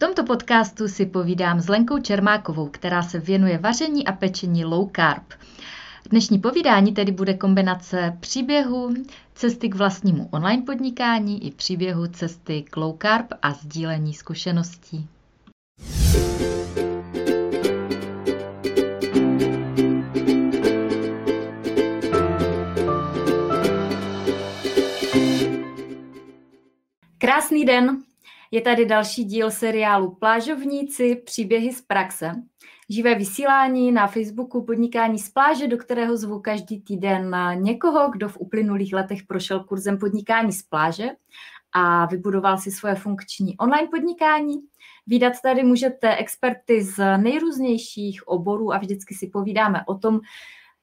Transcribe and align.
tomto 0.00 0.24
podcastu 0.24 0.88
si 0.88 1.06
povídám 1.06 1.60
s 1.60 1.68
Lenkou 1.68 1.98
Čermákovou, 1.98 2.68
která 2.68 3.02
se 3.02 3.18
věnuje 3.18 3.58
vaření 3.58 4.06
a 4.06 4.12
pečení 4.12 4.64
low 4.64 4.90
carb. 4.96 5.32
Dnešní 6.10 6.38
povídání 6.38 6.92
tedy 6.92 7.12
bude 7.12 7.34
kombinace 7.34 8.16
příběhu, 8.20 8.94
cesty 9.34 9.68
k 9.68 9.74
vlastnímu 9.74 10.28
online 10.30 10.62
podnikání 10.62 11.46
i 11.46 11.50
příběhu 11.50 12.06
cesty 12.06 12.62
k 12.62 12.76
low 12.76 12.96
carb 13.02 13.26
a 13.42 13.52
sdílení 13.52 14.14
zkušeností. 14.14 15.08
Krásný 27.18 27.64
den, 27.64 28.02
je 28.50 28.60
tady 28.60 28.86
další 28.86 29.24
díl 29.24 29.50
seriálu 29.50 30.14
Plážovníci, 30.14 31.16
příběhy 31.16 31.72
z 31.72 31.82
praxe. 31.82 32.32
Živé 32.88 33.14
vysílání 33.14 33.92
na 33.92 34.06
Facebooku 34.06 34.64
Podnikání 34.64 35.18
z 35.18 35.28
pláže, 35.28 35.68
do 35.68 35.76
kterého 35.76 36.16
zvu 36.16 36.40
každý 36.40 36.80
týden 36.80 37.36
někoho, 37.54 38.10
kdo 38.10 38.28
v 38.28 38.36
uplynulých 38.40 38.92
letech 38.92 39.22
prošel 39.22 39.64
kurzem 39.64 39.98
Podnikání 39.98 40.52
z 40.52 40.62
pláže 40.62 41.08
a 41.72 42.06
vybudoval 42.06 42.58
si 42.58 42.70
svoje 42.70 42.94
funkční 42.94 43.56
online 43.56 43.88
podnikání. 43.88 44.54
Výdat 45.06 45.32
tady 45.42 45.62
můžete 45.62 46.16
experty 46.16 46.82
z 46.82 47.16
nejrůznějších 47.16 48.28
oborů 48.28 48.72
a 48.72 48.78
vždycky 48.78 49.14
si 49.14 49.26
povídáme 49.26 49.80
o 49.86 49.94
tom, 49.94 50.20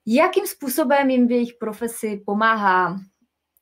jakým 0.06 0.48
způsobem 0.48 1.10
jim 1.10 1.28
v 1.28 1.32
jejich 1.32 1.54
profesi 1.60 2.22
pomáhá 2.26 3.00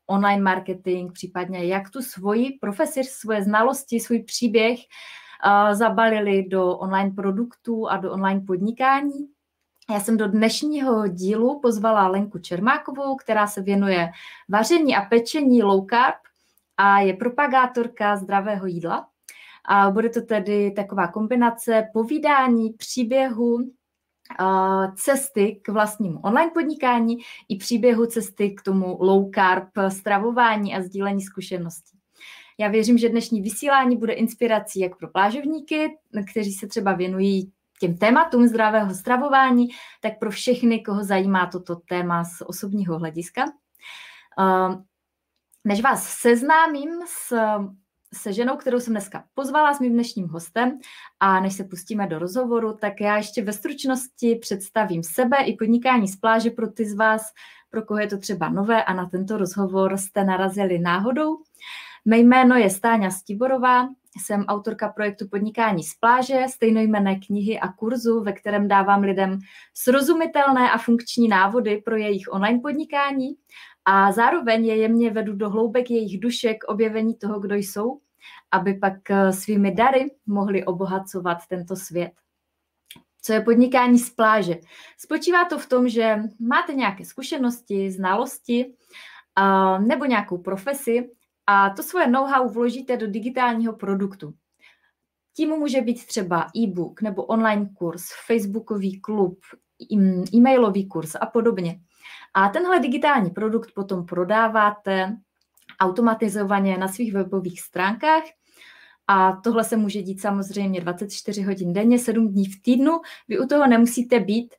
online 0.08 0.42
marketing, 0.42 1.12
případně 1.12 1.66
jak 1.66 1.90
tu 1.90 2.02
svoji 2.02 2.58
profesi, 2.62 3.04
svoje 3.04 3.44
znalosti, 3.44 4.00
svůj 4.00 4.24
příběh 4.24 4.80
uh, 4.80 5.74
zabalili 5.74 6.44
do 6.44 6.78
online 6.78 7.12
produktů 7.16 7.90
a 7.90 7.98
do 7.98 8.12
online 8.12 8.42
podnikání. 8.48 9.28
Já 9.90 10.00
jsem 10.00 10.18
do 10.18 10.28
dnešního 10.28 11.08
dílu 11.08 11.60
pozvala 11.60 12.08
Lenku 12.08 12.40
Čermákovou, 12.40 13.16
která 13.16 13.48
se 13.48 13.62
věnuje 13.62 14.10
vaření 14.50 14.96
a 14.96 15.02
pečení 15.02 15.64
low 15.64 15.86
carb 15.90 16.16
a 16.78 17.00
je 17.00 17.14
propagátorka 17.14 18.16
zdravého 18.16 18.66
jídla. 18.66 19.08
A 19.66 19.92
bude 19.92 20.10
to 20.10 20.22
tedy 20.22 20.72
taková 20.72 21.08
kombinace 21.08 21.90
povídání, 21.94 22.74
příběhu, 22.74 23.58
cesty 24.96 25.60
k 25.62 25.70
vlastnímu 25.70 26.20
online 26.20 26.52
podnikání 26.54 27.18
i 27.50 27.56
příběhu 27.56 28.06
cesty 28.06 28.50
k 28.50 28.62
tomu 28.62 28.98
low 29.00 29.32
carb 29.36 29.70
stravování 29.90 30.76
a 30.76 30.82
sdílení 30.82 31.22
zkušeností. 31.22 31.98
Já 32.58 32.68
věřím, 32.68 32.98
že 32.98 33.10
dnešní 33.10 33.42
vysílání 33.42 33.98
bude 33.98 34.14
inspirací 34.14 34.80
jak 34.80 34.98
pro 34.98 35.08
plážovníky, 35.08 35.98
kteří 36.32 36.54
se 36.54 36.68
třeba 36.68 36.94
věnují 36.94 37.52
těm 37.80 37.98
tématům 37.98 38.48
zdravého 38.48 38.94
stravování, 38.94 39.68
tak 40.02 40.20
pro 40.20 40.32
všechny, 40.32 40.80
koho 40.80 41.04
zajímá 41.04 41.46
toto 41.46 41.76
téma 41.76 42.24
z 42.24 42.42
osobního 42.46 43.00
hlediska. 43.00 43.46
Než 45.64 45.82
vás 45.82 46.08
seznámím 46.08 46.90
s 47.08 47.34
se 48.16 48.34
ženou, 48.34 48.56
kterou 48.58 48.80
jsem 48.80 48.94
dneska 48.94 49.24
pozvala 49.34 49.74
s 49.74 49.80
mým 49.80 49.94
dnešním 49.94 50.28
hostem. 50.28 50.80
A 51.20 51.40
než 51.40 51.54
se 51.54 51.64
pustíme 51.64 52.08
do 52.08 52.20
rozhovoru, 52.20 52.74
tak 52.74 53.02
já 53.02 53.18
ještě 53.18 53.44
ve 53.44 53.54
stručnosti 53.54 54.36
představím 54.36 55.04
sebe 55.04 55.38
i 55.38 55.56
podnikání 55.56 56.08
z 56.08 56.16
pláže 56.16 56.50
pro 56.50 56.68
ty 56.68 56.86
z 56.86 56.96
vás, 56.96 57.22
pro 57.70 57.82
koho 57.82 58.00
je 58.00 58.08
to 58.08 58.18
třeba 58.18 58.50
nové 58.50 58.84
a 58.84 58.94
na 58.94 59.06
tento 59.10 59.38
rozhovor 59.38 59.98
jste 59.98 60.24
narazili 60.24 60.80
náhodou. 60.80 61.38
Mé 62.06 62.18
jméno 62.18 62.56
je 62.56 62.70
Stáňa 62.70 63.10
Stiborová, 63.10 63.88
jsem 64.18 64.46
autorka 64.46 64.90
projektu 64.90 65.28
Podnikání 65.28 65.84
z 65.84 65.96
pláže, 65.96 66.46
stejnojmené 66.50 67.20
knihy 67.20 67.60
a 67.60 67.68
kurzu, 67.68 68.24
ve 68.24 68.34
kterém 68.34 68.68
dávám 68.68 69.02
lidem 69.02 69.40
srozumitelné 69.74 70.72
a 70.72 70.78
funkční 70.78 71.28
návody 71.28 71.82
pro 71.86 71.96
jejich 71.96 72.26
online 72.32 72.60
podnikání. 72.60 73.36
A 73.86 74.12
zároveň 74.12 74.66
je 74.66 74.78
jemně 74.78 75.12
vedu 75.12 75.34
do 75.34 75.50
hloubek 75.50 75.92
jejich 75.92 76.20
duše 76.20 76.54
k 76.54 76.64
objevení 76.64 77.16
toho, 77.16 77.40
kdo 77.40 77.56
jsou 77.56 78.00
aby 78.52 78.74
pak 78.74 79.10
eh, 79.10 79.34
svými 79.34 79.72
dary 79.72 80.12
mohli 80.26 80.66
obohacovat 80.66 81.38
tento 81.50 81.76
svět. 81.76 82.12
Co 83.22 83.34
je 83.34 83.42
podnikání 83.42 84.00
z 84.00 84.10
pláže? 84.10 84.56
Spočívá 84.98 85.46
to 85.46 85.60
v 85.60 85.66
tom, 85.66 85.90
že 85.90 86.18
máte 86.40 86.74
nějaké 86.74 87.06
zkušenosti, 87.06 87.92
znalosti 87.92 88.74
nebo 89.80 90.06
nějakou 90.06 90.38
profesi 90.38 91.10
a 91.48 91.70
to 91.70 91.84
svoje 91.84 92.08
know-how 92.08 92.50
vložíte 92.50 92.98
do 92.98 93.08
digitálního 93.08 93.74
produktu. 93.74 94.34
Tím 95.34 95.50
může 95.50 95.82
být 95.82 96.06
třeba 96.06 96.48
e-book 96.58 97.02
nebo 97.02 97.24
online 97.24 97.70
kurz, 97.74 98.06
facebookový 98.26 99.02
klub, 99.02 99.40
e-mailový 100.34 100.88
kurz 100.88 101.16
a 101.16 101.26
podobně. 101.26 101.80
A 102.34 102.50
tenhle 102.50 102.80
digitální 102.80 103.30
produkt 103.30 103.72
potom 103.76 104.06
prodáváte 104.06 105.18
automatizovaně 105.80 106.78
na 106.78 106.88
svých 106.88 107.14
webových 107.14 107.62
stránkách. 107.62 108.24
A 109.08 109.32
tohle 109.32 109.64
se 109.64 109.78
může 109.78 110.02
dít 110.02 110.22
samozřejmě 110.22 110.82
24 110.82 111.42
hodin 111.42 111.74
denně, 111.74 112.00
7 112.00 112.28
dní 112.28 112.46
v 112.46 112.62
týdnu. 112.62 113.02
Vy 113.28 113.40
u 113.40 113.48
toho 113.48 113.68
nemusíte 113.68 114.20
být. 114.20 114.56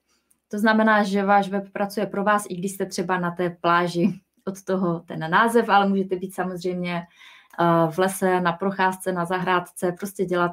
To 0.49 0.59
znamená, 0.59 1.03
že 1.03 1.25
váš 1.25 1.49
web 1.49 1.72
pracuje 1.72 2.06
pro 2.06 2.25
vás, 2.25 2.44
i 2.49 2.56
když 2.56 2.72
jste 2.72 2.87
třeba 2.87 3.19
na 3.19 3.31
té 3.31 3.50
pláži 3.50 4.21
od 4.44 4.62
toho 4.62 5.00
ten 5.00 5.31
název, 5.31 5.69
ale 5.69 5.88
můžete 5.88 6.16
být 6.16 6.34
samozřejmě 6.34 6.97
eh, 6.97 7.91
v 7.91 7.99
lese, 7.99 8.41
na 8.41 8.53
procházce, 8.53 9.12
na 9.12 9.25
zahrádce, 9.25 9.93
prostě 9.93 10.25
dělat 10.25 10.53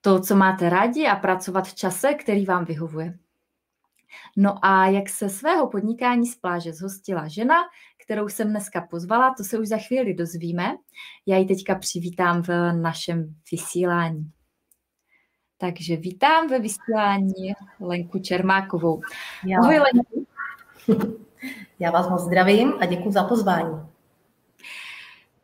to, 0.00 0.20
co 0.20 0.36
máte 0.36 0.70
rádi 0.70 1.06
a 1.06 1.16
pracovat 1.16 1.68
v 1.68 1.74
čase, 1.74 2.14
který 2.14 2.46
vám 2.46 2.64
vyhovuje. 2.64 3.18
No 4.36 4.64
a 4.64 4.86
jak 4.86 5.08
se 5.08 5.28
svého 5.28 5.66
podnikání 5.66 6.26
z 6.26 6.36
pláže 6.36 6.72
zhostila 6.72 7.28
žena, 7.28 7.56
kterou 8.10 8.28
jsem 8.28 8.50
dneska 8.50 8.80
pozvala, 8.80 9.34
to 9.36 9.44
se 9.44 9.58
už 9.58 9.68
za 9.68 9.78
chvíli 9.78 10.14
dozvíme. 10.14 10.76
Já 11.26 11.36
ji 11.36 11.46
teďka 11.46 11.74
přivítám 11.74 12.42
v 12.42 12.72
našem 12.72 13.34
vysílání. 13.52 14.30
Takže 15.58 15.96
vítám 15.96 16.48
ve 16.48 16.58
vysílání 16.58 17.54
Lenku 17.80 18.18
Čermákovou. 18.18 19.00
Já. 19.46 19.58
Ahoj 19.58 19.78
Lenku. 19.78 20.26
Já 21.78 21.90
vás 21.90 22.08
moc 22.08 22.22
zdravím 22.22 22.72
a 22.80 22.86
děkuji 22.86 23.12
za 23.12 23.24
pozvání. 23.24 23.80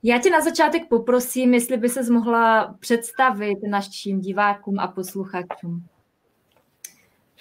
Já 0.02 0.18
tě 0.18 0.30
na 0.30 0.40
začátek 0.40 0.88
poprosím, 0.88 1.54
jestli 1.54 1.76
by 1.76 1.88
se 1.88 2.12
mohla 2.12 2.74
představit 2.80 3.58
našim 3.70 4.20
divákům 4.20 4.78
a 4.78 4.88
posluchačům. 4.88 5.86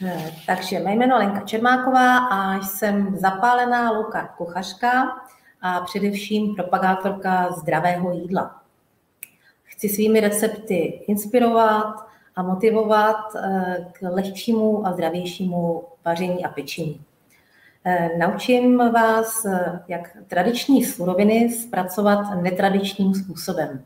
Eh, 0.04 0.32
takže 0.46 0.80
mé 0.80 0.96
jméno 0.96 1.18
Lenka 1.18 1.42
Čermáková 1.42 2.18
a 2.18 2.62
jsem 2.62 3.18
zapálená 3.18 3.92
louka 3.92 4.28
kuchařka 4.38 5.16
a 5.62 5.82
především 5.82 6.56
propagátorka 6.56 7.52
zdravého 7.52 8.14
jídla. 8.14 8.62
Chci 9.64 9.90
svými 9.90 10.20
recepty 10.20 10.76
inspirovat 11.08 12.08
a 12.36 12.44
motivovat 12.44 13.36
eh, 13.36 13.88
k 13.92 14.02
lehčímu 14.02 14.88
a 14.88 14.94
zdravějšímu 14.94 15.84
vaření 16.06 16.46
a 16.46 16.50
pečení. 16.50 17.02
Eh, 17.86 18.10
naučím 18.18 18.78
vás, 18.78 19.46
jak 19.88 20.18
tradiční 20.28 20.86
suroviny 20.86 21.50
zpracovat 21.50 22.42
netradičním 22.42 23.14
způsobem. 23.14 23.86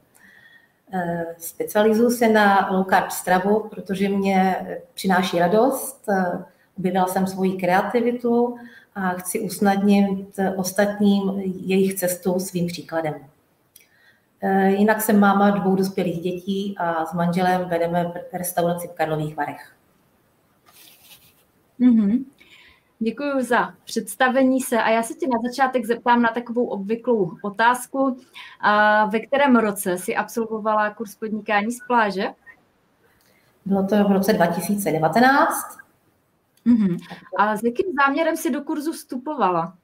Eh, 0.94 1.36
specializuji 1.38 2.12
se 2.12 2.30
na 2.30 2.70
low 2.72 2.86
carb 2.90 3.12
stravu, 3.12 3.70
protože 3.70 4.10
mě 4.10 4.68
přináší 4.94 5.40
radost. 5.40 6.10
Eh, 6.10 6.44
objevila 6.78 7.08
jsem 7.08 7.28
svoji 7.28 7.58
kreativitu 7.58 8.58
a 8.96 9.10
chci 9.10 9.40
usnadnit 9.40 10.40
ostatním 10.56 11.40
jejich 11.46 11.94
cestu 11.94 12.40
svým 12.40 12.68
příkladem. 12.68 13.14
Eh, 14.42 14.70
jinak 14.70 15.02
jsem 15.02 15.20
máma 15.20 15.50
dvou 15.50 15.76
dospělých 15.76 16.22
dětí 16.22 16.76
a 16.78 17.06
s 17.06 17.14
manželem 17.14 17.70
vedeme 17.70 18.14
restauraci 18.34 18.88
v 18.88 18.92
Karlových 18.92 19.36
Varech. 19.36 19.74
Mm-hmm. 21.80 22.26
Děkuji 23.02 23.42
za 23.42 23.74
představení 23.84 24.62
se 24.62 24.82
a 24.82 24.90
já 24.90 25.04
se 25.04 25.14
tě 25.14 25.28
na 25.28 25.50
začátek 25.50 25.86
zeptám 25.86 26.22
na 26.22 26.30
takovou 26.30 26.66
obvyklou 26.66 27.32
otázku. 27.42 28.18
Ve 29.10 29.20
kterém 29.20 29.56
roce 29.56 29.98
si 29.98 30.16
absolvovala 30.16 30.94
kurz 30.94 31.16
podnikání 31.16 31.72
z 31.72 31.80
pláže? 31.88 32.28
Bylo 33.66 33.88
to 33.88 34.04
v 34.04 34.12
roce 34.12 34.34
2019. 34.34 35.78
Uh-huh. 36.66 36.98
A 37.38 37.58
s 37.58 37.64
jakým 37.64 37.86
záměrem 38.06 38.38
si 38.38 38.52
do 38.52 38.62
kurzu 38.62 38.92
vstupovala? 38.92 39.78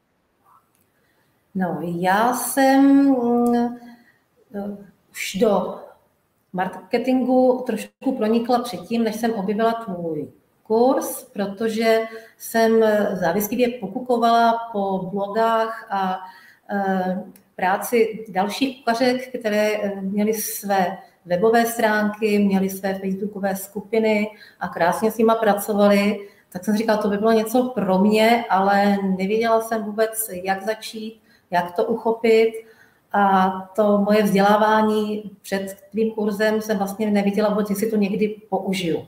No, 1.56 1.78
já 1.82 2.34
jsem 2.34 3.08
uh, 3.08 3.72
už 5.12 5.38
do 5.42 5.80
marketingu 6.54 7.64
trošku 7.66 8.18
pronikla 8.18 8.60
předtím, 8.60 9.04
než 9.04 9.16
jsem 9.16 9.34
objevila 9.34 9.74
tvůj 9.74 10.32
kurz, 10.68 11.24
protože 11.24 12.02
jsem 12.38 12.84
závislivě 13.14 13.70
pokukovala 13.70 14.70
po 14.72 15.10
blogách 15.14 15.88
a 15.90 16.20
e, 16.70 17.24
práci 17.56 18.26
dalších 18.30 18.84
kuchařek, 18.84 19.40
které 19.40 19.72
e, 19.72 20.02
měly 20.02 20.34
své 20.34 20.98
webové 21.26 21.66
stránky, 21.66 22.40
měli 22.40 22.70
své 22.70 22.94
facebookové 22.94 23.56
skupiny 23.56 24.28
a 24.60 24.68
krásně 24.68 25.12
s 25.12 25.18
nima 25.18 25.36
pracovali, 25.36 26.28
tak 26.50 26.66
jsem 26.66 26.78
říkala, 26.78 27.02
to 27.02 27.10
by 27.10 27.18
bylo 27.18 27.32
něco 27.32 27.72
pro 27.76 28.00
mě, 28.00 28.46
ale 28.50 28.98
nevěděla 29.18 29.62
jsem 29.62 29.84
vůbec, 29.84 30.30
jak 30.44 30.66
začít, 30.66 31.22
jak 31.52 31.72
to 31.72 31.86
uchopit. 31.86 32.54
A 33.14 33.52
to 33.76 33.98
moje 33.98 34.24
vzdělávání 34.24 35.32
před 35.42 35.78
tvým 35.92 36.12
kurzem 36.12 36.62
jsem 36.62 36.78
vlastně 36.78 37.12
neviděla 37.12 37.50
vůbec, 37.50 37.70
jestli 37.70 37.92
to 37.92 37.96
někdy 37.96 38.28
použiju. 38.50 39.08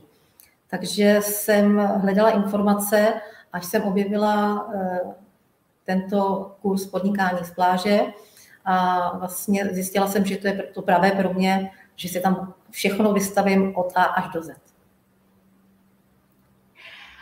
Takže 0.69 1.19
jsem 1.21 1.77
hledala 1.77 2.29
informace, 2.29 3.13
až 3.53 3.65
jsem 3.65 3.83
objevila 3.83 4.69
eh, 4.75 4.99
tento 5.85 6.51
kurz 6.61 6.85
podnikání 6.85 7.45
z 7.45 7.51
pláže 7.51 7.99
a 8.65 9.17
vlastně 9.17 9.65
zjistila 9.71 10.07
jsem, 10.07 10.25
že 10.25 10.37
to 10.37 10.47
je 10.47 10.63
to 10.63 10.81
pravé 10.81 11.11
pro 11.11 11.33
mě, 11.33 11.71
že 11.95 12.09
si 12.09 12.21
tam 12.21 12.53
všechno 12.69 13.13
vystavím 13.13 13.75
od 13.75 13.91
A 13.95 14.03
až 14.03 14.33
do 14.33 14.41
Z. 14.41 14.51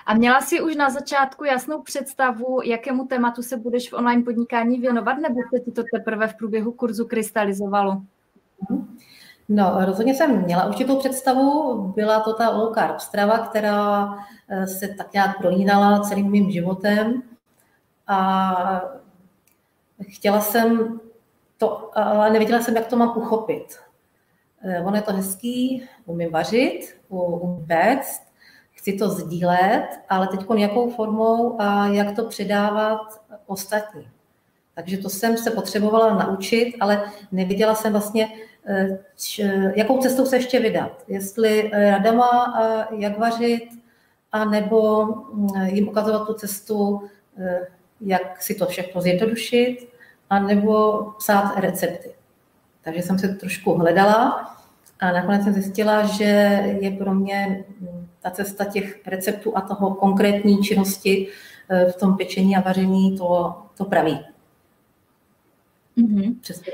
A 0.05 0.13
měla 0.13 0.41
jsi 0.41 0.61
už 0.61 0.75
na 0.75 0.89
začátku 0.89 1.43
jasnou 1.43 1.81
představu, 1.81 2.61
jakému 2.63 3.05
tématu 3.05 3.41
se 3.41 3.57
budeš 3.57 3.89
v 3.89 3.93
online 3.93 4.23
podnikání 4.23 4.79
věnovat, 4.79 5.13
nebo 5.13 5.39
se 5.53 5.59
ti 5.59 5.71
to 5.71 5.83
teprve 5.95 6.27
v 6.27 6.35
průběhu 6.35 6.71
kurzu 6.71 7.07
krystalizovalo? 7.07 8.01
No, 9.49 9.85
rozhodně 9.85 10.15
jsem 10.15 10.43
měla 10.43 10.65
určitou 10.65 10.99
představu. 10.99 11.77
Byla 11.95 12.19
to 12.19 12.33
ta 12.33 12.49
low 12.49 12.73
carb 12.73 12.99
strava, 12.99 13.37
která 13.37 14.09
eh, 14.49 14.67
se 14.67 14.87
tak 14.87 15.13
nějak 15.13 15.37
prolínala 15.37 15.99
celým 15.99 16.31
mým 16.31 16.51
životem. 16.51 17.23
A 18.07 18.81
chtěla 20.09 20.41
jsem 20.41 20.99
to, 21.57 21.91
ale 21.97 22.29
nevěděla 22.29 22.61
jsem, 22.61 22.75
jak 22.75 22.87
to 22.87 22.95
mám 22.95 23.17
uchopit. 23.17 23.79
Eh, 24.63 24.81
ono 24.81 24.95
je 24.95 25.01
to 25.01 25.13
hezký, 25.13 25.87
umím 26.05 26.31
vařit, 26.31 26.97
umím 27.09 27.65
péct, 27.65 28.21
chci 28.71 28.93
to 28.93 29.09
sdílet, 29.09 29.87
ale 30.09 30.27
teď 30.27 30.39
jakou 30.57 30.89
formou 30.89 31.61
a 31.61 31.87
jak 31.87 32.15
to 32.15 32.25
předávat 32.25 33.01
ostatním. 33.45 34.09
Takže 34.75 34.97
to 34.97 35.09
jsem 35.09 35.37
se 35.37 35.51
potřebovala 35.51 36.15
naučit, 36.15 36.75
ale 36.79 37.11
neviděla 37.31 37.75
jsem 37.75 37.91
vlastně, 37.91 38.29
jakou 39.75 39.97
cestou 39.97 40.25
se 40.25 40.35
ještě 40.35 40.59
vydat. 40.59 41.03
Jestli 41.07 41.71
radama, 41.73 42.53
jak 42.91 43.19
vařit, 43.19 43.69
a 44.35 44.45
nebo 44.45 45.05
mm, 45.05 45.65
jim 45.65 45.87
ukazovat 45.87 46.27
tu 46.27 46.33
cestu, 46.33 47.01
eh, 47.39 47.67
jak 48.01 48.41
si 48.41 48.55
to 48.55 48.65
všechno 48.65 49.01
zjednodušit, 49.01 49.89
a 50.29 50.39
nebo 50.39 51.03
psát 51.17 51.59
recepty. 51.59 52.15
Takže 52.81 53.01
jsem 53.01 53.19
se 53.19 53.27
trošku 53.27 53.73
hledala 53.73 54.49
a 54.99 55.11
nakonec 55.11 55.43
jsem 55.43 55.53
zjistila, 55.53 56.05
že 56.05 56.23
je 56.81 56.91
pro 56.91 57.13
mě 57.13 57.65
mm, 57.79 58.07
ta 58.21 58.31
cesta 58.31 58.65
těch 58.65 59.07
receptů 59.07 59.57
a 59.57 59.61
toho 59.61 59.95
konkrétní 59.95 60.63
činnosti 60.63 61.27
eh, 61.69 61.91
v 61.91 61.95
tom 61.95 62.17
pečení 62.17 62.55
a 62.55 62.61
vaření 62.61 63.17
to, 63.17 63.55
to 63.77 63.85
praví. 63.85 64.19
Mm-hmm. 65.97 66.39
Přesně 66.41 66.71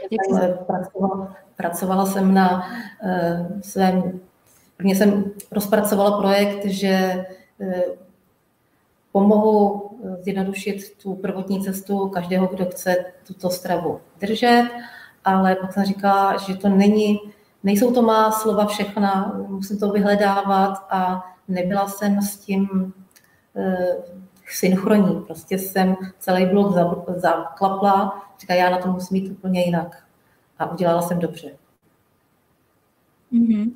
pracovala, 0.67 1.35
pracovala 1.61 2.05
jsem 2.05 2.33
na 2.33 2.63
uh, 3.03 3.61
svém, 3.61 4.19
prvně 4.77 4.95
jsem 4.95 5.23
rozpracovala 5.51 6.17
projekt, 6.17 6.65
že 6.65 7.25
uh, 7.57 7.73
pomohu 9.11 9.89
zjednodušit 10.21 10.97
tu 11.03 11.15
prvotní 11.15 11.63
cestu 11.63 12.09
každého, 12.09 12.47
kdo 12.47 12.65
chce 12.65 12.95
tuto 13.27 13.49
stravu 13.49 13.99
držet, 14.19 14.69
ale 15.25 15.55
pak 15.55 15.73
jsem 15.73 15.83
říkala, 15.85 16.37
že 16.37 16.55
to 16.55 16.69
není, 16.69 17.19
nejsou 17.63 17.93
to 17.93 18.01
má 18.01 18.31
slova 18.31 18.65
všechna, 18.65 19.39
musím 19.47 19.79
to 19.79 19.89
vyhledávat 19.89 20.87
a 20.89 21.25
nebyla 21.47 21.87
jsem 21.87 22.21
s 22.21 22.37
tím 22.37 22.93
uh, 23.53 24.05
synchronní. 24.49 25.21
Prostě 25.21 25.57
jsem 25.57 25.95
celý 26.19 26.45
blok 26.45 26.73
zaklapla, 27.15 28.21
říká, 28.39 28.53
já 28.53 28.69
na 28.69 28.77
to 28.77 28.91
musím 28.91 29.21
mít 29.21 29.31
úplně 29.31 29.65
jinak. 29.65 30.03
A 30.61 30.71
udělala 30.71 31.01
jsem 31.01 31.19
dobře. 31.19 31.57
Mm-hmm. 33.33 33.71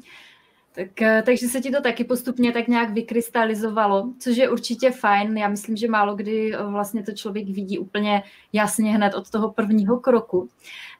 Tak, 0.76 1.02
eh, 1.02 1.24
takže 1.26 1.48
se 1.48 1.62
ti 1.62 1.72
to 1.72 1.82
taky 1.82 2.04
postupně 2.04 2.52
tak 2.52 2.68
nějak 2.68 2.90
vykrystalizovalo, 2.90 4.10
což 4.20 4.38
je 4.38 4.50
určitě 4.50 4.92
fajn. 4.92 5.38
Já 5.38 5.48
myslím, 5.48 5.76
že 5.76 5.88
málo 5.88 6.16
kdy 6.16 6.54
eh, 6.54 6.64
vlastně 6.64 7.04
to 7.04 7.12
člověk 7.12 7.48
vidí 7.48 7.80
úplně 7.80 8.24
jasně 8.54 8.92
hned 8.92 9.14
od 9.14 9.30
toho 9.30 9.52
prvního 9.52 10.00
kroku. 10.00 10.50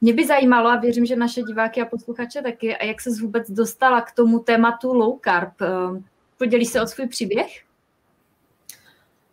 Mě 0.02 0.14
by 0.14 0.28
zajímalo, 0.28 0.70
a 0.70 0.76
věřím, 0.76 1.06
že 1.06 1.16
naše 1.16 1.42
diváky 1.42 1.82
a 1.82 1.86
posluchače 1.86 2.42
taky, 2.42 2.76
a 2.76 2.86
jak 2.86 3.02
se 3.02 3.10
vůbec 3.22 3.52
dostala 3.52 4.02
k 4.02 4.12
tomu 4.12 4.40
tématu 4.40 4.94
low 4.94 5.20
carb. 5.24 5.62
Eh, 5.62 6.02
podělíš 6.38 6.68
se 6.68 6.82
o 6.82 6.88
svůj 6.88 7.08
příběh? 7.08 7.64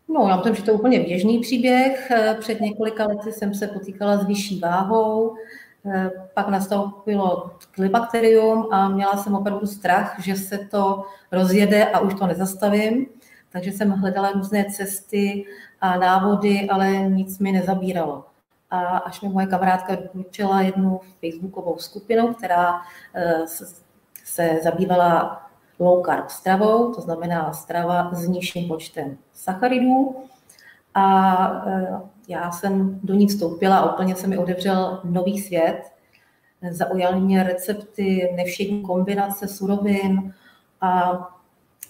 No, 0.08 0.28
já 0.28 0.36
myslím, 0.36 0.54
že 0.54 0.62
to 0.62 0.70
je 0.70 0.74
úplně 0.74 1.00
běžný 1.00 1.40
příběh. 1.40 2.12
Před 2.40 2.60
několika 2.60 3.06
lety 3.06 3.32
jsem 3.32 3.54
se 3.54 3.66
potýkala 3.66 4.16
s 4.16 4.26
vyšší 4.26 4.60
váhou, 4.60 5.36
pak 6.34 6.48
nastoupilo 6.48 7.50
klibakterium 7.70 8.68
a 8.72 8.88
měla 8.88 9.16
jsem 9.16 9.34
opravdu 9.34 9.66
strach, 9.66 10.20
že 10.20 10.36
se 10.36 10.58
to 10.58 11.04
rozjede 11.32 11.84
a 11.84 12.00
už 12.00 12.14
to 12.14 12.26
nezastavím. 12.26 13.06
Takže 13.52 13.72
jsem 13.72 13.90
hledala 13.90 14.32
různé 14.32 14.64
cesty 14.64 15.44
a 15.80 15.96
návody, 15.96 16.68
ale 16.68 16.92
nic 16.92 17.38
mi 17.38 17.52
nezabíralo. 17.52 18.24
A 18.70 18.98
až 18.98 19.20
mi 19.20 19.28
moje 19.28 19.46
kamarádka 19.46 19.94
doporučila 19.94 20.60
jednu 20.60 21.00
facebookovou 21.20 21.78
skupinu, 21.78 22.34
která 22.34 22.80
eh, 23.14 23.46
se 24.24 24.60
zabývala 24.62 25.42
low 25.78 26.06
carb 26.06 26.30
stravou, 26.30 26.94
to 26.94 27.00
znamená 27.00 27.52
strava 27.52 28.10
s 28.12 28.28
nižším 28.28 28.68
počtem 28.68 29.18
sacharidů. 29.32 30.16
A 30.94 31.64
eh, 31.66 32.00
já 32.28 32.50
jsem 32.50 33.00
do 33.02 33.14
ní 33.14 33.26
vstoupila 33.26 33.78
a 33.78 33.92
úplně 33.92 34.16
se 34.16 34.26
mi 34.26 34.38
otevřel 34.38 35.00
nový 35.04 35.40
svět. 35.40 35.82
Zaujaly 36.70 37.20
mě 37.20 37.42
recepty, 37.42 38.32
nevšední 38.36 38.82
kombinace 38.82 39.48
surovin, 39.48 40.34
a, 40.80 41.12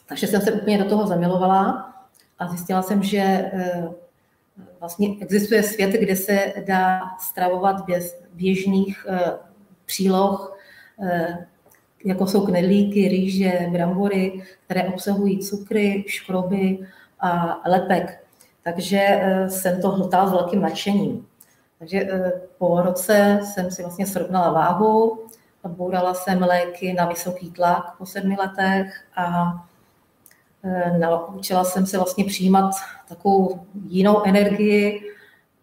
takže 0.06 0.26
jsem 0.26 0.40
se 0.40 0.52
úplně 0.52 0.78
do 0.78 0.84
toho 0.84 1.06
zamilovala 1.06 1.92
a 2.38 2.48
zjistila 2.48 2.82
jsem, 2.82 3.02
že 3.02 3.18
eh, 3.18 3.88
vlastně 4.80 5.08
existuje 5.20 5.62
svět, 5.62 5.90
kde 5.90 6.16
se 6.16 6.52
dá 6.66 7.00
stravovat 7.20 7.86
bez 7.86 8.22
běžných 8.34 9.06
eh, 9.08 9.32
příloh, 9.86 10.58
eh, 11.02 11.46
jako 12.04 12.26
jsou 12.26 12.46
knedlíky, 12.46 13.08
rýže, 13.08 13.66
brambory, 13.72 14.42
které 14.64 14.84
obsahují 14.84 15.38
cukry, 15.38 16.04
škroby 16.06 16.78
a 17.20 17.60
lepek. 17.68 18.24
Takže 18.62 18.98
eh, 18.98 19.50
jsem 19.50 19.82
to 19.82 19.90
hltala 19.90 20.26
s 20.26 20.32
velkým 20.32 20.60
nadšením. 20.60 21.26
Takže 21.78 21.98
eh, 21.98 22.32
po 22.58 22.82
roce 22.82 23.40
jsem 23.42 23.70
si 23.70 23.82
vlastně 23.82 24.06
srovnala 24.06 24.52
váhu, 24.52 25.26
bourala 25.68 26.14
jsem 26.14 26.42
léky 26.42 26.92
na 26.92 27.04
vysoký 27.04 27.50
tlak 27.50 27.96
po 27.98 28.06
sedmi 28.06 28.36
letech 28.38 29.04
a 29.16 29.54
eh, 30.64 30.98
naučila 30.98 31.64
jsem 31.64 31.86
se 31.86 31.96
vlastně 31.96 32.24
přijímat 32.24 32.70
takovou 33.08 33.66
jinou 33.88 34.22
energii 34.24 35.12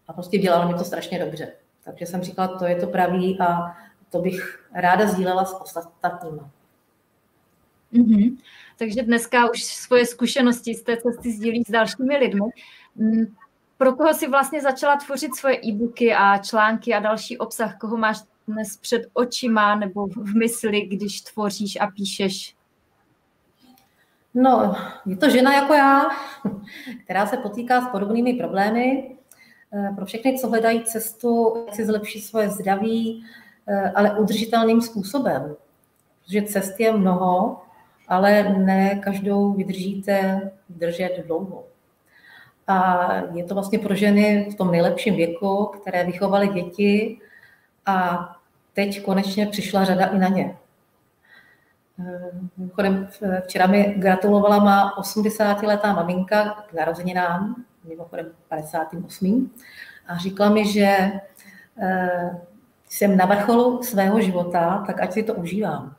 a 0.08 0.12
prostě 0.12 0.38
dělalo 0.38 0.68
mi 0.68 0.74
to 0.74 0.84
strašně 0.84 1.24
dobře. 1.24 1.52
Takže 1.84 2.06
jsem 2.06 2.22
říkala, 2.22 2.58
to 2.58 2.64
je 2.64 2.76
to 2.76 2.86
pravý 2.86 3.40
a 3.40 3.76
to 4.10 4.18
bych 4.18 4.68
ráda 4.74 5.06
sdílela 5.06 5.44
s 5.44 5.60
ostatními. 5.60 6.40
Mm-hmm. 7.92 8.36
Takže 8.78 9.02
dneska 9.02 9.50
už 9.50 9.64
svoje 9.64 10.06
zkušenosti 10.06 10.74
z 10.74 10.82
té 10.82 10.96
cesty 10.96 11.32
sdílí 11.32 11.64
s 11.64 11.70
dalšími 11.70 12.16
lidmi. 12.16 12.50
Mm, 12.96 13.24
pro 13.78 13.92
koho 13.92 14.14
si 14.14 14.28
vlastně 14.28 14.62
začala 14.62 14.96
tvořit 14.96 15.36
svoje 15.36 15.60
e-booky 15.64 16.14
a 16.14 16.38
články 16.38 16.94
a 16.94 17.00
další 17.00 17.38
obsah, 17.38 17.78
koho 17.78 17.96
máš 17.96 18.18
dnes 18.48 18.76
před 18.76 19.02
očima 19.12 19.74
nebo 19.74 20.06
v 20.06 20.34
mysli, 20.34 20.80
když 20.80 21.20
tvoříš 21.20 21.78
a 21.80 21.86
píšeš? 21.86 22.54
No, 24.34 24.76
je 25.06 25.16
to 25.16 25.30
žena 25.30 25.54
jako 25.54 25.74
já, 25.74 26.08
která 27.04 27.26
se 27.26 27.36
potýká 27.36 27.80
s 27.80 27.88
podobnými 27.88 28.34
problémy. 28.34 29.16
Eh, 29.72 29.92
pro 29.96 30.06
všechny, 30.06 30.38
co 30.38 30.48
hledají 30.48 30.84
cestu, 30.84 31.64
jak 31.66 31.74
si 31.74 31.86
zlepšit 31.86 32.20
svoje 32.20 32.48
zdraví, 32.50 33.24
eh, 33.66 33.90
ale 33.90 34.18
udržitelným 34.18 34.80
způsobem. 34.80 35.56
Protože 36.24 36.42
cest 36.42 36.80
je 36.80 36.92
mnoho, 36.92 37.60
ale 38.08 38.42
ne 38.42 38.94
každou 38.94 39.52
vydržíte 39.52 40.40
držet 40.68 41.24
dlouho. 41.26 41.64
A 42.70 43.12
je 43.34 43.44
to 43.44 43.54
vlastně 43.54 43.78
pro 43.78 43.94
ženy 43.94 44.48
v 44.52 44.54
tom 44.54 44.70
nejlepším 44.70 45.16
věku, 45.16 45.64
které 45.64 46.04
vychovaly 46.04 46.48
děti 46.48 47.18
a 47.86 48.28
teď 48.72 49.02
konečně 49.02 49.46
přišla 49.46 49.84
řada 49.84 50.06
i 50.06 50.18
na 50.18 50.28
ně. 50.28 50.56
Mimochodem, 52.56 53.08
včera 53.40 53.66
mi 53.66 53.94
gratulovala 53.98 54.58
má 54.58 55.00
80-letá 55.00 55.94
maminka 55.94 56.64
k 56.70 56.72
narozeninám, 56.72 57.64
mimochodem 57.88 58.26
58. 58.48 59.50
A 60.06 60.18
říkala 60.18 60.50
mi, 60.50 60.72
že 60.72 61.12
eh, 61.82 62.40
jsem 62.88 63.16
na 63.16 63.26
vrcholu 63.26 63.82
svého 63.82 64.20
života, 64.20 64.84
tak 64.86 65.00
ať 65.00 65.12
si 65.12 65.22
to 65.22 65.34
užívám. 65.34 65.94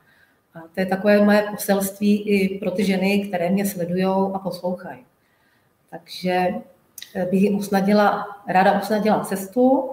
A 0.54 0.60
to 0.60 0.80
je 0.80 0.86
takové 0.86 1.24
moje 1.24 1.42
poselství 1.50 2.22
i 2.22 2.58
pro 2.58 2.70
ty 2.70 2.84
ženy, 2.84 3.28
které 3.28 3.50
mě 3.50 3.66
sledují 3.66 4.32
a 4.34 4.38
poslouchají. 4.38 5.04
Takže 5.92 6.48
eh, 7.14 7.26
bych 7.30 7.42
jim 7.42 7.54
usnadila, 7.54 8.26
ráda 8.48 8.80
usnadila 8.80 9.24
cestu 9.24 9.90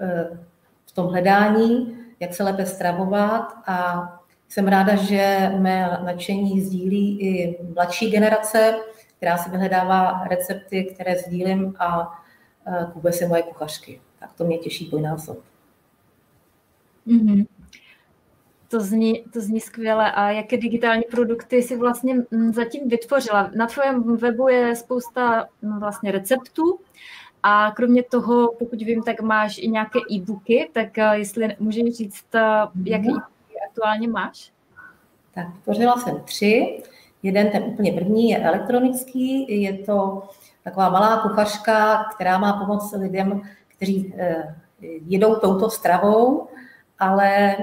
eh, 0.00 0.38
v 0.86 0.92
tom 0.92 1.06
hledání, 1.06 1.98
jak 2.20 2.34
se 2.34 2.42
lépe 2.42 2.66
stravovat 2.66 3.52
a 3.66 4.06
jsem 4.48 4.68
ráda, 4.68 4.96
že 4.96 5.52
mé 5.58 5.98
nadšení 6.04 6.60
sdílí 6.60 7.20
i 7.20 7.58
mladší 7.74 8.10
generace, 8.10 8.76
která 9.16 9.38
si 9.38 9.50
vyhledává 9.50 10.24
recepty, 10.30 10.84
které 10.84 11.18
sdílím 11.18 11.74
a 11.78 12.18
eh, 12.66 12.86
kupuje 12.92 13.12
si 13.12 13.26
moje 13.26 13.42
kuchařky. 13.42 14.00
Tak 14.18 14.32
to 14.32 14.44
mě 14.44 14.58
těší 14.58 14.88
dvojnásob. 14.88 15.38
Mm-hmm. 17.06 17.46
To 18.70 18.80
zní, 18.80 19.24
to 19.32 19.40
zní 19.40 19.60
skvěle. 19.60 20.12
A 20.12 20.30
jaké 20.30 20.56
digitální 20.56 21.02
produkty 21.10 21.62
si 21.62 21.76
vlastně 21.76 22.14
mm, 22.30 22.52
zatím 22.52 22.88
vytvořila? 22.88 23.50
Na 23.54 23.66
tvém 23.66 24.16
webu 24.16 24.48
je 24.48 24.76
spousta 24.76 25.46
mm, 25.62 25.80
vlastně 25.80 26.12
receptů 26.12 26.78
a 27.42 27.70
kromě 27.70 28.02
toho, 28.02 28.52
pokud 28.58 28.82
vím, 28.82 29.02
tak 29.02 29.20
máš 29.20 29.58
i 29.58 29.68
nějaké 29.68 29.98
e-booky, 30.12 30.70
tak 30.72 30.98
eh, 30.98 31.18
jestli 31.18 31.56
můžeš 31.58 31.96
říct, 31.96 32.34
eh, 32.34 32.40
jaké 32.84 33.08
mhm. 33.08 33.16
e-booky 33.16 33.60
aktuálně 33.68 34.08
máš? 34.08 34.52
Tak, 35.34 35.54
vytvořila 35.54 35.96
jsem 35.96 36.20
tři. 36.24 36.82
Jeden, 37.22 37.50
ten 37.50 37.64
úplně 37.64 37.92
první, 37.92 38.30
je 38.30 38.38
elektronický. 38.38 39.60
Je 39.62 39.78
to 39.78 40.22
taková 40.64 40.90
malá 40.90 41.22
kuchařka, 41.22 42.04
která 42.14 42.38
má 42.38 42.52
pomoct 42.52 42.92
lidem, 42.92 43.42
kteří 43.68 44.14
eh, 44.18 44.56
jedou 45.06 45.34
touto 45.34 45.70
stravou, 45.70 46.48
ale 46.98 47.56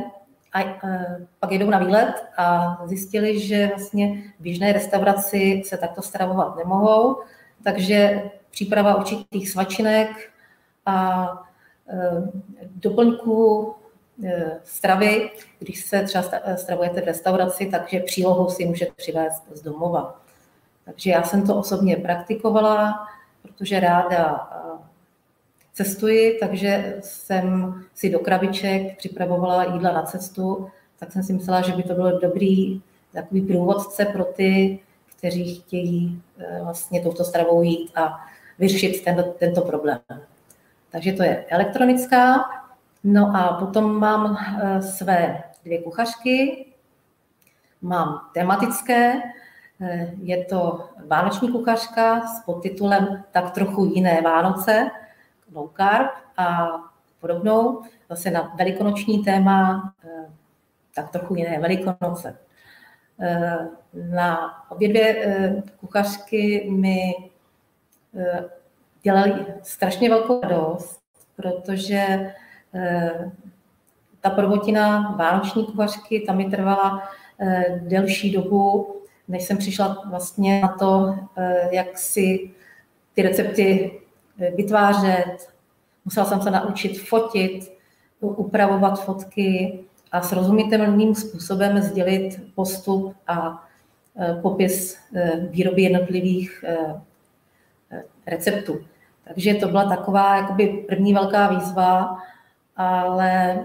a, 0.54 0.60
a 0.62 0.66
pak 1.40 1.52
jedou 1.52 1.70
na 1.70 1.80
výlet 1.80 2.14
a 2.38 2.78
zjistili, 2.86 3.40
že 3.40 3.68
vlastně 3.68 4.24
v 4.40 4.42
běžné 4.42 4.74
restauraci 4.74 5.62
se 5.66 5.78
takto 5.78 6.02
stravovat 6.02 6.56
nemohou, 6.56 7.18
takže 7.64 8.24
příprava 8.52 8.96
určitých 8.96 9.50
svačinek 9.50 10.10
a 10.86 11.28
e, 11.90 11.98
doplňků 12.76 13.74
e, 14.24 14.60
stravy, 14.64 15.30
když 15.60 15.86
se 15.86 16.04
třeba 16.04 16.24
stravujete 16.56 17.02
v 17.02 17.06
restauraci, 17.06 17.66
takže 17.66 18.00
přílohou 18.00 18.50
si 18.50 18.66
můžete 18.66 18.92
přivést 18.96 19.44
z 19.54 19.62
domova. 19.62 20.22
Takže 20.86 21.10
já 21.10 21.24
jsem 21.24 21.48
to 21.48 21.58
osobně 21.58 21.96
praktikovala, 21.96 23.08
protože 23.42 23.80
ráda 23.80 24.50
cestuji, 25.78 26.38
takže 26.40 26.98
jsem 27.02 27.76
si 27.96 28.10
do 28.10 28.20
krabiček 28.20 28.98
připravovala 28.98 29.64
jídla 29.64 29.92
na 29.92 30.02
cestu, 30.02 30.70
tak 31.00 31.12
jsem 31.12 31.24
si 31.24 31.34
myslela, 31.34 31.62
že 31.62 31.72
by 31.72 31.84
to 31.84 31.94
bylo 31.94 32.20
dobrý 32.20 32.82
takový 33.14 33.42
průvodce 33.42 34.06
pro 34.06 34.24
ty, 34.26 34.80
kteří 35.18 35.56
chtějí 35.56 36.22
eh, 36.40 36.60
vlastně 36.64 37.02
touto 37.02 37.24
stravou 37.24 37.62
jít 37.62 37.92
a 37.96 38.20
vyřešit 38.60 39.04
tento, 39.04 39.24
tento 39.24 39.62
problém. 39.62 40.00
Takže 40.90 41.14
to 41.14 41.24
je 41.24 41.46
elektronická. 41.50 42.50
No 43.04 43.36
a 43.36 43.54
potom 43.54 44.00
mám 44.00 44.38
eh, 44.38 44.82
své 44.82 45.44
dvě 45.66 45.82
kuchařky, 45.82 46.66
mám 47.82 48.22
tematické, 48.34 49.14
eh, 49.82 50.12
je 50.22 50.46
to 50.46 50.90
vánoční 51.08 51.52
kuchařka 51.52 52.28
s 52.28 52.44
podtitulem 52.46 53.24
Tak 53.32 53.52
trochu 53.52 53.86
jiné 53.86 54.22
Vánoce, 54.22 54.90
low 55.54 55.70
carb 55.78 56.10
a 56.38 56.68
podobnou, 57.20 57.82
zase 58.10 58.32
na 58.32 58.54
velikonoční 58.58 59.24
téma, 59.24 59.94
eh, 60.06 60.30
tak 60.96 61.10
trochu 61.10 61.36
jiné 61.36 61.60
velikonoce. 61.60 62.38
Eh, 63.20 63.68
na 63.94 64.54
obě 64.72 64.90
dvě 64.90 65.26
eh, 65.26 65.64
kuchařky 65.80 66.70
mi 66.72 67.16
dělali 69.04 69.46
strašně 69.64 70.10
velkou 70.10 70.42
radost, 70.42 71.00
protože 71.36 72.34
ta 74.22 74.30
prvotina 74.30 75.16
vánoční 75.18 75.66
kuchařky, 75.66 76.20
tam 76.20 76.38
mi 76.38 76.46
trvala 76.46 77.10
delší 77.82 78.32
dobu, 78.32 78.96
než 79.28 79.44
jsem 79.44 79.58
přišla 79.58 80.04
vlastně 80.10 80.62
na 80.62 80.68
to, 80.68 81.16
jak 81.72 81.98
si 81.98 82.52
ty 83.14 83.22
recepty 83.22 84.00
vytvářet, 84.56 85.50
musela 86.06 86.26
jsem 86.26 86.42
se 86.42 86.52
naučit 86.52 87.00
fotit, 87.00 87.78
upravovat 88.20 89.04
fotky 89.04 89.80
a 90.12 90.22
srozumitelným 90.22 91.16
způsobem 91.16 91.82
sdělit 91.82 92.42
postup 92.56 93.16
a 93.28 93.64
e, 94.20 94.34
popis 94.42 94.98
e, 95.16 95.40
výroby 95.40 95.82
jednotlivých 95.82 96.64
e, 96.64 97.02
receptů. 98.28 98.80
Takže 99.24 99.54
to 99.54 99.68
byla 99.68 99.90
taková 99.90 100.36
jakoby 100.36 100.68
první 100.68 101.14
velká 101.14 101.48
výzva, 101.48 102.18
ale 102.76 103.60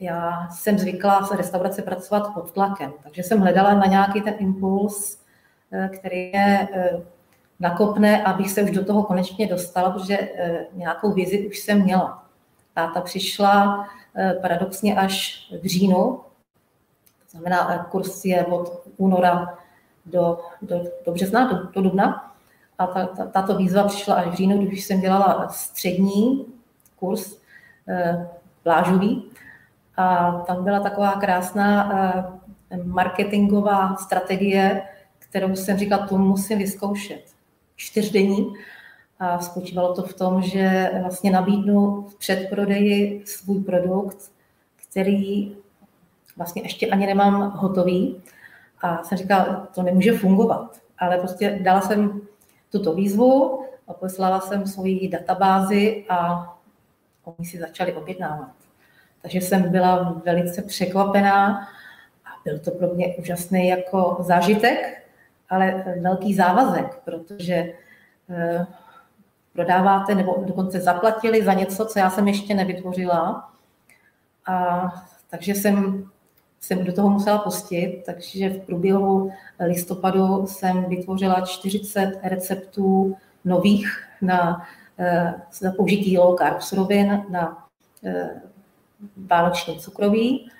já 0.00 0.48
jsem 0.50 0.78
zvyklá 0.78 1.24
se 1.24 1.36
restaurace 1.36 1.82
pracovat 1.82 2.34
pod 2.34 2.52
tlakem, 2.52 2.92
takže 3.02 3.22
jsem 3.22 3.40
hledala 3.40 3.74
na 3.74 3.86
nějaký 3.86 4.20
ten 4.20 4.34
impuls, 4.38 5.18
který 5.90 6.32
je 6.32 6.68
nakopne, 7.64 8.24
abych 8.24 8.50
se 8.50 8.62
už 8.62 8.70
do 8.70 8.84
toho 8.84 9.02
konečně 9.02 9.46
dostala, 9.46 9.90
protože 9.90 10.18
eh, 10.18 10.66
nějakou 10.72 11.12
vizi 11.12 11.48
už 11.48 11.58
jsem 11.58 11.82
měla. 11.82 12.24
A 12.76 12.86
ta 12.86 13.00
přišla 13.00 13.86
eh, 14.16 14.34
paradoxně 14.42 14.96
až 14.96 15.46
v 15.62 15.66
říjnu, 15.66 16.20
to 17.22 17.30
znamená, 17.30 17.74
eh, 17.74 17.84
kurz 17.90 18.24
je 18.24 18.44
od 18.44 18.82
února 18.96 19.58
do, 20.06 20.40
do, 20.62 20.84
do 21.06 21.12
března, 21.12 21.52
do, 21.52 21.56
do 21.72 21.82
dubna. 21.82 22.34
A 22.78 22.86
ta, 22.86 23.06
ta, 23.06 23.26
tato 23.26 23.56
výzva 23.56 23.84
přišla 23.84 24.14
až 24.14 24.26
v 24.26 24.34
říjnu, 24.34 24.66
když 24.66 24.84
jsem 24.84 25.00
dělala 25.00 25.48
střední 25.48 26.46
kurz 26.96 27.38
plážový. 28.62 29.30
A 29.96 30.32
tam 30.46 30.64
byla 30.64 30.80
taková 30.80 31.12
krásná 31.12 31.92
marketingová 32.84 33.96
strategie, 33.96 34.82
kterou 35.18 35.56
jsem 35.56 35.78
říkala, 35.78 36.06
tu 36.06 36.18
musím 36.18 36.58
vyzkoušet 36.58 37.33
čtyřdenní. 37.76 38.54
A 39.18 39.38
spočívalo 39.38 39.94
to 39.94 40.02
v 40.02 40.14
tom, 40.14 40.42
že 40.42 40.90
vlastně 41.02 41.30
nabídnu 41.30 42.02
v 42.02 42.14
předprodeji 42.14 43.22
svůj 43.26 43.62
produkt, 43.62 44.32
který 44.88 45.56
vlastně 46.36 46.62
ještě 46.62 46.86
ani 46.86 47.06
nemám 47.06 47.50
hotový. 47.50 48.22
A 48.80 49.02
jsem 49.02 49.18
říkala, 49.18 49.68
to 49.74 49.82
nemůže 49.82 50.18
fungovat. 50.18 50.80
Ale 50.98 51.18
prostě 51.18 51.58
dala 51.62 51.80
jsem 51.80 52.20
tuto 52.72 52.94
výzvu, 52.94 53.64
poslala 53.92 54.40
jsem 54.40 54.66
svoji 54.66 55.08
databázi 55.08 56.04
a 56.08 56.48
oni 57.24 57.48
si 57.48 57.58
začali 57.58 57.92
objednávat. 57.92 58.50
Takže 59.22 59.40
jsem 59.40 59.70
byla 59.70 60.22
velice 60.24 60.62
překvapená 60.62 61.68
a 62.24 62.28
byl 62.44 62.58
to 62.58 62.70
pro 62.70 62.94
mě 62.94 63.14
úžasný 63.16 63.68
jako 63.68 64.16
zážitek, 64.20 65.03
ale 65.50 65.84
velký 66.00 66.34
závazek, 66.34 67.00
protože 67.04 67.72
eh, 68.30 68.66
prodáváte 69.52 70.14
nebo 70.14 70.44
dokonce 70.46 70.80
zaplatili 70.80 71.44
za 71.44 71.52
něco, 71.52 71.86
co 71.86 71.98
já 71.98 72.10
jsem 72.10 72.28
ještě 72.28 72.54
nevytvořila. 72.54 73.50
A 74.46 74.88
takže 75.30 75.54
jsem, 75.54 76.04
jsem 76.60 76.84
do 76.84 76.92
toho 76.92 77.10
musela 77.10 77.38
pustit, 77.38 78.02
takže 78.06 78.48
v 78.48 78.66
průběhu 78.66 79.32
listopadu 79.66 80.46
jsem 80.46 80.84
vytvořila 80.84 81.40
40 81.40 82.20
receptů 82.22 83.16
nových 83.44 84.08
na, 84.22 84.66
eh, 84.98 85.34
na 85.62 85.72
použití 85.72 86.18
low 86.18 86.38
carb 86.38 86.60
surovin 86.62 87.24
na 87.28 87.68
eh, 88.04 88.40
vánoční 89.16 89.78
cukroví 89.80 90.50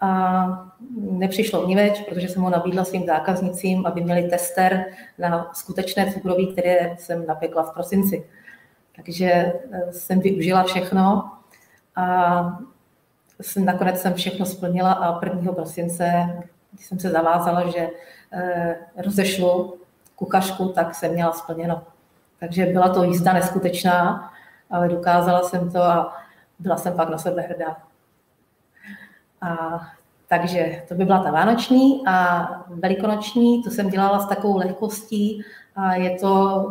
a 0.00 0.72
nepřišlo 1.00 1.62
vníveč, 1.66 2.00
protože 2.00 2.28
jsem 2.28 2.42
ho 2.42 2.50
nabídla 2.50 2.84
svým 2.84 3.06
zákaznicím, 3.06 3.86
aby 3.86 4.00
měli 4.00 4.22
tester 4.22 4.84
na 5.18 5.50
skutečné 5.54 6.12
cukroví, 6.12 6.52
které 6.52 6.96
jsem 6.98 7.26
napekla 7.26 7.62
v 7.62 7.74
prosinci. 7.74 8.26
Takže 8.96 9.26
eh, 9.26 9.92
jsem 9.92 10.20
využila 10.20 10.62
všechno 10.62 11.30
a 11.96 12.58
nakonec 13.64 14.00
jsem 14.00 14.14
všechno 14.14 14.46
splnila 14.46 14.92
a 14.92 15.24
1. 15.24 15.52
prosince, 15.52 16.36
když 16.72 16.86
jsem 16.86 16.98
se 16.98 17.10
zavázala, 17.10 17.70
že 17.70 17.90
eh, 18.32 18.76
rozešlu 18.96 19.78
kuchařku, 20.16 20.68
tak 20.68 20.94
jsem 20.94 21.12
měla 21.12 21.32
splněno. 21.32 21.82
Takže 22.40 22.66
byla 22.66 22.88
to 22.88 23.04
jízda 23.04 23.32
neskutečná, 23.32 24.30
ale 24.70 24.88
dokázala 24.88 25.42
jsem 25.42 25.70
to 25.70 25.82
a 25.82 26.16
byla 26.58 26.76
jsem 26.76 26.92
pak 26.92 27.08
na 27.08 27.18
sebe 27.18 27.42
hrdá. 27.42 27.87
A, 29.40 29.80
takže 30.28 30.82
to 30.88 30.94
by 30.94 31.04
byla 31.04 31.22
ta 31.22 31.30
vánoční 31.30 32.02
a 32.06 32.48
velikonoční, 32.66 33.62
to 33.62 33.70
jsem 33.70 33.88
dělala 33.88 34.20
s 34.20 34.28
takovou 34.28 34.56
lehkostí 34.56 35.44
a 35.76 35.94
je 35.94 36.18
to 36.18 36.66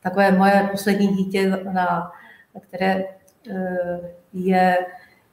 takové 0.00 0.32
moje 0.32 0.68
poslední 0.70 1.08
dítě, 1.08 1.50
na, 1.72 2.12
které 2.60 3.04
eh, 3.50 4.00
je 4.32 4.78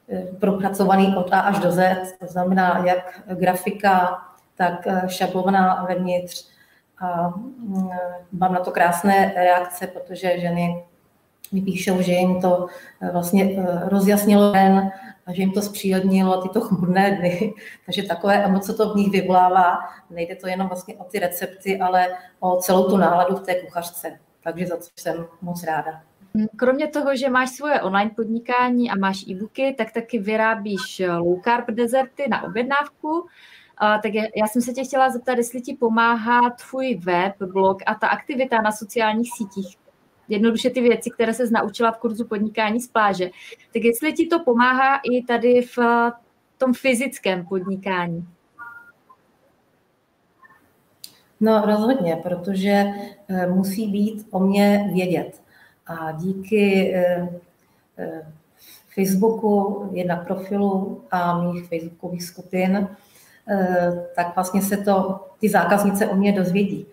eh, 0.10 0.22
propracovaný 0.39 1.15
od 1.17 1.34
A 1.34 1.39
až 1.39 1.60
do 1.60 1.72
Z, 1.72 2.13
to 2.19 2.27
znamená 2.27 2.84
jak 2.86 3.22
grafika, 3.25 4.22
tak 4.55 4.88
šablona 5.08 5.86
vevnitř. 5.89 6.48
A 7.01 7.27
mm, 7.27 7.89
mám 8.31 8.53
na 8.53 8.60
to 8.60 8.72
krásné 8.72 9.34
reakce, 9.36 9.88
protože 9.88 10.39
ženy 10.39 10.84
mi 11.51 11.62
píšou, 11.62 12.01
že 12.01 12.12
jim 12.12 12.41
to 12.41 12.67
vlastně 13.12 13.65
rozjasnilo 13.86 14.51
den, 14.51 14.91
a 15.29 15.33
že 15.33 15.41
jim 15.41 15.51
to 15.51 15.62
zpříjemnilo 15.62 16.41
tyto 16.41 16.62
chmurné 16.62 17.17
dny. 17.17 17.53
Takže 17.86 18.03
takové 18.03 18.43
emoce 18.43 18.74
to 18.74 18.93
v 18.93 18.95
nich 18.95 19.12
vyvolává. 19.12 19.79
Nejde 20.09 20.36
to 20.36 20.48
jenom 20.48 20.67
vlastně 20.67 20.95
o 20.95 21.03
ty 21.03 21.19
recepty, 21.19 21.79
ale 21.79 22.07
o 22.39 22.57
celou 22.57 22.89
tu 22.89 22.98
náladu 22.98 23.36
v 23.36 23.41
té 23.41 23.62
kuchařce. 23.62 24.19
Takže 24.43 24.67
za 24.67 24.77
co 24.77 24.89
jsem 24.95 25.27
moc 25.41 25.63
ráda. 25.63 26.01
Kromě 26.55 26.88
toho, 26.88 27.15
že 27.15 27.29
máš 27.29 27.50
svoje 27.50 27.81
online 27.81 28.12
podnikání 28.15 28.91
a 28.91 28.95
máš 28.95 29.27
e-booky, 29.27 29.75
tak 29.77 29.91
taky 29.91 30.19
vyrábíš 30.19 31.01
low 31.17 31.41
carb 31.43 31.67
dezerty 31.67 32.24
na 32.29 32.43
objednávku. 32.43 33.27
tak 33.79 34.13
já 34.13 34.48
jsem 34.48 34.62
se 34.62 34.74
tě 34.74 34.83
chtěla 34.83 35.09
zeptat, 35.09 35.38
jestli 35.38 35.62
ti 35.62 35.77
pomáhá 35.79 36.50
tvůj 36.50 36.95
web, 36.95 37.33
blog 37.41 37.77
a 37.86 37.95
ta 37.95 38.07
aktivita 38.07 38.62
na 38.62 38.71
sociálních 38.71 39.29
sítích 39.38 39.77
jednoduše 40.29 40.69
ty 40.69 40.81
věci, 40.81 41.09
které 41.09 41.33
se 41.33 41.50
naučila 41.51 41.91
v 41.91 41.98
kurzu 41.98 42.25
podnikání 42.25 42.79
z 42.79 42.88
pláže. 42.88 43.29
Tak 43.74 43.83
jestli 43.83 44.13
ti 44.13 44.27
to 44.27 44.39
pomáhá 44.39 45.00
i 45.12 45.24
tady 45.24 45.62
v 45.62 45.77
tom 46.57 46.74
fyzickém 46.74 47.45
podnikání? 47.45 48.27
No 51.39 51.62
rozhodně, 51.65 52.15
protože 52.24 52.86
eh, 53.27 53.48
musí 53.48 53.91
být 53.91 54.27
o 54.31 54.39
mě 54.39 54.89
vědět. 54.93 55.41
A 55.88 56.12
díky 56.12 56.93
eh, 56.95 57.29
eh, 57.98 58.31
Facebooku, 58.95 59.89
jednak 59.93 60.27
profilu 60.27 61.01
a 61.12 61.41
mých 61.41 61.67
facebookových 61.67 62.24
skupin, 62.24 62.88
tak 64.15 64.36
vlastně 64.36 64.62
se 64.62 64.77
to, 64.77 65.27
ty 65.39 65.50
zákaznice 65.50 66.07
o 66.07 66.15
mě 66.15 66.31
dozvědí. 66.31 66.86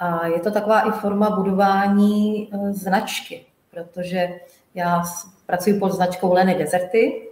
A 0.00 0.26
je 0.26 0.40
to 0.40 0.50
taková 0.50 0.80
i 0.80 0.90
forma 0.90 1.30
budování 1.30 2.48
e, 2.52 2.72
značky, 2.72 3.46
protože 3.70 4.40
já 4.74 5.02
pracuji 5.46 5.78
pod 5.78 5.92
značkou 5.92 6.32
Leny 6.32 6.54
Deserty 6.54 7.28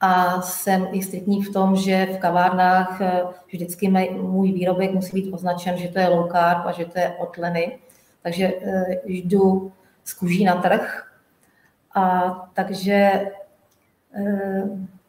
a 0.00 0.42
jsem 0.42 0.88
i 0.92 1.02
striktní 1.02 1.42
v 1.42 1.52
tom, 1.52 1.76
že 1.76 2.06
v 2.06 2.18
kavárnách 2.18 3.00
e, 3.00 3.22
vždycky 3.52 3.88
můj 4.10 4.52
výrobek 4.52 4.92
musí 4.92 5.22
být 5.22 5.32
označen, 5.32 5.76
že 5.76 5.88
to 5.88 5.98
je 5.98 6.08
low 6.08 6.32
carb 6.32 6.66
a 6.66 6.72
že 6.72 6.84
to 6.84 6.98
je 6.98 7.16
od 7.18 7.38
Leny. 7.38 7.78
Takže 8.22 8.46
e, 8.46 9.00
jdu 9.04 9.72
z 10.04 10.14
kůží 10.14 10.44
na 10.44 10.54
trh. 10.54 11.06
A 11.94 12.30
takže 12.54 13.26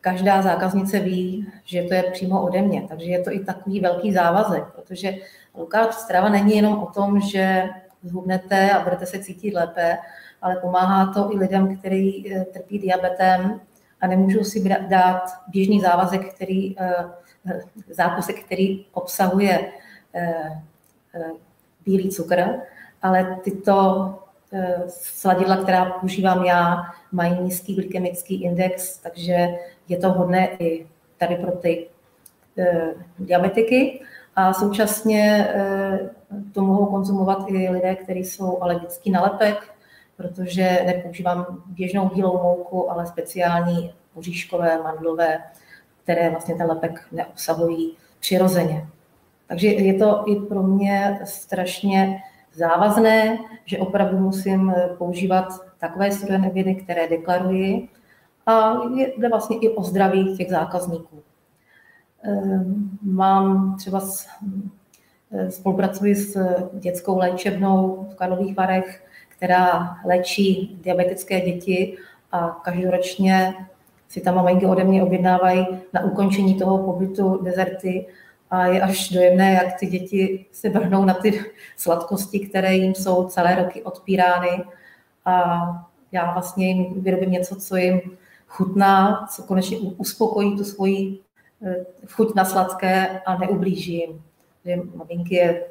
každá 0.02 0.42
zákaznice 0.42 1.00
ví, 1.00 1.48
že 1.64 1.84
to 1.84 1.94
je 1.94 2.04
přímo 2.04 2.42
ode 2.42 2.62
mě. 2.62 2.82
Takže 2.90 3.06
je 3.06 3.24
to 3.24 3.34
i 3.34 3.40
takový 3.40 3.80
velký 3.80 4.14
závazek, 4.14 4.64
protože 4.76 5.14
low 5.54 5.92
strava 5.92 6.30
není 6.30 6.56
jenom 6.56 6.80
o 6.80 6.86
tom, 6.86 7.22
že 7.22 7.70
zhubnete 8.04 8.72
a 8.72 8.84
budete 8.84 9.06
se 9.06 9.20
cítit 9.20 9.54
lépe, 9.54 9.98
ale 10.42 10.56
pomáhá 10.56 11.14
to 11.14 11.34
i 11.34 11.38
lidem, 11.38 11.78
kteří 11.78 12.34
eh, 12.36 12.46
trpí 12.46 12.80
diabetem 12.80 13.62
a 14.02 14.08
nemůžou 14.08 14.44
si 14.44 14.70
dát 14.90 15.24
běžný 15.48 15.82
závazek, 15.82 16.34
který, 16.34 16.80
eh, 16.80 17.06
eh, 17.46 17.62
zákusek, 17.90 18.44
který 18.46 18.86
obsahuje 18.92 19.72
bílý 21.86 22.10
cukr, 22.10 22.44
ale 23.02 23.40
tyto 23.44 24.16
sladidla, 24.88 25.58
která 25.58 25.86
používám 25.86 26.46
já, 26.46 26.84
mají 27.12 27.40
nízký 27.40 27.76
glykemický 27.76 28.44
index, 28.44 28.98
takže 28.98 29.48
je 29.88 29.98
to 29.98 30.10
vhodné 30.10 30.50
i 30.60 30.88
tady 31.18 31.36
pro 31.36 31.52
ty 31.52 31.88
diabetiky. 33.20 34.02
A 34.36 34.54
současně 34.54 35.48
eh, 35.50 36.10
to 36.54 36.62
mohou 36.62 36.86
konzumovat 36.86 37.46
i 37.48 37.70
lidé, 37.70 37.96
kteří 37.96 38.20
jsou 38.20 38.62
alergický 38.62 39.12
na 39.12 39.22
lepek, 39.22 39.74
protože 40.18 40.84
nepoužívám 40.86 41.46
běžnou 41.66 42.10
bílou 42.10 42.44
mouku, 42.44 42.92
ale 42.92 43.08
speciální 43.08 43.94
oříškové, 44.16 44.84
mandlové, 44.84 45.40
které 46.04 46.30
vlastně 46.30 46.56
ten 46.56 46.68
lepek 46.68 47.08
neobsahují 47.12 47.98
přirozeně. 48.20 48.88
Takže 49.48 49.68
je 49.68 49.94
to 49.94 50.24
i 50.28 50.36
pro 50.36 50.64
mě 50.64 51.20
strašně 51.24 52.24
závazné, 52.54 53.38
že 53.66 53.78
opravdu 53.78 54.18
musím 54.18 54.74
používat 54.98 55.48
takové 55.80 56.12
suroviny, 56.12 56.76
které 56.76 57.08
deklaruji 57.08 57.88
a 58.46 58.74
jde 59.18 59.30
vlastně 59.30 59.58
i 59.58 59.70
o 59.70 59.84
zdraví 59.84 60.38
těch 60.38 60.50
zákazníků. 60.50 61.24
Ehm, 62.24 62.90
mám 63.02 63.76
třeba 63.78 64.02
eh, 65.32 65.52
spolupracuji 65.52 66.16
s 66.16 66.38
dětskou 66.74 67.18
léčebnou 67.18 68.08
v 68.12 68.16
Karlových 68.16 68.56
Varech, 68.56 69.04
která 69.30 69.98
léčí 70.06 70.80
diabetické 70.84 71.42
děti 71.42 71.98
a 72.32 72.50
každoročně 72.50 73.54
si 74.10 74.22
tam 74.22 74.36
maminky 74.36 74.66
ode 74.66 74.84
mě 74.84 75.04
objednávají 75.04 75.68
na 75.94 76.04
ukončení 76.04 76.56
toho 76.56 76.78
pobytu 76.78 77.44
dezerty 77.44 78.08
a 78.52 78.66
je 78.66 78.82
až 78.82 79.10
dojemné, 79.10 79.54
jak 79.54 79.80
ty 79.80 79.88
děti 79.88 80.46
se 80.52 80.70
vrhnou 80.70 81.06
na 81.06 81.14
ty 81.14 81.46
sladkosti, 81.78 82.40
které 82.40 82.76
jim 82.76 82.96
jsou 82.96 83.28
celé 83.28 83.56
roky 83.56 83.84
odpírány. 83.84 84.64
A 85.26 85.64
já 86.12 86.34
vlastně 86.34 86.68
jim 86.68 87.02
vyrobím 87.02 87.32
něco, 87.32 87.56
co 87.56 87.76
jim 87.76 88.02
chutná, 88.48 89.28
co 89.32 89.44
konečně 89.44 89.78
uspokojí 89.78 90.58
tu 90.58 90.64
svoji 90.64 91.20
Eh, 91.31 91.31
chuť 92.08 92.36
na 92.36 92.46
sladké 92.46 93.22
a 93.26 93.38
neublíží 93.38 93.94
jim. 93.94 94.24
Že 94.66 94.76
maminky 94.96 95.36
je 95.36 95.64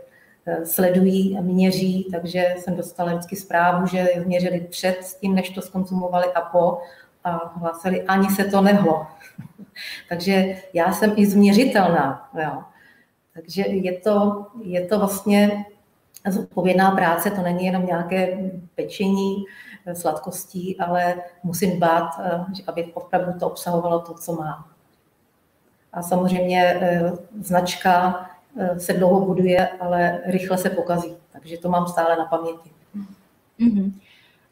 eh, 0.46 0.66
sledují 0.66 1.38
a 1.38 1.40
měří, 1.40 2.08
takže 2.12 2.54
jsem 2.58 2.76
dostala 2.76 3.12
vždycky 3.12 3.36
zprávu, 3.36 3.86
že 3.86 4.08
měřili 4.26 4.60
před 4.60 4.96
tím, 5.20 5.34
než 5.34 5.50
to 5.50 5.62
skonzumovali 5.62 6.26
a 6.32 6.40
po 6.40 6.78
a 7.24 7.58
hlásili, 7.58 8.02
ani 8.02 8.30
se 8.30 8.44
to 8.44 8.60
nehlo. 8.60 9.06
takže 10.08 10.56
já 10.72 10.92
jsem 10.92 11.12
i 11.16 11.26
změřitelná. 11.26 12.30
Jo. 12.42 12.62
Takže 13.34 13.62
je 13.62 13.98
to, 13.98 14.46
je 14.62 14.86
to 14.86 14.98
vlastně 14.98 15.64
zodpovědná 16.28 16.90
práce, 16.90 17.30
to 17.30 17.42
není 17.42 17.66
jenom 17.66 17.86
nějaké 17.86 18.50
pečení 18.74 19.44
eh, 19.86 19.94
sladkostí, 19.94 20.78
ale 20.78 21.14
musím 21.42 21.76
dbát, 21.76 22.10
aby 22.66 22.84
opravdu 22.94 23.38
to 23.38 23.46
obsahovalo 23.46 24.00
to, 24.00 24.14
co 24.14 24.32
má. 24.32 24.69
A 25.92 26.02
samozřejmě 26.02 26.78
eh, 26.80 27.12
značka 27.40 28.26
eh, 28.58 28.80
se 28.80 28.92
dlouho 28.92 29.26
buduje, 29.26 29.68
ale 29.68 30.20
rychle 30.26 30.58
se 30.58 30.70
pokazí. 30.70 31.16
Takže 31.32 31.58
to 31.58 31.68
mám 31.68 31.86
stále 31.86 32.16
na 32.16 32.24
paměti. 32.24 32.70
Mm-hmm. 33.60 33.92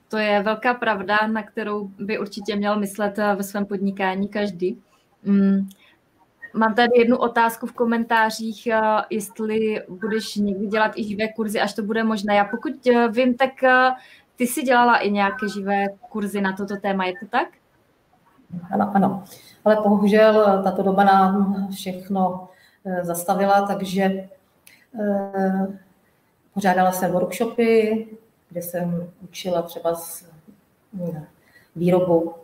To 0.09 0.19
je 0.19 0.43
velká 0.43 0.75
pravda, 0.75 1.17
na 1.27 1.43
kterou 1.43 1.91
by 1.99 2.19
určitě 2.19 2.57
měl 2.57 2.79
myslet 2.81 3.19
eh, 3.19 3.35
ve 3.35 3.43
svém 3.43 3.67
podnikání 3.67 4.29
každý. 4.29 4.83
Mm. 5.23 5.69
Mám 6.55 6.75
tady 6.75 6.99
jednu 6.99 7.17
otázku 7.17 7.67
v 7.67 7.73
komentářích, 7.73 8.69
jestli 9.11 9.83
budeš 9.89 10.35
někdy 10.35 10.67
dělat 10.67 10.93
i 10.97 11.05
živé 11.05 11.29
kurzy, 11.29 11.61
až 11.61 11.75
to 11.75 11.83
bude 11.83 12.05
možné. 12.05 12.35
Já 12.35 12.45
pokud 12.45 12.73
vím, 13.11 13.35
tak 13.35 13.51
ty 14.37 14.47
jsi 14.47 14.63
dělala 14.63 14.97
i 14.97 15.11
nějaké 15.11 15.49
živé 15.49 15.87
kurzy 16.09 16.41
na 16.41 16.53
toto 16.53 16.77
téma, 16.77 17.05
je 17.05 17.13
to 17.21 17.27
tak? 17.31 17.49
Ano, 18.71 18.91
ano. 18.95 19.25
Ale 19.65 19.77
bohužel 19.77 20.63
tato 20.65 20.83
doba 20.83 21.05
nám 21.05 21.69
všechno 21.73 22.49
eh, 22.85 23.05
zastavila, 23.05 23.67
takže 23.67 24.29
eh, 25.01 25.67
pořádala 26.55 26.93
jsem 26.93 27.13
workshopy, 27.13 28.07
kde 28.51 28.63
jsem 28.63 29.11
učila 29.23 29.63
třeba 29.63 29.95
z 29.95 30.25
hm, 30.93 31.25
výrobu 31.77 32.35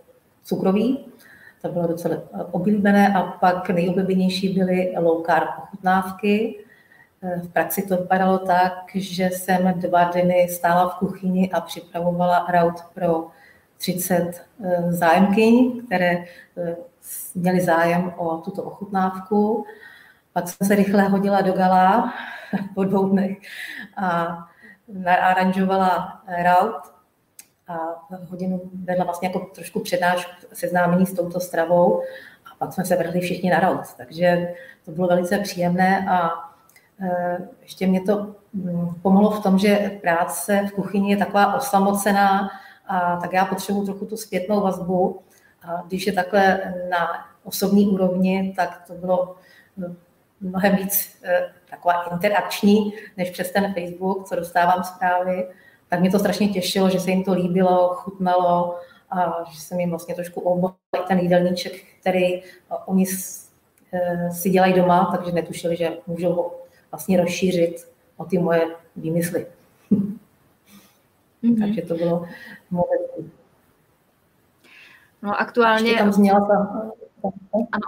cukroví, 0.45 1.07
to 1.63 1.69
bylo 1.69 1.87
docela 1.87 2.17
oblíbené, 2.51 3.15
a 3.15 3.23
pak 3.23 3.71
nejoblíbenější 3.71 4.49
byly 4.49 4.95
low 4.99 5.23
carb 5.27 5.49
ochutnávky. 5.59 6.65
Eh, 7.23 7.41
v 7.41 7.49
praxi 7.49 7.83
to 7.83 7.97
vypadalo 7.97 8.39
tak, 8.39 8.73
že 8.95 9.25
jsem 9.25 9.81
dva 9.81 10.05
dny 10.05 10.49
stála 10.51 10.89
v 10.89 10.99
kuchyni 10.99 11.53
a 11.53 11.61
připravovala 11.61 12.47
raut 12.49 12.83
pro 12.95 13.27
30 13.79 14.47
eh, 14.65 14.93
zájemkyň, 14.93 15.83
které 15.87 16.25
eh, 16.57 16.77
měly 17.35 17.61
zájem 17.61 18.13
o 18.17 18.37
tuto 18.37 18.63
ochutnávku. 18.63 19.67
Pak 20.33 20.49
jsem 20.49 20.67
se 20.67 20.75
rychle 20.75 21.03
hodila 21.03 21.41
do 21.41 21.53
gala 21.53 22.15
po 22.75 22.85
dvou 22.85 23.09
dnech 23.09 23.39
a 23.97 24.39
naaranžovala 24.89 26.23
raut 26.43 26.95
a 27.69 27.77
hodinu 28.29 28.61
vedla 28.85 29.05
vlastně 29.05 29.29
jako 29.29 29.41
trošku 29.55 29.81
přednášku 29.81 30.47
seznámení 30.53 31.07
s 31.07 31.15
touto 31.15 31.41
stravou 31.41 32.03
a 32.53 32.55
pak 32.59 32.73
jsme 32.73 32.85
se 32.85 32.97
vrhli 32.97 33.21
všichni 33.21 33.51
na 33.51 33.61
raut. 33.61 33.95
Takže 33.97 34.55
to 34.85 34.91
bylo 34.91 35.09
velice 35.09 35.39
příjemné 35.39 36.07
a 36.11 36.31
eh, 37.01 37.39
ještě 37.63 37.87
mě 37.87 38.01
to 38.01 38.35
hm, 38.55 38.95
pomohlo 39.03 39.31
v 39.31 39.43
tom, 39.43 39.59
že 39.59 39.99
práce 40.01 40.67
v 40.69 40.73
kuchyni 40.73 41.11
je 41.11 41.17
taková 41.17 41.55
osamocená, 41.55 42.51
a 42.87 43.17
tak 43.17 43.33
já 43.33 43.45
potřebuji 43.45 43.85
trochu 43.85 44.07
tu 44.07 44.17
zpětnou 44.17 44.61
vazbu. 44.61 45.21
A 45.63 45.83
když 45.87 46.07
je 46.07 46.13
takhle 46.13 46.75
na 46.91 47.09
osobní 47.45 47.87
úrovni, 47.87 48.53
tak 48.57 48.83
to 48.87 48.95
bylo 48.95 49.37
mnohem 50.41 50.77
víc 50.77 51.23
taková 51.71 52.03
interakční, 52.03 52.93
než 53.17 53.31
přes 53.31 53.51
ten 53.51 53.75
Facebook, 53.75 54.29
co 54.29 54.37
dostávám 54.37 54.85
zprávy, 54.85 55.49
tak 55.89 56.01
mě 56.01 56.11
to 56.11 56.19
strašně 56.19 56.49
těšilo, 56.49 56.91
že 56.91 57.01
se 57.01 57.11
jim 57.11 57.25
to 57.25 57.33
líbilo, 57.33 57.95
chutnalo 57.95 58.79
a 59.11 59.45
že 59.53 59.61
jsem 59.61 59.81
jim 59.81 59.91
vlastně 59.91 60.15
trošku 60.15 60.41
obohal 60.41 60.77
ten 61.09 61.19
jídelníček, 61.19 61.73
který 62.01 62.43
oni 62.87 63.07
si 64.31 64.51
dělají 64.51 64.73
doma, 64.75 65.09
takže 65.17 65.33
netušili, 65.33 65.77
že 65.77 65.97
můžou 66.07 66.33
ho 66.33 66.55
vlastně 66.91 67.21
rozšířit 67.21 67.89
o 68.17 68.25
ty 68.25 68.39
moje 68.39 68.67
výmysly. 68.97 69.47
Mm-hmm. 71.45 71.61
takže 71.61 71.83
to 71.83 71.95
bylo 71.95 72.25
moje. 72.71 72.99
No 75.23 75.41
aktuálně... 75.41 75.91
Ještě 75.91 76.03
tam 76.03 76.13
zněla 76.13 76.41
ta... 76.41 76.83
Ano. 77.53 77.87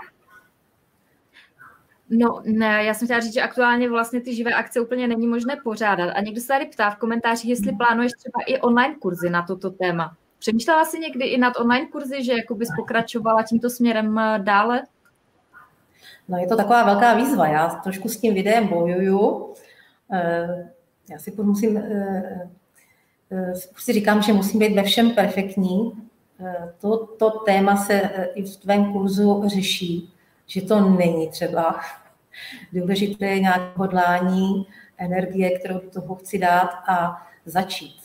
No, 2.10 2.40
ne, 2.44 2.84
já 2.84 2.94
jsem 2.94 3.06
chtěla 3.06 3.20
říct, 3.20 3.34
že 3.34 3.42
aktuálně 3.42 3.90
vlastně 3.90 4.20
ty 4.20 4.34
živé 4.34 4.54
akce 4.54 4.80
úplně 4.80 5.08
není 5.08 5.26
možné 5.26 5.56
pořádat. 5.64 6.12
A 6.16 6.20
někdo 6.20 6.40
se 6.40 6.46
tady 6.48 6.66
ptá 6.66 6.90
v 6.90 6.96
komentářích, 6.96 7.50
jestli 7.50 7.68
hmm. 7.68 7.78
plánuješ 7.78 8.12
třeba 8.12 8.42
i 8.46 8.60
online 8.60 8.94
kurzy 8.94 9.30
na 9.30 9.42
toto 9.42 9.70
téma. 9.70 10.16
Přemýšlela 10.38 10.84
jsi 10.84 10.98
někdy 10.98 11.26
i 11.26 11.38
nad 11.38 11.56
online 11.56 11.86
kurzy, 11.86 12.24
že 12.24 12.32
jako 12.32 12.54
bys 12.54 12.68
pokračovala 12.76 13.42
tímto 13.42 13.70
směrem 13.70 14.18
eh, 14.18 14.38
dále? 14.42 14.82
No 16.28 16.38
je 16.38 16.46
to 16.46 16.56
taková 16.56 16.84
velká 16.84 17.14
výzva. 17.14 17.48
Já 17.48 17.68
trošku 17.68 18.08
s 18.08 18.16
tím 18.16 18.34
videem 18.34 18.68
bojuju. 18.68 19.54
Eh, 20.12 20.70
já 21.10 21.18
si 21.18 21.34
musím, 21.42 21.82
eh, 23.30 23.52
si 23.76 23.92
říkám, 23.92 24.22
že 24.22 24.32
musím 24.32 24.60
být 24.60 24.74
ve 24.74 24.82
všem 24.82 25.10
perfektní. 25.10 25.92
To, 26.80 27.06
to 27.06 27.30
téma 27.30 27.76
se 27.76 28.00
i 28.34 28.42
v 28.42 28.56
tvém 28.56 28.92
kurzu 28.92 29.42
řeší 29.46 30.12
že 30.46 30.62
to 30.62 30.80
není 30.80 31.28
třeba. 31.28 31.80
Důležité 32.72 33.26
je 33.26 33.40
nějaké 33.40 33.72
hodlání, 33.74 34.66
energie, 34.98 35.58
kterou 35.58 35.74
do 35.74 35.90
toho 35.90 36.14
chci 36.14 36.38
dát 36.38 36.70
a 36.88 37.26
začít. 37.44 37.96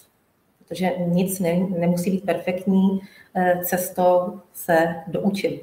Protože 0.59 0.91
nic 0.97 1.39
ne, 1.39 1.53
nemusí 1.53 2.11
být 2.11 2.25
perfektní, 2.25 3.01
eh, 3.35 3.59
cestou 3.63 4.41
se 4.53 4.95
doučím. 5.07 5.59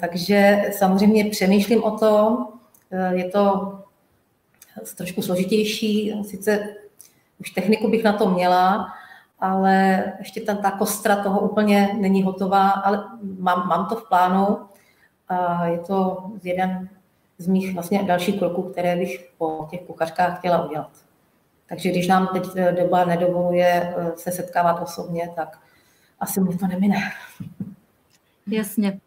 Takže 0.00 0.62
samozřejmě 0.72 1.30
přemýšlím 1.30 1.84
o 1.84 1.98
tom, 1.98 2.48
eh, 2.90 3.16
je 3.16 3.30
to 3.30 3.72
trošku 4.96 5.22
složitější, 5.22 6.14
sice 6.24 6.75
už 7.40 7.50
techniku 7.50 7.90
bych 7.90 8.04
na 8.04 8.12
to 8.12 8.30
měla, 8.30 8.86
ale 9.40 10.04
ještě 10.18 10.40
tam 10.40 10.56
ta 10.56 10.70
kostra 10.70 11.16
toho 11.16 11.40
úplně 11.40 11.96
není 12.00 12.22
hotová, 12.22 12.70
ale 12.70 13.04
mám, 13.38 13.68
mám 13.68 13.86
to 13.86 13.96
v 13.96 14.08
plánu 14.08 14.58
a 15.28 15.66
je 15.66 15.78
to 15.78 16.24
jeden 16.42 16.88
z 17.38 17.46
mých 17.46 17.74
vlastně 17.74 18.02
dalších 18.02 18.38
kroků, 18.38 18.62
které 18.62 18.96
bych 18.96 19.30
po 19.38 19.66
těch 19.70 19.80
kuchařkách 19.80 20.38
chtěla 20.38 20.66
udělat. 20.66 20.90
Takže 21.68 21.90
když 21.90 22.08
nám 22.08 22.28
teď 22.32 22.44
eh, 22.56 22.72
doba 22.72 23.04
nedovoluje 23.04 23.94
eh, 23.96 24.12
se 24.16 24.32
setkávat 24.32 24.82
osobně, 24.82 25.30
tak 25.36 25.58
asi 26.20 26.40
mi 26.40 26.56
to 26.56 26.66
nemine. 26.66 26.96
Jasně. 28.46 29.00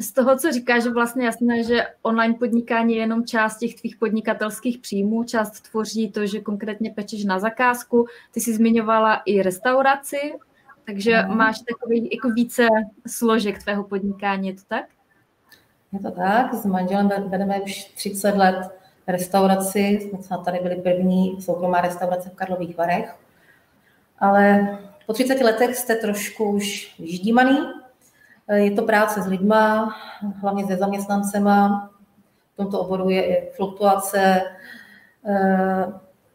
Z 0.00 0.12
toho, 0.12 0.38
co 0.38 0.52
říkáš, 0.52 0.82
že 0.82 0.90
vlastně 0.90 1.26
jasné, 1.26 1.64
že 1.64 1.86
online 2.02 2.34
podnikání 2.34 2.94
je 2.94 3.00
jenom 3.00 3.24
část 3.24 3.58
těch 3.58 3.74
tvých 3.74 3.96
podnikatelských 3.96 4.78
příjmů, 4.78 5.24
část 5.24 5.60
tvoří 5.70 6.10
to, 6.10 6.26
že 6.26 6.40
konkrétně 6.40 6.90
pečeš 6.90 7.24
na 7.24 7.38
zakázku. 7.38 8.06
Ty 8.32 8.40
jsi 8.40 8.54
zmiňovala 8.54 9.14
i 9.14 9.42
restauraci, 9.42 10.34
takže 10.86 11.22
no. 11.28 11.34
máš 11.34 11.56
takový 11.68 12.08
jako 12.12 12.28
více 12.30 12.68
složek 13.06 13.62
tvého 13.62 13.84
podnikání, 13.84 14.48
je 14.48 14.54
to 14.54 14.62
tak? 14.68 14.84
Je 15.92 16.00
to 16.00 16.10
tak, 16.10 16.54
s 16.54 16.66
manželem 16.66 17.08
vedeme 17.28 17.60
už 17.60 17.84
30 17.84 18.30
let 18.36 18.70
restauraci, 19.06 20.10
jsme 20.20 20.38
tady 20.44 20.58
byli 20.62 20.76
první 20.76 21.42
soukromá 21.42 21.80
restaurace 21.80 22.28
v 22.30 22.34
Karlových 22.34 22.76
Varech, 22.76 23.14
ale 24.18 24.78
po 25.06 25.12
30 25.12 25.40
letech 25.40 25.76
jste 25.76 25.96
trošku 25.96 26.50
už 26.50 26.94
vyždímaný. 26.98 27.58
Je 28.52 28.70
to 28.70 28.82
práce 28.82 29.22
s 29.22 29.26
lidma, 29.26 29.96
hlavně 30.40 30.66
se 30.66 30.76
zaměstnancema. 30.76 31.90
V 32.52 32.56
tomto 32.56 32.80
oboru 32.80 33.10
je 33.10 33.24
i 33.26 33.50
fluktuace, 33.56 34.42
eh, 35.28 35.86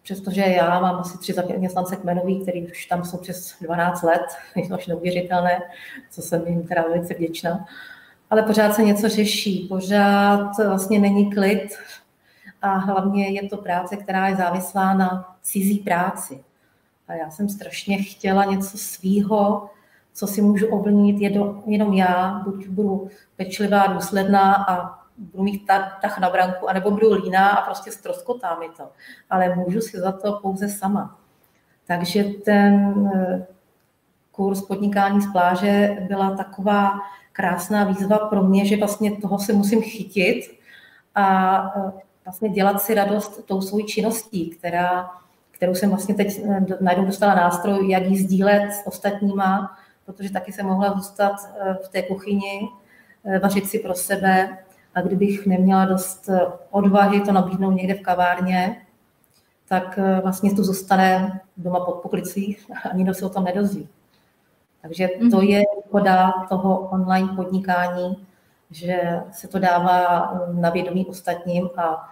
přestože 0.04 0.42
já 0.42 0.80
mám 0.80 0.96
asi 0.96 1.18
tři 1.18 1.34
zaměstnance 1.34 1.96
kmenový, 1.96 2.42
který 2.42 2.72
už 2.72 2.86
tam 2.86 3.04
jsou 3.04 3.18
přes 3.18 3.56
12 3.62 4.04
let, 4.04 4.26
je 4.56 4.68
to 4.68 4.76
až 4.76 4.88
neuvěřitelné, 4.88 5.62
co 6.10 6.22
jsem 6.22 6.48
jim 6.48 6.68
teda 6.68 6.82
velice 6.82 7.14
vděčná 7.14 7.66
ale 8.30 8.44
pořád 8.44 8.74
se 8.76 8.84
něco 8.84 9.10
řeší, 9.10 9.68
pořád 9.68 10.58
vlastně 10.58 11.00
není 11.00 11.32
klid 11.32 11.78
a 12.62 12.78
hlavně 12.78 13.30
je 13.30 13.50
to 13.50 13.58
práce, 13.58 13.98
která 13.98 14.28
je 14.28 14.36
závislá 14.36 14.94
na 14.94 15.36
cizí 15.42 15.78
práci. 15.78 16.44
A 17.08 17.14
já 17.14 17.30
jsem 17.30 17.50
strašně 17.50 18.04
chtěla 18.04 18.46
něco 18.46 18.78
svýho, 18.78 19.70
co 20.20 20.28
si 20.28 20.42
můžu 20.42 20.68
ovlivnit 20.68 21.22
jenom 21.66 21.94
já, 21.94 22.42
buď 22.46 22.68
budu 22.68 23.10
pečlivá, 23.36 23.88
důsledná 23.88 24.66
a 24.70 25.00
budu 25.18 25.44
mít 25.44 25.68
tah 26.02 26.20
na 26.20 26.30
branku, 26.30 26.70
anebo 26.70 26.92
budu 26.92 27.14
líná 27.14 27.50
a 27.50 27.66
prostě 27.66 27.92
stroskotá 27.92 28.60
mi 28.60 28.70
to. 28.78 28.84
Ale 29.30 29.56
můžu 29.56 29.82
si 29.82 30.00
za 30.00 30.12
to 30.12 30.40
pouze 30.42 30.70
sama. 30.70 31.20
Takže 31.88 32.24
ten 32.24 33.08
eh, 33.16 33.48
kurz 34.32 34.62
podnikání 34.62 35.22
z 35.22 35.32
pláže 35.32 35.98
byla 36.08 36.36
taková 36.36 37.00
krásná 37.32 37.84
výzva 37.84 38.18
pro 38.18 38.44
mě, 38.44 38.66
že 38.66 38.78
vlastně 38.78 39.18
toho 39.18 39.40
se 39.40 39.54
musím 39.54 39.82
chytit 39.82 40.60
a 41.16 41.58
e, 41.78 41.92
vlastně 42.26 42.50
dělat 42.50 42.82
si 42.82 42.94
radost 42.94 43.46
tou 43.46 43.62
svojí 43.62 43.86
činností, 43.86 44.50
která, 44.50 45.10
kterou 45.52 45.76
jsem 45.76 45.90
vlastně 45.90 46.16
teď 46.16 46.40
e, 46.40 46.66
najednou 46.82 47.06
dostala 47.06 47.36
nástroj, 47.36 47.90
jak 47.90 48.04
ji 48.04 48.18
sdílet 48.18 48.74
s 48.74 48.88
ostatníma, 48.88 49.78
protože 50.14 50.32
taky 50.32 50.52
jsem 50.52 50.66
mohla 50.66 50.94
zůstat 50.94 51.34
e, 51.34 51.74
v 51.74 51.90
té 51.90 52.02
kuchyni, 52.02 52.70
vařit 53.42 53.68
si 53.68 53.80
pro 53.80 53.94
sebe 53.94 54.58
a 54.96 55.02
kdybych 55.02 55.46
neměla 55.46 55.86
dost 55.86 56.30
odvahy 56.72 57.22
to 57.22 57.32
nabídnout 57.32 57.72
někde 57.72 57.94
v 57.94 58.02
kavárně, 58.02 58.82
tak 59.68 60.00
vlastně 60.24 60.56
tu 60.56 60.64
zůstane 60.64 61.42
doma 61.58 61.86
pod 61.86 61.96
poklicí 61.96 62.58
a 62.86 62.94
nikdo 62.96 63.14
se 63.14 63.26
o 63.26 63.30
tom 63.30 63.44
nedozví. 63.44 63.90
Takže 64.82 65.10
to 65.32 65.38
mhm. 65.38 65.48
je 65.48 65.64
výhoda 65.86 66.34
toho 66.50 66.80
online 66.80 67.28
podnikání, 67.36 68.26
že 68.72 69.20
se 69.32 69.48
to 69.48 69.60
dává 69.60 70.34
na 70.54 70.70
vědomí 70.70 71.06
ostatním 71.06 71.70
a 71.78 72.10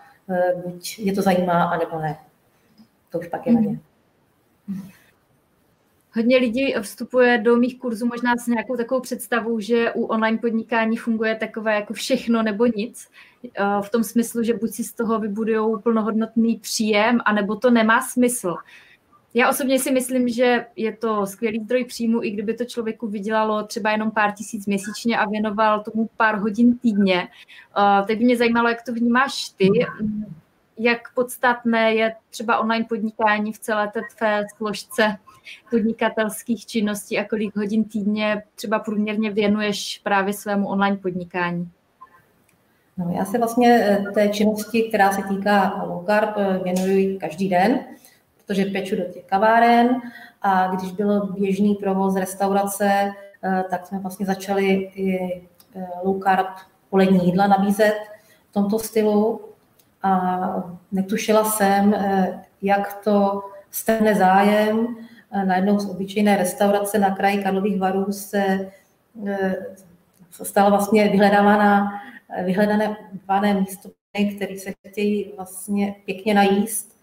buď 0.65 0.99
je 0.99 1.13
to 1.13 1.21
zajímá, 1.21 1.63
anebo 1.63 1.99
ne. 1.99 2.17
To 3.11 3.19
už 3.19 3.27
pak 3.27 3.47
je 3.47 3.53
na 3.53 3.59
ně. 3.59 3.79
Hodně 6.17 6.37
lidí 6.37 6.73
vstupuje 6.81 7.37
do 7.37 7.55
mých 7.55 7.79
kurzů 7.79 8.05
možná 8.05 8.37
s 8.37 8.47
nějakou 8.47 8.75
takovou 8.75 9.01
představou, 9.01 9.59
že 9.59 9.91
u 9.91 10.03
online 10.05 10.37
podnikání 10.37 10.97
funguje 10.97 11.35
takové 11.35 11.75
jako 11.75 11.93
všechno 11.93 12.43
nebo 12.43 12.65
nic. 12.65 13.07
E, 13.43 13.49
v 13.81 13.89
tom 13.89 14.03
smyslu, 14.03 14.43
že 14.43 14.53
buď 14.53 14.69
si 14.71 14.83
z 14.83 14.93
toho 14.93 15.19
vybudují 15.19 15.81
plnohodnotný 15.83 16.57
příjem, 16.57 17.19
anebo 17.25 17.55
to 17.55 17.71
nemá 17.71 18.01
smysl. 18.01 18.55
Já 19.33 19.49
osobně 19.49 19.79
si 19.79 19.91
myslím, 19.91 20.29
že 20.29 20.65
je 20.75 20.97
to 20.97 21.25
skvělý 21.25 21.59
zdroj 21.59 21.85
příjmu, 21.85 22.23
i 22.23 22.31
kdyby 22.31 22.53
to 22.53 22.65
člověku 22.65 23.07
vydělalo 23.07 23.63
třeba 23.63 23.91
jenom 23.91 24.11
pár 24.11 24.31
tisíc 24.31 24.65
měsíčně 24.65 25.17
a 25.17 25.29
věnoval 25.29 25.83
tomu 25.83 26.09
pár 26.17 26.39
hodin 26.39 26.77
týdně. 26.77 27.27
Uh, 27.77 28.07
teď 28.07 28.19
by 28.19 28.25
mě 28.25 28.37
zajímalo, 28.37 28.69
jak 28.69 28.83
to 28.83 28.93
vnímáš 28.93 29.49
ty, 29.49 29.69
jak 30.77 31.13
podstatné 31.13 31.93
je 31.93 32.15
třeba 32.29 32.57
online 32.57 32.85
podnikání 32.89 33.53
v 33.53 33.59
celé 33.59 33.87
té 33.87 34.01
tvé 34.17 34.45
složce 34.57 35.17
podnikatelských 35.69 36.65
činností 36.65 37.19
a 37.19 37.27
kolik 37.27 37.55
hodin 37.55 37.83
týdně 37.83 38.43
třeba 38.55 38.79
průměrně 38.79 39.31
věnuješ 39.31 40.01
právě 40.03 40.33
svému 40.33 40.67
online 40.67 40.97
podnikání? 40.97 41.71
No, 42.97 43.13
já 43.17 43.25
se 43.25 43.37
vlastně 43.37 43.69
eh, 43.81 44.11
té 44.13 44.29
činnosti, 44.29 44.83
která 44.83 45.11
se 45.11 45.21
týká 45.23 45.83
low 45.83 46.05
carb, 46.05 46.29
eh, 46.37 46.59
věnuji 46.63 47.17
každý 47.17 47.49
den 47.49 47.79
protože 48.45 48.65
peču 48.65 48.95
do 48.95 49.03
těch 49.03 49.25
kaváren 49.25 50.01
a 50.41 50.67
když 50.75 50.91
byl 50.91 51.27
běžný 51.27 51.75
provoz 51.75 52.15
restaurace, 52.15 53.11
eh, 53.43 53.63
tak 53.69 53.87
jsme 53.87 53.99
vlastně 53.99 54.25
začali 54.25 54.91
i 54.95 55.41
low 56.03 56.23
carb 56.23 56.47
polední 56.89 57.25
jídla 57.25 57.47
nabízet 57.47 57.97
v 58.49 58.53
tomto 58.53 58.79
stylu 58.79 59.41
a 60.15 60.77
netušila 60.91 61.43
jsem, 61.43 61.93
eh, 61.93 62.43
jak 62.61 63.03
to 63.03 63.41
strhne 63.71 64.15
zájem. 64.15 64.87
Najednou 65.45 65.79
z 65.79 65.89
obyčejné 65.89 66.37
restaurace 66.37 66.99
na 66.99 67.15
kraji 67.15 67.43
Karlových 67.43 67.79
varů 67.79 68.11
se 68.11 68.71
stala 70.29 70.69
vlastně 70.69 71.09
vyhledávaná, 71.09 71.91
vyhledané 72.43 72.97
místo, 73.59 73.89
který 74.35 74.59
se 74.59 74.73
chtějí 74.87 75.33
vlastně 75.35 75.95
pěkně 76.05 76.33
najíst, 76.33 76.97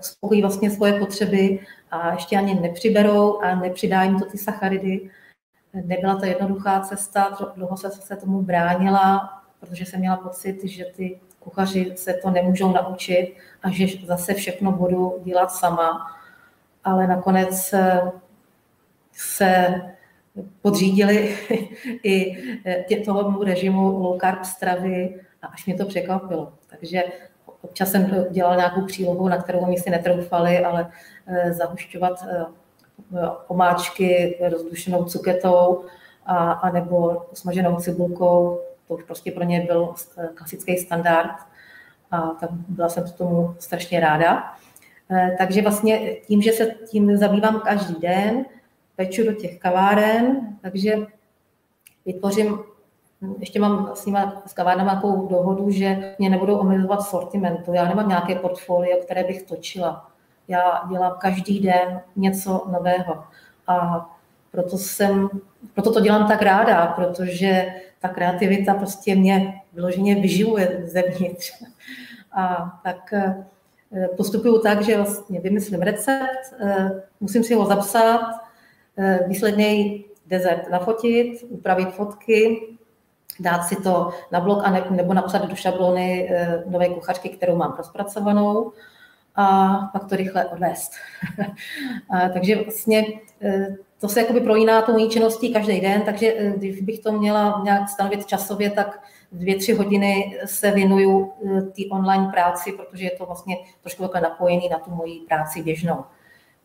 uspokojí 0.00 0.40
vlastně 0.40 0.70
svoje 0.70 0.98
potřeby 0.98 1.58
a 1.90 2.12
ještě 2.12 2.36
ani 2.36 2.54
nepřiberou 2.54 3.40
a 3.40 3.54
nepřidá 3.54 4.02
jim 4.02 4.18
to 4.18 4.24
ty 4.24 4.38
sacharidy. 4.38 5.10
Nebyla 5.74 6.16
to 6.16 6.26
jednoduchá 6.26 6.80
cesta, 6.80 7.38
dlouho 7.56 7.76
se, 7.76 7.90
se 7.90 8.16
tomu 8.16 8.42
bránila, 8.42 9.35
protože 9.60 9.86
jsem 9.86 10.00
měla 10.00 10.16
pocit, 10.16 10.64
že 10.64 10.84
ty 10.84 11.20
kuchaři 11.40 11.92
se 11.96 12.14
to 12.14 12.30
nemůžou 12.30 12.72
naučit 12.72 13.34
a 13.62 13.70
že 13.70 13.86
zase 14.06 14.34
všechno 14.34 14.72
budu 14.72 15.18
dělat 15.24 15.52
sama. 15.52 16.06
Ale 16.84 17.06
nakonec 17.06 17.72
eh, 17.72 18.00
se 19.12 19.80
podřídili 20.62 21.36
i 22.02 22.36
eh, 22.64 23.00
tomu 23.04 23.42
režimu 23.42 23.98
low 23.98 24.20
carb 24.20 24.44
stravy 24.44 25.20
a 25.42 25.46
až 25.46 25.66
mě 25.66 25.74
to 25.74 25.86
překvapilo. 25.86 26.52
Takže 26.66 27.02
občas 27.62 27.90
jsem 27.90 28.26
dělala 28.30 28.56
nějakou 28.56 28.86
přílohu, 28.86 29.28
na 29.28 29.42
kterou 29.42 29.66
mi 29.66 29.78
si 29.78 29.90
netroufali, 29.90 30.64
ale 30.64 30.90
eh, 31.26 31.52
zahušťovat 31.52 32.24
omáčky 33.48 34.38
rozdušenou 34.50 35.04
cuketou 35.04 35.84
a, 36.26 36.52
a 36.52 36.70
nebo 36.70 37.26
smaženou 37.32 37.76
cibulkou, 37.76 38.60
to 38.88 38.94
už 38.94 39.02
prostě 39.02 39.32
pro 39.32 39.44
ně 39.44 39.60
byl 39.60 39.94
klasický 40.34 40.76
standard 40.76 41.36
a 42.10 42.20
tak 42.20 42.50
byla 42.52 42.88
jsem 42.88 43.04
tomu 43.12 43.54
strašně 43.58 44.00
ráda. 44.00 44.56
Eh, 45.10 45.36
takže 45.38 45.62
vlastně 45.62 46.14
tím, 46.14 46.42
že 46.42 46.52
se 46.52 46.66
tím 46.66 47.16
zabývám 47.16 47.60
každý 47.60 47.94
den, 48.00 48.44
peču 48.96 49.24
do 49.24 49.32
těch 49.32 49.58
kaváren, 49.58 50.40
takže 50.62 50.96
vytvořím, 52.06 52.58
ještě 53.38 53.60
mám 53.60 53.90
s 53.94 54.06
nimi 54.06 54.18
s 54.46 54.52
kavárnama 54.52 54.92
nějakou 54.92 55.26
dohodu, 55.26 55.70
že 55.70 56.14
mě 56.18 56.30
nebudou 56.30 56.58
omezovat 56.58 57.02
sortimentu. 57.02 57.72
Já 57.72 57.88
nemám 57.88 58.08
nějaké 58.08 58.34
portfolio, 58.34 58.98
které 59.04 59.24
bych 59.24 59.42
točila. 59.42 60.10
Já 60.48 60.82
dělám 60.90 61.16
každý 61.18 61.60
den 61.60 62.00
něco 62.16 62.64
nového. 62.72 63.24
A 63.66 64.06
proto, 64.50 64.78
jsem, 64.78 65.28
proto 65.74 65.92
to 65.92 66.00
dělám 66.00 66.28
tak 66.28 66.42
ráda, 66.42 66.86
protože 66.86 67.66
ta 68.00 68.08
kreativita 68.08 68.74
prostě 68.74 69.14
mě 69.14 69.54
vyloženě 69.72 70.14
vyživuje 70.14 70.82
zevnitř. 70.84 71.52
A 72.32 72.72
tak 72.84 73.12
eh, 73.12 73.44
postupuju 74.16 74.58
tak, 74.58 74.82
že 74.82 74.96
vlastně 74.96 75.40
vymyslím 75.40 75.82
recept, 75.82 76.54
eh, 76.60 77.02
musím 77.20 77.44
si 77.44 77.54
ho 77.54 77.66
zapsat, 77.66 78.20
eh, 78.98 79.20
výsledněji 79.26 80.04
dezert 80.26 80.70
nafotit, 80.70 81.44
upravit 81.48 81.94
fotky, 81.94 82.68
dát 83.40 83.62
si 83.62 83.76
to 83.76 84.10
na 84.32 84.40
blog 84.40 84.62
a 84.64 84.90
nebo 84.90 85.14
napsat 85.14 85.48
do 85.48 85.56
šablony 85.56 86.30
nové 86.66 86.88
kuchařky, 86.88 87.28
kterou 87.28 87.56
mám 87.56 87.74
rozpracovanou 87.76 88.72
a 89.36 89.76
pak 89.92 90.04
to 90.04 90.16
rychle 90.16 90.44
odvést. 90.44 90.92
a, 92.10 92.28
takže 92.28 92.56
vlastně 92.56 93.04
to 94.00 94.08
se 94.08 94.20
jakoby 94.20 94.40
projíná 94.40 94.82
tou 94.82 94.92
mojí 94.92 95.08
činností 95.08 95.52
každý 95.52 95.80
den, 95.80 96.02
takže 96.02 96.34
eh, 96.36 96.52
když 96.56 96.80
bych 96.80 97.00
to 97.00 97.12
měla 97.12 97.60
nějak 97.64 97.88
stanovit 97.88 98.26
časově, 98.26 98.70
tak 98.70 99.00
dvě, 99.32 99.56
tři 99.56 99.72
hodiny 99.72 100.38
se 100.44 100.70
věnuju 100.70 101.32
eh, 101.46 101.62
té 101.62 101.82
online 101.90 102.28
práci, 102.32 102.72
protože 102.72 103.04
je 103.04 103.10
to 103.10 103.26
vlastně 103.26 103.56
trošku 103.80 104.02
takhle 104.02 104.20
napojený 104.20 104.68
na 104.68 104.78
tu 104.78 104.90
moji 104.90 105.20
práci 105.28 105.62
běžnou. 105.62 106.04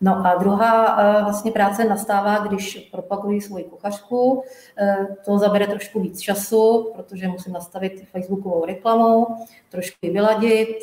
No 0.03 0.25
a 0.25 0.35
druhá 0.35 0.95
vlastně 1.23 1.51
práce 1.51 1.83
nastává, 1.83 2.39
když 2.39 2.89
propaguji 2.91 3.41
svoji 3.41 3.63
kuchařku. 3.63 4.43
To 5.25 5.37
zabere 5.37 5.67
trošku 5.67 5.99
víc 5.99 6.19
času, 6.19 6.91
protože 6.95 7.27
musím 7.27 7.53
nastavit 7.53 8.07
facebookovou 8.11 8.65
reklamu, 8.65 9.27
trošku 9.69 9.97
ji 10.01 10.11
vyladit, 10.11 10.77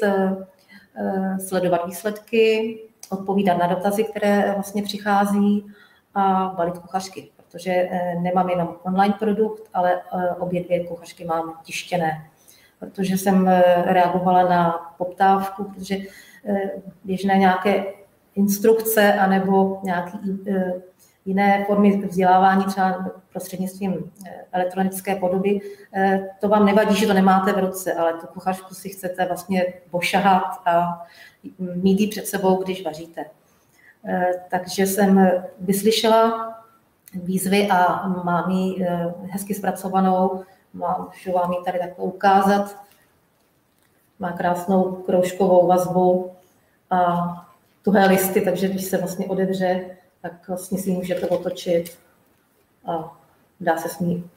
sledovat 1.48 1.86
výsledky, 1.86 2.78
odpovídat 3.10 3.58
na 3.58 3.66
dotazy, 3.66 4.04
které 4.04 4.52
vlastně 4.54 4.82
přichází 4.82 5.66
a 6.14 6.54
balit 6.56 6.78
kuchařky, 6.78 7.30
protože 7.36 7.70
eh, 7.70 8.14
nemám 8.20 8.48
jenom 8.48 8.76
online 8.82 9.14
produkt, 9.18 9.68
ale 9.74 9.94
eh, 9.94 10.30
obě 10.30 10.64
dvě 10.64 10.86
kuchařky 10.86 11.24
mám 11.24 11.60
tištěné, 11.64 12.30
protože 12.80 13.18
jsem 13.18 13.48
eh, 13.48 13.62
reagovala 13.86 14.48
na 14.48 14.94
poptávku, 14.98 15.64
protože 15.64 15.96
běžné 17.04 17.38
nějaké 17.38 17.84
instrukce 18.34 19.12
anebo 19.14 19.80
nějaké 19.82 20.18
jiné 21.28 21.64
formy 21.66 22.06
vzdělávání, 22.06 22.64
třeba 22.64 23.10
prostřednictvím 23.32 24.12
elektronické 24.52 25.16
podoby, 25.16 25.60
to 26.40 26.48
vám 26.48 26.66
nevadí, 26.66 26.96
že 26.96 27.06
to 27.06 27.14
nemáte 27.14 27.52
v 27.52 27.58
ruce, 27.58 27.94
ale 27.94 28.12
tu 28.12 28.26
kuchařku 28.26 28.74
si 28.74 28.88
chcete 28.88 29.26
vlastně 29.26 29.64
pošahat 29.90 30.44
a 30.66 31.06
mít 31.58 32.00
ji 32.00 32.06
před 32.06 32.26
sebou, 32.26 32.62
když 32.62 32.84
vaříte. 32.84 33.24
Eh, 34.06 34.32
takže 34.50 34.86
jsem 34.86 35.30
vyslyšela 35.60 36.54
výzvy 37.14 37.68
a 37.70 38.08
mám 38.08 38.50
ji 38.50 38.84
eh, 38.84 39.14
hezky 39.30 39.54
zpracovanou. 39.54 40.44
Mám, 40.72 41.08
můžu 41.12 41.32
vám 41.32 41.52
ji 41.52 41.58
tady 41.64 41.78
takhle 41.78 42.04
ukázat. 42.04 42.76
Má 44.18 44.32
krásnou 44.32 44.92
kroužkovou 44.92 45.66
vazbu 45.66 46.30
a 46.90 47.26
tuhé 47.82 48.06
listy, 48.06 48.40
takže 48.40 48.68
když 48.68 48.84
se 48.84 48.96
vlastně 48.96 49.26
odevře, 49.26 49.97
tak 50.28 50.48
vlastně 50.48 50.78
si 50.78 50.90
ji 50.90 50.96
můžete 50.96 51.26
otočit 51.26 51.98
a 52.84 53.18
dá 53.60 53.76
se 53.76 53.88
s 53.88 53.98
ní 53.98 54.30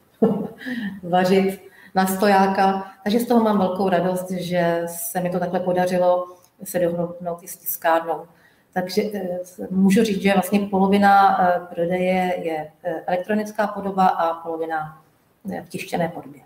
vařit 1.02 1.60
na 1.94 2.06
stojáka. 2.06 2.92
Takže 3.04 3.20
z 3.20 3.26
toho 3.26 3.44
mám 3.44 3.58
velkou 3.58 3.88
radost, 3.88 4.30
že 4.30 4.82
se 4.86 5.20
mi 5.20 5.30
to 5.30 5.38
takhle 5.38 5.60
podařilo 5.60 6.36
se 6.64 6.78
dohodnout 6.78 7.42
i 7.42 7.48
s 7.48 7.56
tiskárnou. 7.56 8.26
Takže 8.72 9.02
eh, 9.02 9.40
můžu 9.70 10.04
říct, 10.04 10.22
že 10.22 10.32
vlastně 10.32 10.60
polovina 10.60 11.38
eh, 11.40 11.60
prodeje 11.74 12.34
je 12.42 12.72
eh, 12.82 13.02
elektronická 13.06 13.66
podoba 13.66 14.06
a 14.06 14.34
polovina 14.34 15.02
v 15.44 15.68
tištěné 15.68 16.08
podobě. 16.08 16.40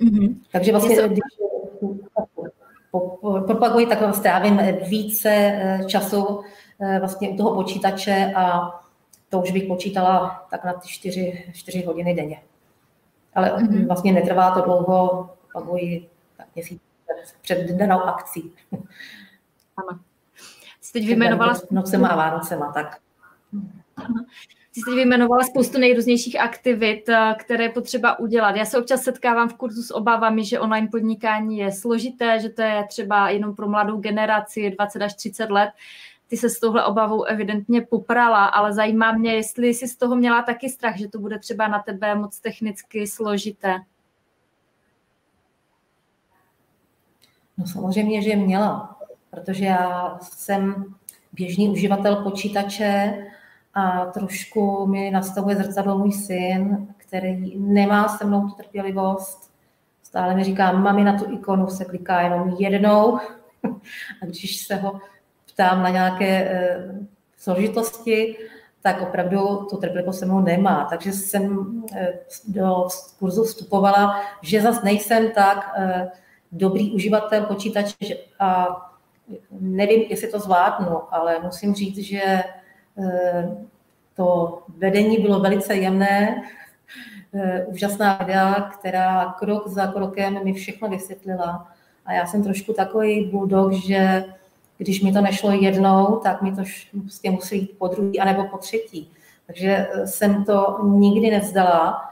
Mm-hmm. 0.00 0.34
Takže 0.52 0.72
vlastně, 0.72 0.96
když 1.08 1.20
propaguji, 3.46 3.86
tak 3.86 4.14
strávím 4.14 4.60
více 4.88 5.60
času 5.86 6.40
vlastně 7.00 7.28
u 7.28 7.36
toho 7.36 7.54
počítače 7.54 8.32
a 8.36 8.70
to 9.28 9.40
už 9.40 9.50
bych 9.50 9.64
počítala 9.64 10.46
tak 10.50 10.64
na 10.64 10.72
ty 10.72 10.88
čtyři, 10.88 11.52
čtyři 11.52 11.84
hodiny 11.84 12.14
denně. 12.14 12.42
Ale 13.34 13.50
mm-hmm. 13.50 13.86
vlastně 13.86 14.12
netrvá 14.12 14.50
to 14.50 14.60
dlouho, 14.60 15.30
propaguji 15.40 16.08
tak 16.36 16.46
měsíc 16.54 16.82
před 17.42 17.70
danou 17.70 18.00
akcí. 18.00 18.52
Ano 19.76 19.98
jsi 20.92 21.00
teď 21.00 21.06
vyjmenovala... 21.06 21.54
Nocema 21.70 22.08
a 22.08 22.16
Vánocema, 22.16 22.72
tak. 22.72 22.98
Jsi 24.72 24.80
teď 24.86 24.94
vyjmenovala 24.94 25.44
spoustu 25.44 25.78
nejrůznějších 25.78 26.40
aktivit, 26.40 27.08
eh, 27.08 27.34
které 27.38 27.64
je 27.64 27.70
potřeba 27.70 28.18
udělat. 28.18 28.56
Já 28.56 28.64
se 28.64 28.78
občas 28.78 29.02
setkávám 29.02 29.48
v 29.48 29.54
kurzu 29.54 29.82
s 29.82 29.94
obavami, 29.94 30.44
že 30.44 30.60
online 30.60 30.88
podnikání 30.88 31.58
je 31.58 31.72
složité, 31.72 32.40
že 32.40 32.48
to 32.48 32.62
je 32.62 32.84
třeba 32.88 33.30
jenom 33.30 33.54
pro 33.54 33.68
mladou 33.68 34.00
generaci 34.00 34.70
20 34.70 35.02
až 35.02 35.14
30 35.14 35.50
let. 35.50 35.70
Ty 36.32 36.36
se 36.38 36.50
s 36.50 36.60
touhle 36.60 36.84
obavou 36.84 37.24
evidentně 37.24 37.80
poprala, 37.80 38.46
ale 38.46 38.72
zajímá 38.72 39.12
mě, 39.12 39.34
jestli 39.34 39.68
jsi 39.68 39.88
z 39.88 39.96
toho 39.96 40.16
měla 40.16 40.42
taky 40.42 40.70
strach, 40.70 40.96
že 40.96 41.08
to 41.08 41.18
bude 41.18 41.38
třeba 41.38 41.68
na 41.68 41.82
tebe 41.82 42.14
moc 42.14 42.40
technicky 42.40 43.06
složité. 43.06 43.80
No 47.58 47.66
samozřejmě, 47.66 48.22
že 48.22 48.36
měla 48.36 48.96
protože 49.30 49.64
já 49.64 50.18
jsem 50.22 50.94
běžný 51.32 51.68
uživatel 51.68 52.16
počítače 52.16 53.26
a 53.74 54.06
trošku 54.06 54.86
mi 54.86 55.10
nastavuje 55.10 55.56
zrcadlo 55.56 55.98
můj 55.98 56.12
syn, 56.12 56.88
který 56.96 57.58
nemá 57.58 58.08
se 58.08 58.24
mnou 58.24 58.48
tu 58.48 58.54
trpělivost. 58.54 59.52
Stále 60.02 60.34
mi 60.34 60.44
říká, 60.44 60.72
mami 60.72 61.04
na 61.04 61.18
tu 61.18 61.32
ikonu 61.32 61.68
se 61.68 61.84
kliká 61.84 62.20
jenom 62.20 62.56
jednou 62.58 63.18
a 64.22 64.26
když 64.26 64.56
se 64.56 64.74
ho 64.76 65.00
ptám 65.52 65.82
na 65.82 65.88
nějaké 65.88 66.28
e, 66.28 66.84
složitosti, 67.36 68.36
tak 68.82 69.02
opravdu 69.02 69.56
tu 69.70 69.76
trpělivost 69.76 70.18
se 70.18 70.26
mnou 70.26 70.40
nemá. 70.40 70.86
Takže 70.90 71.12
jsem 71.12 71.72
e, 71.94 72.12
do 72.48 72.88
kurzu 73.18 73.44
vstupovala, 73.44 74.20
že 74.42 74.62
zase 74.62 74.80
nejsem 74.84 75.30
tak 75.30 75.74
e, 75.76 76.08
dobrý 76.52 76.92
uživatel 76.92 77.46
počítače 77.46 78.16
a 78.38 78.66
nevím, 79.50 80.02
jestli 80.02 80.28
to 80.28 80.38
zvládnu, 80.38 81.14
ale 81.14 81.38
musím 81.42 81.74
říct, 81.74 81.98
že 81.98 82.22
eh, 82.98 83.56
to 84.16 84.58
vedení 84.68 85.18
bylo 85.18 85.40
velice 85.40 85.74
jemné, 85.74 86.42
eh, 87.34 87.64
úžasná 87.66 88.16
videa, 88.16 88.60
která 88.60 89.34
krok 89.38 89.68
za 89.68 89.86
krokem 89.86 90.44
mi 90.44 90.52
všechno 90.52 90.88
vysvětlila. 90.88 91.68
A 92.06 92.12
já 92.12 92.26
jsem 92.26 92.42
trošku 92.42 92.72
takový 92.72 93.24
bulldog, 93.24 93.72
že 93.72 94.24
když 94.82 95.02
mi 95.02 95.12
to 95.12 95.20
nešlo 95.20 95.50
jednou, 95.50 96.16
tak 96.16 96.42
mi 96.42 96.50
to 96.50 96.62
prostě 97.00 97.30
musí 97.30 97.58
jít 97.58 97.78
po 97.78 97.88
druhý 97.88 98.20
anebo 98.20 98.44
po 98.44 98.58
třetí. 98.58 99.10
Takže 99.46 99.88
eh, 99.92 100.06
jsem 100.06 100.44
to 100.44 100.78
nikdy 100.84 101.30
nevzdala. 101.30 102.08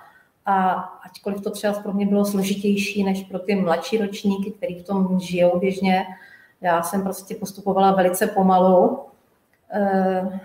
A 0.47 0.73
ačkoliv 1.05 1.41
to 1.43 1.51
třeba 1.51 1.75
pro 1.75 1.93
mě 1.93 2.07
bylo 2.07 2.25
složitější 2.25 3.05
než 3.05 3.25
pro 3.25 3.39
ty 3.39 3.55
mladší 3.55 3.99
ročníky, 3.99 4.51
který 4.51 4.79
v 4.79 4.87
tom 4.87 5.21
žijou 5.21 5.59
běžně, 5.59 6.07
já 6.61 6.83
jsem 6.83 7.03
prostě 7.03 7.35
postupovala 7.35 7.93
velice 7.93 8.27
pomalu, 8.27 9.01
eh, 9.73 10.41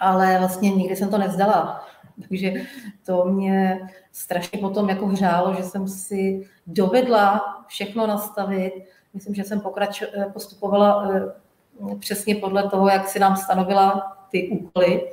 ale 0.00 0.38
vlastně 0.38 0.70
nikdy 0.70 0.96
jsem 0.96 1.10
to 1.10 1.18
nevzdala. 1.18 1.86
Takže 2.28 2.52
to 3.06 3.24
mě 3.24 3.88
strašně 4.12 4.58
potom 4.58 4.88
jako 4.88 5.06
hřálo, 5.06 5.54
že 5.54 5.62
jsem 5.62 5.88
si 5.88 6.48
dovedla 6.66 7.40
všechno 7.68 8.06
nastavit. 8.06 8.72
Myslím, 9.14 9.34
že 9.34 9.44
jsem 9.44 9.60
pokrač, 9.60 10.02
postupovala 10.32 11.08
eh, 11.14 11.96
přesně 11.98 12.34
podle 12.34 12.68
toho, 12.68 12.88
jak 12.88 13.08
si 13.08 13.18
nám 13.18 13.36
stanovila 13.36 14.16
ty 14.30 14.48
úkoly 14.48 15.10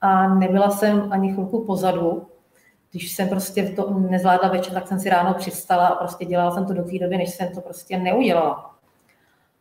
a 0.00 0.34
nebyla 0.34 0.70
jsem 0.70 1.12
ani 1.12 1.32
chvilku 1.32 1.64
pozadu. 1.64 2.26
Když 2.90 3.12
jsem 3.12 3.28
prostě 3.28 3.62
to 3.76 3.90
nezvládla 3.90 4.48
večer, 4.48 4.74
tak 4.74 4.88
jsem 4.88 5.00
si 5.00 5.08
ráno 5.08 5.34
přistala 5.34 5.86
a 5.86 5.94
prostě 5.94 6.24
dělala 6.24 6.50
jsem 6.50 6.66
to 6.66 6.74
do 6.74 6.82
té 6.82 6.98
doby, 6.98 7.18
než 7.18 7.30
jsem 7.30 7.48
to 7.48 7.60
prostě 7.60 7.98
neudělala. 7.98 8.74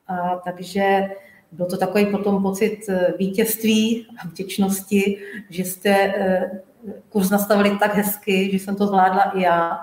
A 0.08 0.36
takže 0.36 1.10
byl 1.52 1.66
to 1.66 1.78
takový 1.78 2.06
potom 2.06 2.42
pocit 2.42 2.80
eh, 2.90 3.14
vítězství 3.18 4.08
a 4.24 4.28
vděčnosti, 4.28 5.18
že 5.50 5.64
jste 5.64 5.90
eh, 5.90 6.62
kurz 7.10 7.30
nastavili 7.30 7.78
tak 7.78 7.96
hezky, 7.96 8.52
že 8.52 8.60
jsem 8.60 8.76
to 8.76 8.88
zvládla 8.88 9.22
i 9.22 9.42
já. 9.42 9.80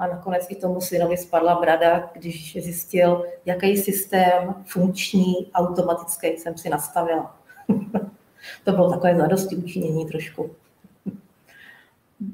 A 0.00 0.06
nakonec 0.06 0.46
i 0.50 0.54
tomu 0.54 0.80
synovi 0.80 1.16
spadla 1.16 1.60
brada, 1.60 2.10
když 2.12 2.52
zjistil, 2.52 3.24
jaký 3.46 3.76
systém 3.76 4.54
funkční, 4.64 5.34
automatický 5.54 6.26
jsem 6.26 6.58
si 6.58 6.68
nastavila. 6.68 7.36
to 8.64 8.72
bylo 8.72 8.90
takové 8.90 9.16
zadosti 9.16 9.56
učinění 9.56 10.06
trošku. 10.06 10.50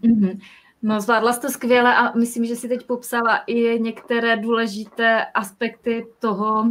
Mm-hmm. 0.03 0.41
No, 0.83 1.01
zvládla 1.01 1.33
jsi 1.33 1.41
to 1.41 1.51
skvěle 1.51 1.97
a 1.97 2.13
myslím, 2.19 2.45
že 2.45 2.57
si 2.57 2.69
teď 2.69 2.87
popsala 2.87 3.37
i 3.37 3.81
některé 3.81 4.37
důležité 4.37 5.25
aspekty 5.35 6.07
toho, 6.19 6.65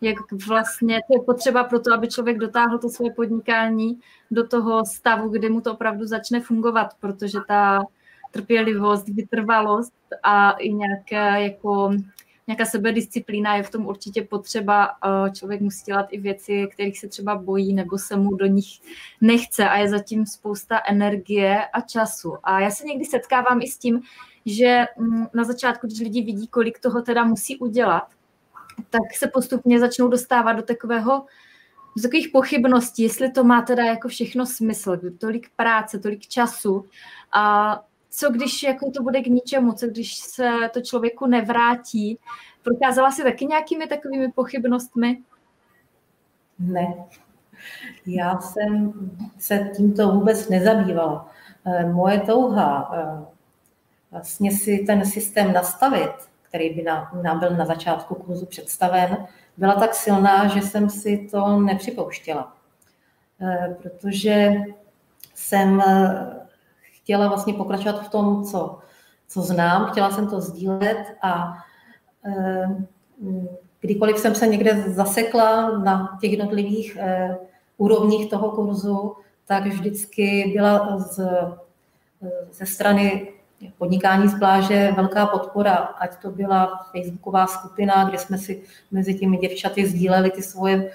jak 0.00 0.16
vlastně 0.48 1.00
to 1.06 1.18
je 1.18 1.24
potřeba 1.24 1.64
pro 1.64 1.80
to, 1.80 1.94
aby 1.94 2.08
člověk 2.08 2.38
dotáhl 2.38 2.78
to 2.78 2.88
své 2.88 3.10
podnikání 3.10 4.00
do 4.30 4.46
toho 4.46 4.86
stavu, 4.86 5.28
kdy 5.28 5.50
mu 5.50 5.60
to 5.60 5.72
opravdu 5.72 6.06
začne 6.06 6.40
fungovat, 6.40 6.94
protože 7.00 7.38
ta 7.48 7.82
trpělivost, 8.30 9.08
vytrvalost 9.08 9.92
a 10.22 10.50
i 10.50 10.72
nějaké 10.72 11.42
jako 11.42 11.92
nějaká 12.50 12.64
sebedisciplína 12.64 13.56
je 13.56 13.62
v 13.62 13.70
tom 13.70 13.86
určitě 13.86 14.22
potřeba. 14.22 14.90
Člověk 15.34 15.60
musí 15.60 15.84
dělat 15.84 16.06
i 16.10 16.20
věci, 16.20 16.68
kterých 16.72 16.98
se 16.98 17.08
třeba 17.08 17.36
bojí 17.36 17.74
nebo 17.74 17.98
se 17.98 18.16
mu 18.16 18.34
do 18.36 18.46
nich 18.46 18.66
nechce 19.20 19.68
a 19.68 19.76
je 19.76 19.88
zatím 19.88 20.26
spousta 20.26 20.80
energie 20.88 21.66
a 21.66 21.80
času. 21.80 22.36
A 22.44 22.60
já 22.60 22.70
se 22.70 22.84
někdy 22.84 23.04
setkávám 23.04 23.62
i 23.62 23.68
s 23.68 23.78
tím, 23.78 24.02
že 24.46 24.86
mm, 24.98 25.26
na 25.34 25.44
začátku, 25.44 25.86
když 25.86 26.00
lidi 26.00 26.22
vidí, 26.22 26.48
kolik 26.48 26.80
toho 26.80 27.02
teda 27.02 27.24
musí 27.24 27.58
udělat, 27.58 28.08
tak 28.90 29.02
se 29.18 29.26
postupně 29.26 29.80
začnou 29.80 30.08
dostávat 30.08 30.52
do 30.52 30.62
takového 30.62 31.26
do 31.96 32.02
takových 32.02 32.28
pochybností, 32.28 33.02
jestli 33.02 33.30
to 33.30 33.44
má 33.44 33.62
teda 33.62 33.84
jako 33.84 34.08
všechno 34.08 34.46
smysl, 34.46 35.00
tolik 35.18 35.50
práce, 35.56 35.98
tolik 35.98 36.20
času 36.20 36.84
a 37.32 37.74
co 38.10 38.30
když 38.30 38.62
jako 38.62 38.90
to 38.90 39.02
bude 39.02 39.20
k 39.20 39.26
ničemu, 39.26 39.72
co 39.72 39.86
když 39.86 40.16
se 40.16 40.50
to 40.72 40.80
člověku 40.80 41.26
nevrátí. 41.26 42.18
Prokázala 42.62 43.10
si 43.10 43.22
taky 43.22 43.46
nějakými 43.46 43.86
takovými 43.86 44.32
pochybnostmi? 44.32 45.18
Ne. 46.58 46.94
Já 48.06 48.40
jsem 48.40 48.92
se 49.38 49.70
tímto 49.76 50.12
vůbec 50.12 50.48
nezabývala. 50.48 51.28
Eh, 51.66 51.86
moje 51.86 52.20
touha 52.20 52.90
eh, 52.94 53.24
vlastně 54.10 54.52
si 54.52 54.78
ten 54.86 55.06
systém 55.06 55.52
nastavit, 55.52 56.12
který 56.42 56.70
by 56.70 56.82
nám 57.22 57.38
byl 57.38 57.56
na 57.56 57.66
začátku 57.66 58.14
kurzu 58.14 58.46
představen, 58.46 59.26
byla 59.56 59.74
tak 59.74 59.94
silná, 59.94 60.46
že 60.46 60.62
jsem 60.62 60.90
si 60.90 61.28
to 61.30 61.60
nepřipouštěla. 61.60 62.56
Eh, 63.42 63.76
protože 63.82 64.52
jsem 65.34 65.82
chtěla 67.02 67.28
vlastně 67.28 67.54
pokračovat 67.54 68.06
v 68.06 68.08
tom, 68.08 68.44
co, 68.44 68.78
co 69.28 69.42
znám, 69.42 69.86
chtěla 69.90 70.10
jsem 70.10 70.26
to 70.26 70.40
sdílet 70.40 71.06
a 71.22 71.54
eh, 72.24 72.68
kdykoliv 73.80 74.18
jsem 74.18 74.34
se 74.34 74.46
někde 74.46 74.82
zasekla 74.86 75.78
na 75.78 76.18
těch 76.20 76.30
jednotlivých 76.30 76.96
eh, 77.00 77.36
úrovních 77.78 78.30
toho 78.30 78.50
kurzu, 78.50 79.16
tak 79.46 79.66
vždycky 79.66 80.52
byla 80.56 80.98
z, 80.98 81.18
eh, 81.20 82.30
ze 82.52 82.66
strany 82.66 83.32
podnikání 83.78 84.28
z 84.28 84.38
pláže 84.38 84.92
velká 84.96 85.26
podpora, 85.26 85.74
ať 85.74 86.22
to 86.22 86.30
byla 86.30 86.86
facebooková 86.92 87.46
skupina, 87.46 88.04
kde 88.04 88.18
jsme 88.18 88.38
si 88.38 88.62
mezi 88.90 89.14
těmi 89.14 89.36
děvčaty 89.36 89.86
sdíleli 89.86 90.30
ty 90.30 90.42
svoje 90.42 90.92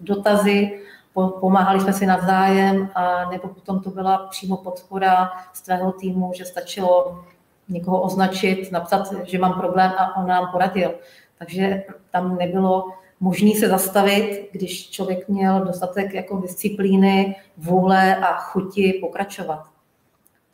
dotazy, 0.00 0.80
pomáhali 1.14 1.80
jsme 1.80 1.92
si 1.92 2.06
navzájem, 2.06 2.90
a 2.94 3.30
nebo 3.30 3.48
potom 3.48 3.80
to 3.80 3.90
byla 3.90 4.18
přímo 4.18 4.56
podpora 4.56 5.30
z 5.52 5.60
tvého 5.60 5.92
týmu, 5.92 6.32
že 6.34 6.44
stačilo 6.44 7.24
někoho 7.68 8.00
označit, 8.02 8.72
napsat, 8.72 9.12
že 9.24 9.38
mám 9.38 9.52
problém 9.52 9.92
a 9.98 10.16
on 10.16 10.26
nám 10.26 10.48
poradil. 10.52 10.94
Takže 11.38 11.82
tam 12.10 12.36
nebylo 12.36 12.88
možné 13.20 13.50
se 13.60 13.68
zastavit, 13.68 14.48
když 14.52 14.90
člověk 14.90 15.28
měl 15.28 15.64
dostatek 15.64 16.14
jako 16.14 16.40
disciplíny, 16.40 17.36
vůle 17.56 18.16
a 18.16 18.36
chuti 18.36 18.98
pokračovat. 19.00 19.64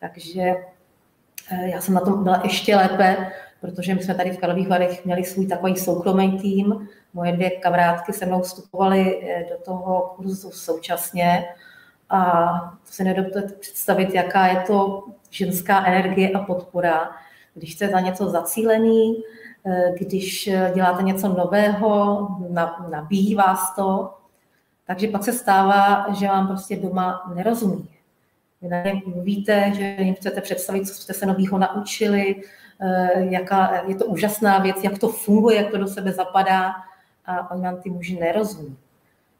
Takže 0.00 0.42
eh, 1.50 1.68
já 1.68 1.80
jsem 1.80 1.94
na 1.94 2.00
tom 2.00 2.24
byla 2.24 2.40
ještě 2.44 2.76
lépe, 2.76 3.32
protože 3.60 3.94
my 3.94 4.02
jsme 4.02 4.14
tady 4.14 4.30
v 4.30 4.38
Karlových 4.38 4.68
Varech 4.68 5.04
měli 5.04 5.24
svůj 5.24 5.46
takový 5.46 5.76
soukromý 5.76 6.38
tým. 6.38 6.88
Moje 7.14 7.32
dvě 7.32 7.50
kamarádky 7.50 8.12
se 8.12 8.26
mnou 8.26 8.40
vstupovaly 8.40 9.22
eh, 9.22 9.44
do 9.50 9.64
toho 9.64 10.14
kurzu 10.16 10.50
současně 10.50 11.44
a 12.10 12.44
to 12.86 12.92
se 12.92 13.04
nedokážete 13.04 13.54
představit, 13.60 14.14
jaká 14.14 14.46
je 14.46 14.60
to 14.66 15.04
ženská 15.30 15.86
energie 15.86 16.30
a 16.30 16.38
podpora, 16.38 17.10
když 17.54 17.74
jste 17.74 17.88
za 17.88 18.00
něco 18.00 18.30
zacílený, 18.30 19.22
eh, 19.66 19.92
když 19.98 20.50
děláte 20.74 21.02
něco 21.02 21.28
nového, 21.28 22.28
nabíjí 22.90 23.34
vás 23.34 23.74
to, 23.76 24.14
takže 24.86 25.08
pak 25.08 25.24
se 25.24 25.32
stává, 25.32 26.06
že 26.14 26.28
vám 26.28 26.46
prostě 26.46 26.76
doma 26.76 27.32
nerozumí. 27.34 27.88
Vy 28.62 28.68
na 28.68 28.82
ně 28.82 29.02
mluvíte, 29.06 29.72
že 29.74 29.96
jim 29.98 30.14
chcete 30.14 30.40
představit, 30.40 30.86
co 30.86 30.94
jste 30.94 31.14
se 31.14 31.26
nového 31.26 31.58
naučili, 31.58 32.36
Eh, 32.36 32.67
jaká 33.16 33.82
je 33.86 33.94
to 33.94 34.04
úžasná 34.04 34.58
věc, 34.58 34.76
jak 34.84 34.98
to 34.98 35.08
funguje, 35.08 35.56
jak 35.56 35.70
to 35.70 35.78
do 35.78 35.86
sebe 35.86 36.12
zapadá 36.12 36.74
a 37.26 37.50
oni 37.50 37.62
nám 37.62 37.76
ty 37.76 37.90
muži 37.90 38.20
nerozumí. 38.20 38.76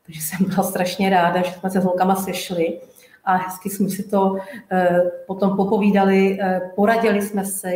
Takže 0.07 0.21
jsem 0.21 0.49
byla 0.49 0.63
strašně 0.63 1.11
ráda, 1.11 1.43
že 1.43 1.53
jsme 1.53 1.71
se 1.71 1.81
s 1.81 1.85
holkama 1.85 2.17
sešli 2.17 2.81
a 3.25 3.37
hezky 3.37 3.71
jsme 3.71 3.89
si 3.89 4.03
to 4.03 4.37
eh, 4.71 5.01
potom 5.27 5.57
popovídali, 5.57 6.39
eh, 6.41 6.61
poradili 6.77 7.23
jsme 7.23 7.45
se 7.45 7.73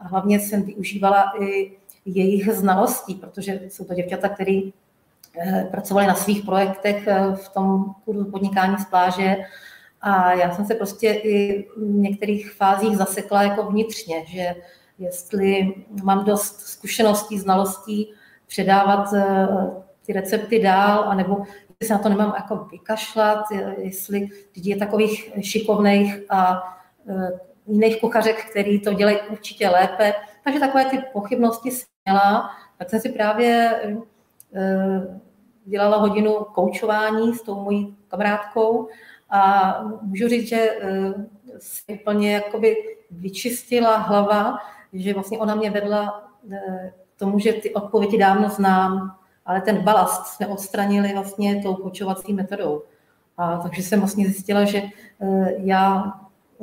a 0.00 0.08
hlavně 0.08 0.40
jsem 0.40 0.62
využívala 0.62 1.32
i 1.42 1.72
jejich 2.04 2.52
znalostí, 2.52 3.14
protože 3.14 3.60
jsou 3.68 3.84
to 3.84 3.94
děvčata, 3.94 4.28
které 4.28 4.60
pracovali 5.70 6.06
na 6.06 6.14
svých 6.14 6.44
projektech 6.44 7.08
v 7.34 7.48
tom 7.48 7.94
kurzu 8.04 8.24
podnikání 8.24 8.76
z 8.78 8.84
pláže 8.84 9.36
a 10.00 10.32
já 10.32 10.54
jsem 10.54 10.66
se 10.66 10.74
prostě 10.74 11.12
i 11.12 11.66
v 11.76 11.94
některých 11.94 12.52
fázích 12.52 12.96
zasekla 12.96 13.42
jako 13.42 13.62
vnitřně, 13.62 14.24
že 14.26 14.54
jestli 14.98 15.74
mám 16.02 16.24
dost 16.24 16.60
zkušeností, 16.60 17.38
znalostí 17.38 18.12
předávat 18.46 19.12
eh, 19.12 19.48
ty 20.06 20.12
recepty 20.12 20.58
dál, 20.58 21.04
anebo 21.08 21.38
jestli 21.68 21.86
se 21.86 21.92
na 21.92 21.98
to 21.98 22.08
nemám 22.08 22.32
jako 22.36 22.56
vykašlat, 22.56 23.44
jestli 23.76 24.28
je 24.54 24.76
takových 24.76 25.32
šikovných 25.40 26.20
a 26.30 26.62
eh, 27.08 27.38
jiných 27.66 28.00
kuchařek, 28.00 28.44
který 28.50 28.80
to 28.80 28.92
dělají 28.92 29.18
určitě 29.30 29.68
lépe. 29.68 30.14
Takže 30.44 30.60
takové 30.60 30.84
ty 30.84 31.02
pochybnosti 31.12 31.70
jsem 31.70 31.86
měla, 32.04 32.50
tak 32.78 32.90
jsem 32.90 33.00
si 33.00 33.08
právě 33.08 33.80
eh, 34.54 35.20
dělala 35.64 35.96
hodinu 35.96 36.32
koučování 36.32 37.34
s 37.34 37.42
tou 37.42 37.54
mojí 37.54 37.96
kamarádkou 38.08 38.88
a 39.30 39.74
můžu 40.02 40.28
říct, 40.28 40.48
že 40.48 40.78
se 41.58 41.92
úplně 42.00 42.32
jakoby 42.32 42.76
vyčistila 43.10 43.96
hlava, 43.96 44.58
že 44.94 45.14
vlastně 45.14 45.38
ona 45.38 45.54
mě 45.54 45.70
vedla 45.70 46.30
eh, 46.52 46.92
tomu, 47.16 47.38
že 47.38 47.52
ty 47.52 47.74
odpovědi 47.74 48.18
dávno 48.18 48.48
znám, 48.48 49.16
ale 49.46 49.60
ten 49.60 49.78
balast 49.78 50.26
jsme 50.26 50.46
odstranili 50.46 51.12
vlastně 51.12 51.62
tou 51.62 51.74
počovací 51.74 52.32
metodou. 52.32 52.82
A 53.36 53.56
takže 53.56 53.82
jsem 53.82 53.98
vlastně 53.98 54.24
zjistila, 54.24 54.64
že 54.64 54.82
eh, 55.20 55.54
já, 55.58 56.12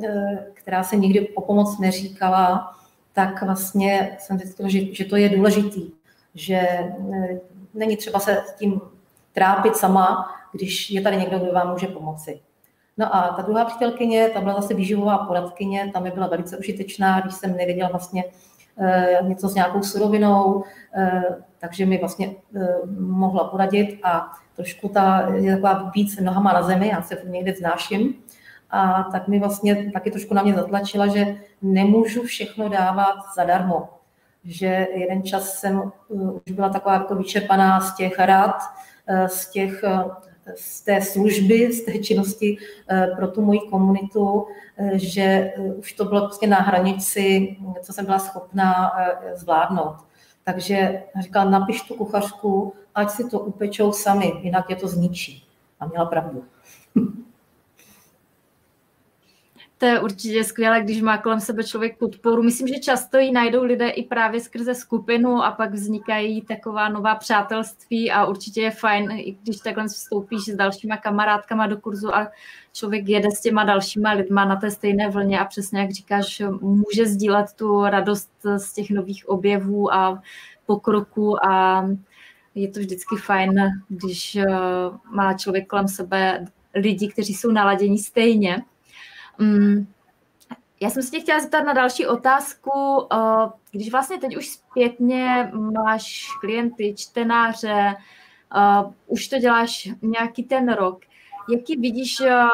eh, 0.04 0.46
která 0.54 0.82
se 0.82 0.96
nikdy 0.96 1.28
o 1.28 1.40
pomoc 1.40 1.78
neříkala, 1.78 2.72
tak 3.12 3.42
vlastně 3.42 4.16
jsem 4.20 4.38
zjistila, 4.38 4.68
že, 4.68 4.94
že 4.94 5.04
to 5.04 5.16
je 5.16 5.28
důležitý, 5.28 5.90
že 6.34 6.60
není 7.74 7.96
třeba 7.96 8.20
se 8.20 8.44
tím 8.58 8.80
trápit 9.32 9.76
sama, 9.76 10.34
když 10.52 10.90
je 10.90 11.00
tady 11.00 11.16
někdo, 11.16 11.38
kdo 11.38 11.52
vám 11.52 11.70
může 11.70 11.86
pomoci. 11.86 12.40
No 12.96 13.16
a 13.16 13.28
ta 13.36 13.42
druhá 13.42 13.64
přítelkyně, 13.64 14.28
ta 14.28 14.40
byla 14.40 14.60
zase 14.60 14.74
výživová 14.74 15.18
poradkyně, 15.18 15.90
tam 15.92 16.02
mi 16.02 16.10
byla 16.10 16.26
velice 16.26 16.58
užitečná, 16.58 17.20
když 17.20 17.34
jsem 17.34 17.56
nevěděla 17.56 17.88
vlastně 17.88 18.24
e, 18.78 19.18
něco 19.22 19.48
s 19.48 19.54
nějakou 19.54 19.82
surovinou, 19.82 20.64
e, 20.94 21.22
takže 21.58 21.86
mi 21.86 21.98
vlastně 21.98 22.26
e, 22.26 22.32
mohla 22.98 23.44
poradit 23.44 24.00
a 24.02 24.32
trošku 24.56 24.88
ta 24.88 25.28
je 25.34 25.52
taková 25.52 25.90
víc 25.94 26.20
nohama 26.20 26.52
na 26.52 26.62
zemi, 26.62 26.88
já 26.88 27.02
se 27.02 27.22
někde 27.24 27.54
znáším 27.54 28.14
a 28.70 29.02
tak 29.02 29.28
mi 29.28 29.38
vlastně 29.38 29.90
taky 29.92 30.10
trošku 30.10 30.34
na 30.34 30.42
mě 30.42 30.54
zatlačila, 30.54 31.06
že 31.06 31.36
nemůžu 31.62 32.22
všechno 32.22 32.68
dávat 32.68 33.16
zadarmo. 33.36 33.88
Že 34.44 34.86
jeden 34.94 35.22
čas 35.22 35.54
jsem 35.58 35.92
už 36.46 36.52
byla 36.52 36.68
taková 36.68 36.94
jako 36.94 37.14
vyčepaná 37.14 37.80
z 37.80 37.96
těch 37.96 38.18
rad, 38.18 38.56
z 39.26 39.50
těch 39.50 39.84
z 40.56 40.80
té 40.80 41.02
služby, 41.02 41.72
z 41.72 41.84
té 41.84 41.98
činnosti 41.98 42.58
eh, 42.90 43.06
pro 43.16 43.28
tu 43.28 43.42
moji 43.42 43.60
komunitu, 43.60 44.46
eh, 44.76 44.98
že 44.98 45.22
eh, 45.22 45.74
už 45.74 45.92
to 45.92 46.04
bylo 46.04 46.20
prostě 46.20 46.46
na 46.46 46.56
hranici, 46.56 47.56
co 47.82 47.92
jsem 47.92 48.04
byla 48.04 48.18
schopná 48.18 48.92
zvládnout. 49.34 49.96
Takže 50.44 51.02
říkala, 51.20 51.50
napiš 51.50 51.82
tu 51.82 51.94
kuchařku, 51.94 52.74
ať 52.94 53.10
si 53.10 53.30
to 53.30 53.40
upečou 53.40 53.92
sami, 53.92 54.32
jinak 54.42 54.70
je 54.70 54.76
to 54.76 54.88
zničí. 54.88 55.46
A 55.80 55.86
měla 55.86 56.04
pravdu. 56.04 56.44
To 59.82 59.86
je 59.86 60.00
určitě 60.00 60.44
skvělé, 60.44 60.80
když 60.80 61.02
má 61.02 61.18
kolem 61.18 61.40
sebe 61.40 61.64
člověk 61.64 61.98
podporu. 61.98 62.42
Myslím, 62.42 62.68
že 62.68 62.78
často 62.78 63.18
ji 63.18 63.32
najdou 63.32 63.62
lidé 63.62 63.88
i 63.88 64.02
právě 64.02 64.40
skrze 64.40 64.74
skupinu 64.74 65.44
a 65.44 65.50
pak 65.50 65.72
vznikají 65.72 66.42
taková 66.42 66.88
nová 66.88 67.14
přátelství 67.14 68.10
a 68.10 68.26
určitě 68.26 68.60
je 68.60 68.70
fajn, 68.70 69.10
i 69.10 69.36
když 69.42 69.56
takhle 69.56 69.88
vstoupíš 69.88 70.44
s 70.44 70.54
dalšíma 70.54 70.96
kamarádkama 70.96 71.66
do 71.66 71.76
kurzu 71.76 72.14
a 72.14 72.30
člověk 72.72 73.08
jede 73.08 73.30
s 73.30 73.40
těma 73.40 73.64
dalšíma 73.64 74.12
lidma 74.12 74.44
na 74.44 74.56
té 74.56 74.70
stejné 74.70 75.10
vlně 75.10 75.40
a 75.40 75.44
přesně 75.44 75.80
jak 75.80 75.90
říkáš, 75.90 76.42
může 76.60 77.06
sdílet 77.06 77.52
tu 77.56 77.84
radost 77.84 78.30
z 78.56 78.72
těch 78.72 78.90
nových 78.90 79.28
objevů 79.28 79.94
a 79.94 80.22
pokroku 80.66 81.46
a 81.46 81.86
je 82.54 82.68
to 82.68 82.80
vždycky 82.80 83.16
fajn, 83.16 83.60
když 83.88 84.36
eh, 84.36 84.46
má 85.12 85.34
člověk 85.34 85.66
kolem 85.66 85.88
sebe 85.88 86.44
lidi, 86.74 87.08
kteří 87.08 87.34
jsou 87.34 87.50
naladěni 87.50 87.98
stejně. 87.98 88.62
Mm, 89.42 89.86
já 90.80 90.90
jsem 90.90 91.02
se 91.02 91.10
tě 91.10 91.20
chtěla 91.20 91.40
zeptat 91.40 91.62
na 91.62 91.72
další 91.72 92.06
otázku. 92.06 92.70
Eh, 93.12 93.50
když 93.70 93.92
vlastně 93.92 94.18
teď 94.18 94.36
už 94.36 94.48
zpětně 94.48 95.50
máš 95.84 96.28
klienty, 96.40 96.94
čtenáře, 96.96 97.94
eh, 98.56 98.92
už 99.06 99.28
to 99.28 99.38
děláš 99.38 99.88
nějaký 100.02 100.42
ten 100.42 100.72
rok, 100.72 101.00
jaký 101.52 101.76
vidíš 101.76 102.20
eh, 102.20 102.44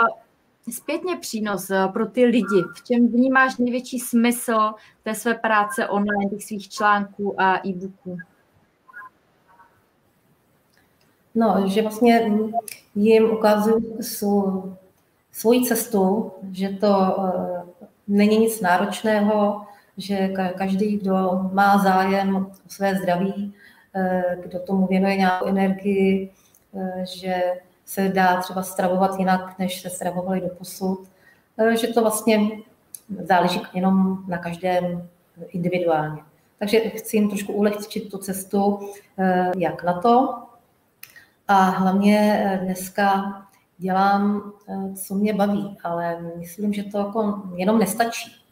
zpětně 0.73 1.17
přínos 1.17 1.71
pro 1.93 2.07
ty 2.07 2.25
lidi? 2.25 2.65
V 2.75 2.85
čem 2.85 3.09
vnímáš 3.09 3.57
největší 3.57 3.99
smysl 3.99 4.75
té 5.03 5.15
své 5.15 5.35
práce 5.35 5.89
online, 5.89 6.31
těch 6.31 6.45
svých 6.45 6.69
článků 6.69 7.41
a 7.41 7.67
e-booků? 7.67 8.19
No, 11.35 11.65
že 11.67 11.83
vlastně 11.83 12.31
jim 12.95 13.31
ukazuju 13.31 14.03
svoji 15.39 15.65
cestu, 15.65 16.33
že 16.53 16.69
to 16.69 17.17
eh, 17.19 17.87
není 18.09 18.39
nic 18.39 18.61
náročného, 18.61 19.67
že 19.97 20.29
každý, 20.59 20.97
kdo 20.97 21.41
má 21.53 21.79
zájem 21.79 22.37
o 22.37 22.47
své 22.69 22.95
zdraví, 22.95 23.55
eh, 23.95 24.37
kdo 24.43 24.59
tomu 24.59 24.87
věnuje 24.87 25.17
nějakou 25.17 25.47
energii, 25.47 26.31
eh, 26.77 27.05
že 27.07 27.43
se 27.87 28.09
dá 28.09 28.41
třeba 28.41 28.63
stravovat 28.63 29.19
jinak, 29.19 29.59
než 29.59 29.81
se 29.81 29.91
stravovali 29.91 30.41
do 30.41 30.49
posud, 30.49 31.09
že 31.81 31.87
to 31.87 32.01
vlastně 32.01 32.41
záleží 33.25 33.63
jenom 33.75 34.25
na 34.29 34.39
každém 34.39 35.09
individuálně. 35.49 36.23
Takže 36.59 36.79
chci 36.79 37.17
jim 37.17 37.29
trošku 37.29 37.53
ulehčit 37.53 38.11
tu 38.11 38.19
cestu, 38.19 38.91
jak 39.57 39.85
na 39.85 40.01
to. 40.01 40.35
A 41.49 41.55
hlavně 41.65 42.61
dneska 42.65 43.48
dělám, 43.79 44.53
eh, 44.69 44.95
co 44.95 45.15
mě 45.15 45.35
baví, 45.35 45.79
ale 45.85 46.19
myslím, 46.37 46.73
že 46.73 46.83
to 46.83 46.99
jako 46.99 47.43
jenom 47.55 47.79
nestačí. 47.79 48.45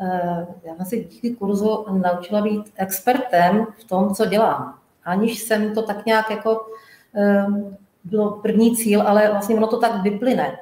Eh, 0.00 0.46
já 0.64 0.76
jsem 0.76 0.86
se 0.86 0.96
díky 0.96 1.30
kurzu 1.30 1.86
naučila 1.90 2.40
být 2.40 2.72
expertem 2.76 3.66
v 3.78 3.84
tom, 3.84 4.14
co 4.14 4.26
dělám. 4.26 4.78
Aniž 5.04 5.38
jsem 5.38 5.74
to 5.74 5.82
tak 5.82 6.06
nějak 6.06 6.30
jako 6.30 6.66
eh, 7.14 7.46
bylo 8.04 8.30
první 8.30 8.76
cíl, 8.76 9.02
ale 9.02 9.30
vlastně 9.30 9.56
ono 9.56 9.66
to 9.66 9.78
tak 9.78 10.02
vyplyne. 10.02 10.58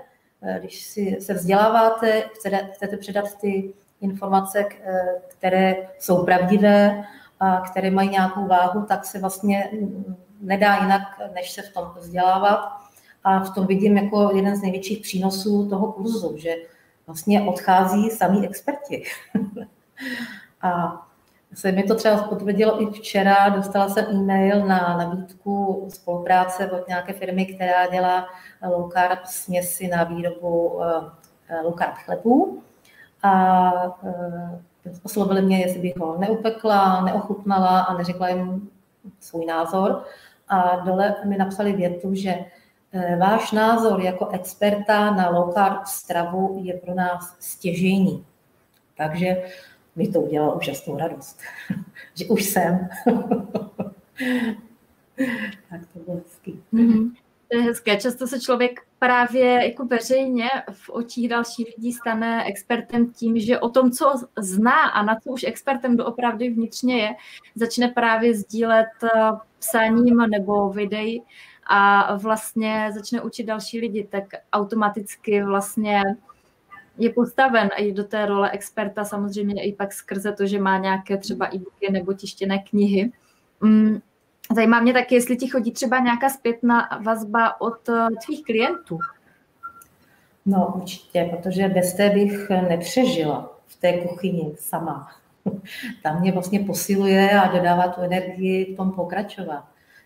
Když 0.61 0.87
si 0.87 1.19
se 1.21 1.35
vzděláváte, 1.35 2.23
chcete, 2.35 2.69
chcete 2.73 2.97
předat 2.97 3.39
ty 3.41 3.75
informace, 4.01 4.65
které 5.29 5.75
jsou 5.99 6.25
pravdivé 6.25 7.05
a 7.41 7.61
které 7.61 7.91
mají 7.91 8.09
nějakou 8.09 8.47
váhu, 8.47 8.83
tak 8.83 9.05
se 9.05 9.19
vlastně 9.19 9.71
nedá 10.41 10.77
jinak, 10.77 11.03
než 11.35 11.51
se 11.51 11.63
v 11.63 11.73
tom 11.73 11.93
vzdělávat 11.97 12.88
a 13.29 13.41
v 13.41 13.55
tom 13.55 13.67
vidím 13.67 13.97
jako 13.97 14.31
jeden 14.35 14.57
z 14.57 14.63
největších 14.63 14.99
přínosů 14.99 15.69
toho 15.69 15.93
kurzu, 15.93 16.35
že 16.37 16.55
vlastně 17.07 17.43
odchází 17.43 18.11
samý 18.11 18.47
experti. 18.47 19.03
a 20.63 21.03
se 21.55 21.73
mi 21.73 21.83
to 21.83 21.95
třeba 21.95 22.23
potvrdilo 22.23 22.83
i 22.83 22.87
včera, 22.87 23.49
dostala 23.49 23.89
jsem 23.89 24.05
e-mail 24.11 24.67
na 24.67 24.97
nabídku 24.97 25.87
spolupráce 25.95 26.71
od 26.71 26.89
nějaké 26.89 27.13
firmy, 27.13 27.47
která 27.47 27.87
dělá 27.87 28.29
low 28.69 28.93
carb 28.93 29.19
směsi 29.25 29.89
na 29.89 30.05
výrobu 30.05 30.81
eh, 31.49 31.63
low 31.63 31.79
carb 31.79 31.95
chlebů. 31.95 32.63
A 33.23 33.73
eh, 34.05 34.61
oslovili 35.03 35.43
mě, 35.43 35.61
jestli 35.61 35.81
bych 35.81 35.97
ho 35.97 36.19
neupekla, 36.19 37.01
neochutnala 37.01 37.81
a 37.81 37.97
neřekla 37.97 38.29
jim 38.29 38.71
svůj 39.21 39.47
názor. 39.47 40.05
A 40.49 40.77
dole 40.77 41.15
mi 41.25 41.37
napsali 41.37 41.73
větu, 41.73 42.15
že 42.15 42.45
váš 43.19 43.53
názor 43.53 44.01
jako 44.01 44.29
experta 44.29 45.11
na 45.11 45.31
low 45.31 45.55
carb 45.55 45.87
stravu 45.87 46.61
je 46.63 46.75
pro 46.75 46.95
nás 46.95 47.37
stěžejní. 47.41 48.27
Takže 48.97 49.43
mi 49.97 50.09
to 50.09 50.21
udělalo 50.21 50.57
úžasnou 50.57 50.99
radost, 50.99 51.41
že 52.15 52.27
už 52.27 52.45
jsem. 52.45 52.89
tak 55.71 55.81
to 55.93 55.99
bylo 55.99 56.17
hezký. 56.17 56.63
Mm-hmm. 56.73 57.13
To 57.51 57.57
je 57.57 57.63
hezké. 57.63 57.97
Často 57.97 58.27
se 58.27 58.41
člověk 58.41 58.81
právě 58.99 59.69
jako 59.69 59.85
veřejně 59.85 60.49
v 60.73 60.91
očích 60.91 61.29
dalších 61.29 61.67
lidí 61.77 61.93
stane 61.93 62.45
expertem 62.45 63.13
tím, 63.13 63.39
že 63.39 63.59
o 63.59 63.69
tom, 63.69 63.91
co 63.91 64.13
zná 64.39 64.83
a 64.83 65.03
na 65.03 65.21
co 65.21 65.31
už 65.31 65.45
expertem 65.45 65.97
doopravdy 65.97 66.51
vnitřně 66.51 66.99
je, 66.99 67.11
začne 67.55 67.89
právě 67.89 68.35
sdílet 68.35 68.89
eh, 69.05 69.09
psáním 69.59 70.17
nebo 70.17 70.71
videí 70.71 71.23
a 71.69 72.15
vlastně 72.17 72.91
začne 72.95 73.23
učit 73.23 73.45
další 73.45 73.81
lidi, 73.81 74.09
tak 74.11 74.25
automaticky 74.53 75.43
vlastně 75.43 76.03
je 76.99 77.13
postaven 77.13 77.69
i 77.77 77.93
do 77.93 78.05
té 78.05 78.27
role 78.27 78.51
experta, 78.51 79.05
samozřejmě 79.05 79.65
i 79.65 79.73
pak 79.73 79.93
skrze 79.93 80.33
to, 80.33 80.47
že 80.47 80.61
má 80.61 80.79
nějaké 80.79 81.17
třeba 81.17 81.47
e-booky 81.47 81.93
nebo 81.93 82.13
tištěné 82.13 82.59
knihy. 82.59 83.13
Mm, 83.61 84.01
zajímá 84.55 84.81
mě 84.81 84.93
taky, 84.93 85.15
jestli 85.15 85.37
ti 85.37 85.49
chodí 85.49 85.73
třeba 85.73 85.99
nějaká 85.99 86.29
zpětná 86.29 86.89
vazba 87.05 87.61
od 87.61 87.89
eh, 87.89 88.07
tvých 88.25 88.45
klientů. 88.45 88.99
No 90.47 90.73
určitě, 90.77 91.31
protože 91.31 91.69
bez 91.69 91.95
té 91.95 92.11
bych 92.11 92.51
nepřežila 92.51 93.59
v 93.67 93.77
té 93.77 93.93
kuchyni 93.93 94.53
sama. 94.59 95.09
Tam 96.03 96.21
mě 96.21 96.33
vlastně 96.33 96.61
posiluje 96.61 97.31
a 97.31 97.57
dodává 97.57 97.89
tu 97.89 98.01
energii 98.01 98.75
v 98.75 98.77
tom 98.77 98.93
pokračovat. 98.93 99.65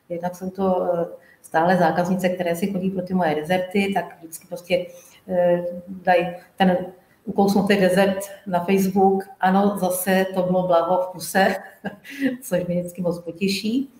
Jednak 0.08 0.36
jsou 0.36 0.50
to 0.50 0.92
eh, 0.94 1.06
stále 1.42 1.76
zákaznice, 1.76 2.28
které 2.28 2.56
si 2.56 2.72
chodí 2.72 2.90
pro 2.90 3.02
ty 3.02 3.14
moje 3.14 3.34
dezerty, 3.34 3.92
tak 3.94 4.18
vždycky 4.18 4.46
prostě 4.46 4.86
eh, 5.28 5.64
dají 5.88 6.26
ten 6.56 6.76
ukousnutý 7.24 7.76
dezert 7.76 8.18
na 8.46 8.64
Facebook. 8.64 9.24
Ano, 9.40 9.76
zase 9.78 10.26
to 10.34 10.42
bylo 10.42 10.66
blaho 10.66 11.02
v 11.02 11.06
kuse, 11.06 11.56
což 12.42 12.66
mě 12.66 12.80
vždycky 12.80 13.02
moc 13.02 13.18
potěší. 13.18 13.90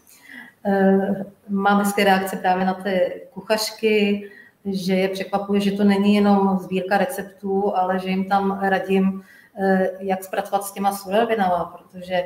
Eh, 0.66 1.24
mám 1.49 1.78
hezké 1.78 2.05
reakce 2.05 2.36
právě 2.36 2.64
na 2.64 2.74
ty 2.74 3.22
kuchařky, 3.32 4.30
že 4.64 4.95
je 4.95 5.09
překvapuje, 5.09 5.61
že 5.61 5.72
to 5.72 5.84
není 5.84 6.14
jenom 6.14 6.59
sbírka 6.59 6.99
receptů, 6.99 7.76
ale 7.76 7.99
že 7.99 8.09
jim 8.09 8.28
tam 8.28 8.61
radím, 8.62 9.22
eh, 9.59 9.90
jak 9.99 10.24
zpracovat 10.24 10.64
s 10.64 10.72
těma 10.72 10.93
surovinama, 10.93 11.64
protože 11.64 12.24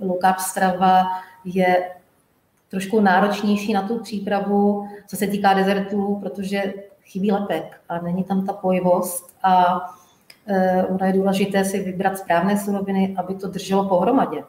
low 0.00 0.18
carb 0.20 0.38
strava 0.38 1.06
je 1.44 1.90
trošku 2.74 3.00
náročnější 3.00 3.72
na 3.72 3.88
tu 3.88 3.98
přípravu, 3.98 4.88
co 5.06 5.16
se 5.16 5.26
týká 5.26 5.54
dezertů, 5.54 6.18
protože 6.22 6.74
chybí 7.04 7.32
lepek 7.32 7.80
a 7.88 8.00
není 8.00 8.24
tam 8.24 8.46
ta 8.46 8.52
pojivost 8.52 9.36
a 9.42 9.80
e, 10.46 10.84
ono 10.84 11.06
je 11.06 11.12
důležité 11.12 11.64
si 11.64 11.82
vybrat 11.82 12.18
správné 12.18 12.58
suroviny, 12.58 13.14
aby 13.18 13.34
to 13.34 13.48
drželo 13.48 13.88
pohromadě. 13.88 14.44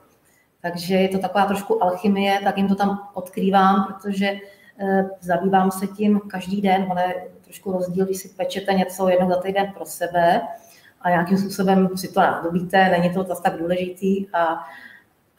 Takže 0.62 0.96
je 0.96 1.10
to 1.10 1.18
taková 1.18 1.46
trošku 1.46 1.84
alchymie, 1.84 2.40
tak 2.44 2.58
jim 2.58 2.68
to 2.68 2.76
tam 2.76 3.10
odkrývám, 3.14 3.86
protože 3.88 4.26
e, 4.26 4.40
zabývám 5.22 5.72
se 5.72 5.88
tím 5.88 6.20
každý 6.28 6.62
den. 6.62 6.88
Je 7.08 7.28
trošku 7.44 7.72
rozdíl, 7.72 8.06
když 8.06 8.18
si 8.18 8.30
pečete 8.30 8.74
něco 8.74 9.10
jednou 9.10 9.30
za 9.30 9.42
týden 9.42 9.72
pro 9.74 9.86
sebe 9.86 10.42
a 11.02 11.10
nějakým 11.10 11.38
způsobem 11.38 11.90
si 11.98 12.08
to 12.08 12.20
nádobíte, 12.20 12.90
není 12.90 13.14
to 13.14 13.24
zase 13.24 13.42
tak 13.42 13.58
důležitý 13.58 14.28
a 14.34 14.68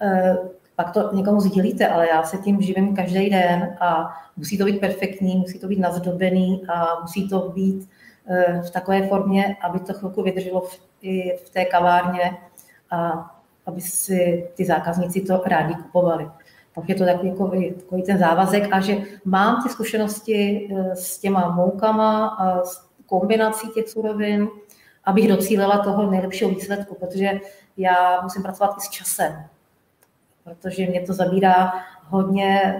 e, 0.01 0.37
pak 0.77 0.91
to 0.91 1.14
někomu 1.14 1.41
sdílíte, 1.41 1.89
ale 1.89 2.09
já 2.09 2.22
se 2.22 2.39
tím 2.39 2.61
živím 2.61 2.97
každý 2.97 3.31
den 3.31 3.77
a 3.81 4.16
musí 4.37 4.59
to 4.59 4.64
být 4.64 4.81
perfektní, 4.81 5.37
musí 5.37 5.59
to 5.59 5.68
být 5.68 5.79
nazdobený 5.79 6.62
a 6.68 7.01
musí 7.01 7.29
to 7.29 7.41
být 7.55 7.89
eh, 8.29 8.62
v 8.66 8.70
takové 8.70 9.09
formě, 9.09 9.57
aby 9.62 9.81
to 9.81 9.93
chvilku 9.93 10.22
vydrželo 10.22 10.61
v, 10.61 10.81
i 11.03 11.37
v 11.45 11.51
té 11.51 11.64
kavárně 11.64 12.37
a 12.91 13.31
aby 13.66 13.81
si 13.81 14.49
ty 14.55 14.64
zákazníci 14.64 15.20
to 15.20 15.43
rádi 15.47 15.74
kupovali. 15.74 16.31
Tak 16.74 16.89
je 16.89 16.95
to 16.95 17.05
takový, 17.05 17.31
takový, 17.31 17.74
takový 17.74 18.03
ten 18.03 18.18
závazek 18.18 18.68
a 18.72 18.81
že 18.81 18.97
mám 19.24 19.62
ty 19.62 19.68
zkušenosti 19.68 20.68
eh, 20.70 20.97
s 20.97 21.18
těma 21.18 21.49
moukama 21.49 22.27
a 22.27 22.64
s 22.64 22.87
kombinací 23.07 23.68
těch 23.68 23.89
surovin, 23.89 24.49
abych 25.05 25.29
docílila 25.29 25.79
toho 25.79 26.11
nejlepšího 26.11 26.51
výsledku, 26.51 26.95
protože 26.95 27.41
já 27.77 28.20
musím 28.22 28.43
pracovat 28.43 28.74
i 28.79 28.81
s 28.81 28.89
časem, 28.89 29.33
protože 30.47 30.86
mě 30.86 31.01
to 31.01 31.12
zabírá 31.12 31.72
hodně 32.05 32.74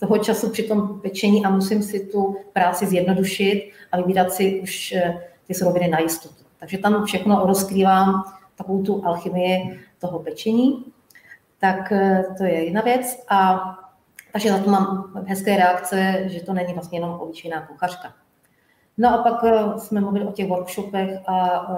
toho 0.00 0.18
času 0.18 0.50
při 0.50 0.62
tom 0.62 1.00
pečení 1.00 1.44
a 1.44 1.50
musím 1.50 1.82
si 1.82 2.06
tu 2.06 2.36
práci 2.52 2.86
zjednodušit 2.86 3.72
a 3.92 3.96
vybírat 3.96 4.32
si 4.32 4.60
už 4.60 4.92
eh, 4.92 5.18
ty 5.46 5.54
suroviny 5.54 5.88
na 5.88 5.98
jistotu. 5.98 6.44
Takže 6.60 6.78
tam 6.78 7.04
všechno 7.04 7.46
rozkrývám 7.46 8.24
takovou 8.56 8.82
tu 8.82 9.06
alchymii 9.06 9.80
toho 10.00 10.18
pečení. 10.18 10.84
Tak 11.60 11.92
eh, 11.92 12.24
to 12.38 12.44
je 12.44 12.64
jedna 12.64 12.80
věc. 12.80 13.24
A 13.28 13.60
takže 14.32 14.52
za 14.52 14.58
to 14.58 14.70
mám 14.70 15.12
hezké 15.26 15.56
reakce, 15.56 16.22
že 16.26 16.42
to 16.42 16.52
není 16.52 16.74
vlastně 16.74 16.98
jenom 16.98 17.20
obyčejná 17.20 17.66
kuchařka. 17.66 18.12
No 18.98 19.14
a 19.14 19.22
pak 19.22 19.44
eh, 19.44 19.78
jsme 19.78 20.00
mluvili 20.00 20.24
o 20.24 20.32
těch 20.32 20.48
workshopech 20.48 21.28
a 21.28 21.68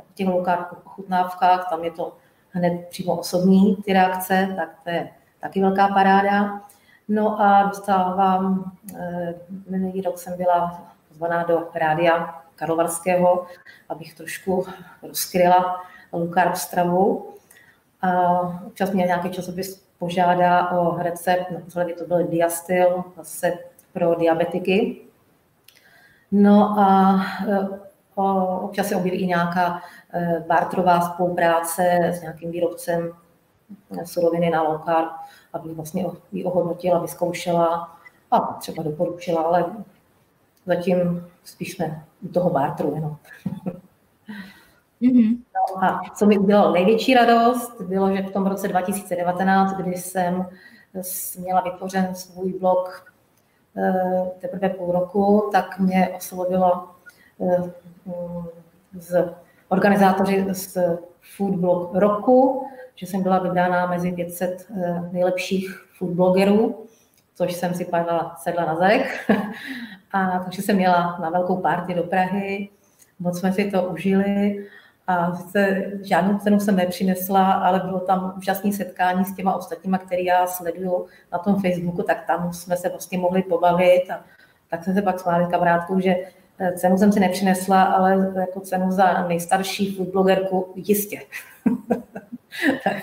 o 0.00 0.12
těch 0.14 0.28
lokálních 0.28 0.86
ochutnávkách, 0.86 1.70
tam 1.70 1.84
je 1.84 1.90
to 1.90 2.12
hned 2.50 2.88
přímo 2.88 3.16
osobní 3.16 3.76
ty 3.76 3.92
reakce, 3.92 4.54
tak 4.56 4.68
to 4.84 4.90
je 4.90 5.08
taky 5.40 5.60
velká 5.60 5.88
paráda. 5.88 6.60
No 7.08 7.40
a 7.40 7.62
dostávám, 7.62 8.72
eh, 8.98 9.34
minulý 9.70 10.00
rok 10.00 10.18
jsem 10.18 10.36
byla 10.36 10.82
zvaná 11.10 11.42
do 11.42 11.68
rádia 11.74 12.42
Karlovarského, 12.54 13.46
abych 13.88 14.14
trošku 14.14 14.66
rozkryla 15.02 15.82
Lukarp 16.12 16.56
stravu. 16.56 17.34
A 18.02 18.40
občas 18.66 18.90
mě 18.90 19.04
nějaký 19.04 19.30
časopis 19.30 19.84
požádá 19.98 20.70
o 20.70 21.02
recept, 21.02 21.50
naposledy 21.50 21.94
to 21.94 22.06
byl 22.06 22.26
Diastyl, 22.26 23.04
zase 23.16 23.52
pro 23.92 24.14
diabetiky. 24.14 25.00
No 26.32 26.78
a 26.78 27.20
eh, 27.48 27.68
občas 28.60 28.86
se 28.86 28.96
objeví 28.96 29.18
i 29.18 29.26
nějaká 29.26 29.82
bartrová 30.46 31.00
spolupráce 31.00 31.98
s 32.04 32.20
nějakým 32.20 32.50
výrobcem 32.50 33.12
suroviny 34.04 34.50
na 34.50 34.82
carb, 34.84 35.08
aby 35.52 35.74
vlastně 35.74 36.06
ji 36.32 36.44
ohodnotila, 36.44 36.98
vyzkoušela 36.98 37.98
a 38.30 38.40
třeba 38.40 38.82
doporučila, 38.82 39.42
ale 39.42 39.64
zatím 40.66 41.26
spíš 41.44 41.72
jsme 41.72 42.04
u 42.22 42.28
toho 42.28 42.50
bartru 42.50 42.94
jenom. 42.94 43.16
Mm-hmm. 45.02 45.38
No 45.76 45.84
a 45.84 46.02
co 46.14 46.26
mi 46.26 46.38
udělalo 46.38 46.72
největší 46.72 47.14
radost, 47.14 47.80
bylo, 47.80 48.16
že 48.16 48.22
v 48.22 48.32
tom 48.32 48.46
roce 48.46 48.68
2019, 48.68 49.72
kdy 49.72 49.94
jsem 49.94 50.46
měla 51.38 51.60
vytvořen 51.60 52.14
svůj 52.14 52.52
blog 52.52 53.12
eh, 53.76 54.30
teprve 54.40 54.68
půl 54.68 54.92
roku, 54.92 55.48
tak 55.52 55.78
mě 55.78 56.08
oslovilo 56.16 56.88
eh, 57.40 57.72
z 58.92 59.34
organizátoři 59.68 60.46
z 60.52 60.78
Food 61.36 61.54
Blog 61.54 61.94
roku, 61.94 62.66
že 62.96 63.06
jsem 63.06 63.22
byla 63.22 63.38
vybrána 63.38 63.86
mezi 63.86 64.12
500 64.12 64.66
eh, 64.70 65.08
nejlepších 65.12 65.84
food 65.98 66.10
blogerů, 66.10 66.84
což 67.34 67.52
jsem 67.52 67.74
si 67.74 67.84
pak 67.84 68.06
sedla 68.36 68.64
na 68.64 68.76
zadek. 68.76 69.30
A 70.12 70.38
takže 70.38 70.62
jsem 70.62 70.76
měla 70.76 71.18
na 71.22 71.30
velkou 71.30 71.56
party 71.56 71.94
do 71.94 72.02
Prahy, 72.02 72.68
moc 73.18 73.38
jsme 73.38 73.52
si 73.52 73.70
to 73.70 73.82
užili. 73.82 74.66
A 75.06 75.32
se, 75.32 75.84
žádnou 76.02 76.38
cenu 76.38 76.60
jsem 76.60 76.76
nepřinesla, 76.76 77.52
ale 77.52 77.80
bylo 77.80 78.00
tam 78.00 78.34
úžasné 78.36 78.72
setkání 78.72 79.24
s 79.24 79.34
těma 79.34 79.54
ostatníma, 79.54 79.98
který 79.98 80.24
já 80.24 80.46
sleduju 80.46 81.06
na 81.32 81.38
tom 81.38 81.60
Facebooku, 81.60 82.02
tak 82.02 82.26
tam 82.26 82.52
jsme 82.52 82.76
se 82.76 82.88
vlastně 82.88 83.18
mohli 83.18 83.42
pobavit. 83.42 84.10
A 84.10 84.24
tak 84.70 84.84
jsme 84.84 84.94
se 84.94 85.02
pak 85.02 85.20
smáli 85.20 85.46
kamarádkou, 85.50 86.00
že 86.00 86.16
cenu 86.76 86.98
jsem 86.98 87.12
si 87.12 87.20
nepřinesla, 87.20 87.82
ale 87.82 88.32
jako 88.36 88.60
cenu 88.60 88.92
za 88.92 89.28
nejstarší 89.28 89.94
food 89.94 90.08
blogerku 90.08 90.72
jistě. 90.76 91.22
tak, 92.84 92.96